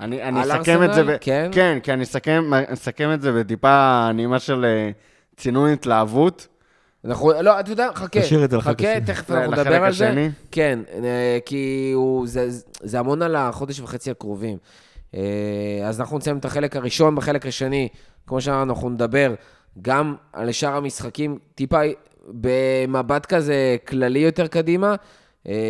אני, 0.00 0.22
אני 0.22 0.40
על 0.40 0.60
אסכם 0.60 0.82
את 0.82 0.94
זה, 0.94 1.00
ארסנל? 1.00 1.14
ב... 1.14 1.18
כן? 1.20 1.50
כן, 1.52 1.78
כי 1.82 1.92
אני 1.92 2.02
אסכם, 2.02 2.50
אסכם 2.68 3.12
את 3.14 3.20
זה 3.20 3.32
בטיפה 3.32 4.10
נימה 4.14 4.38
של 4.38 4.64
אה, 4.64 4.90
צינון 5.36 5.70
התלהבות. 5.70 6.46
אנחנו, 7.04 7.32
לא, 7.42 7.60
אתה 7.60 7.70
יודע, 7.70 7.88
חכה. 7.94 8.20
תשאיר 8.20 8.44
את 8.44 8.50
זה 8.50 8.56
לחלק 8.56 8.78
חכה, 8.80 8.92
השני. 8.92 9.06
תכף 9.06 9.30
ל- 9.30 9.34
אנחנו 9.34 9.52
נדבר 9.52 9.84
על 9.84 9.92
זה. 9.92 10.08
השני? 10.08 10.30
כן, 10.50 10.78
אה, 11.04 11.38
כי 11.46 11.92
הוא, 11.94 12.26
זה, 12.26 12.48
זה 12.82 12.98
המון 12.98 13.22
על 13.22 13.36
החודש 13.36 13.80
וחצי 13.80 14.10
הקרובים. 14.10 14.58
אה, 15.14 15.20
אז 15.84 16.00
אנחנו 16.00 16.18
נסיים 16.18 16.38
את 16.38 16.44
החלק 16.44 16.76
הראשון, 16.76 17.14
בחלק 17.16 17.46
השני, 17.46 17.88
כמו 18.26 18.40
שאמרנו, 18.40 18.72
אנחנו 18.72 18.90
נדבר 18.90 19.34
גם 19.82 20.14
על 20.32 20.52
שאר 20.52 20.76
המשחקים, 20.76 21.38
טיפה 21.54 21.80
במבט 22.28 23.26
כזה 23.26 23.76
כללי 23.88 24.18
יותר 24.18 24.46
קדימה, 24.46 24.94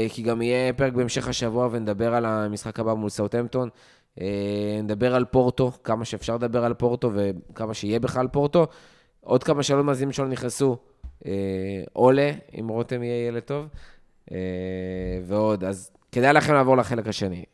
כי 0.08 0.22
גם 0.22 0.42
יהיה 0.42 0.72
פרק 0.72 0.92
בהמשך 0.92 1.28
השבוע 1.28 1.68
ונדבר 1.70 2.14
על 2.14 2.24
המשחק 2.26 2.80
הבא 2.80 2.94
מול 2.94 3.08
סאוטהמפטון. 3.10 3.68
אה, 4.20 4.80
נדבר 4.82 5.14
על 5.14 5.24
פורטו, 5.24 5.72
כמה 5.84 6.04
שאפשר 6.04 6.34
לדבר 6.34 6.64
על 6.64 6.74
פורטו 6.74 7.10
וכמה 7.14 7.74
שיהיה 7.74 8.00
בכלל 8.00 8.28
פורטו. 8.28 8.66
עוד 9.20 9.44
כמה 9.44 9.62
שאלות 9.62 9.84
מאזינים 9.84 10.12
שלנו 10.12 10.28
נכנסו. 10.28 10.76
אה, 11.26 11.82
עולה, 11.92 12.32
אם 12.60 12.68
רותם 12.68 13.02
יהיה 13.02 13.26
ילד 13.26 13.42
טוב, 13.42 13.66
אה, 14.32 14.36
ועוד. 15.24 15.64
אז 15.64 15.90
כדאי 16.12 16.32
לכם 16.32 16.54
לעבור 16.54 16.76
לחלק 16.76 17.08
השני. 17.08 17.44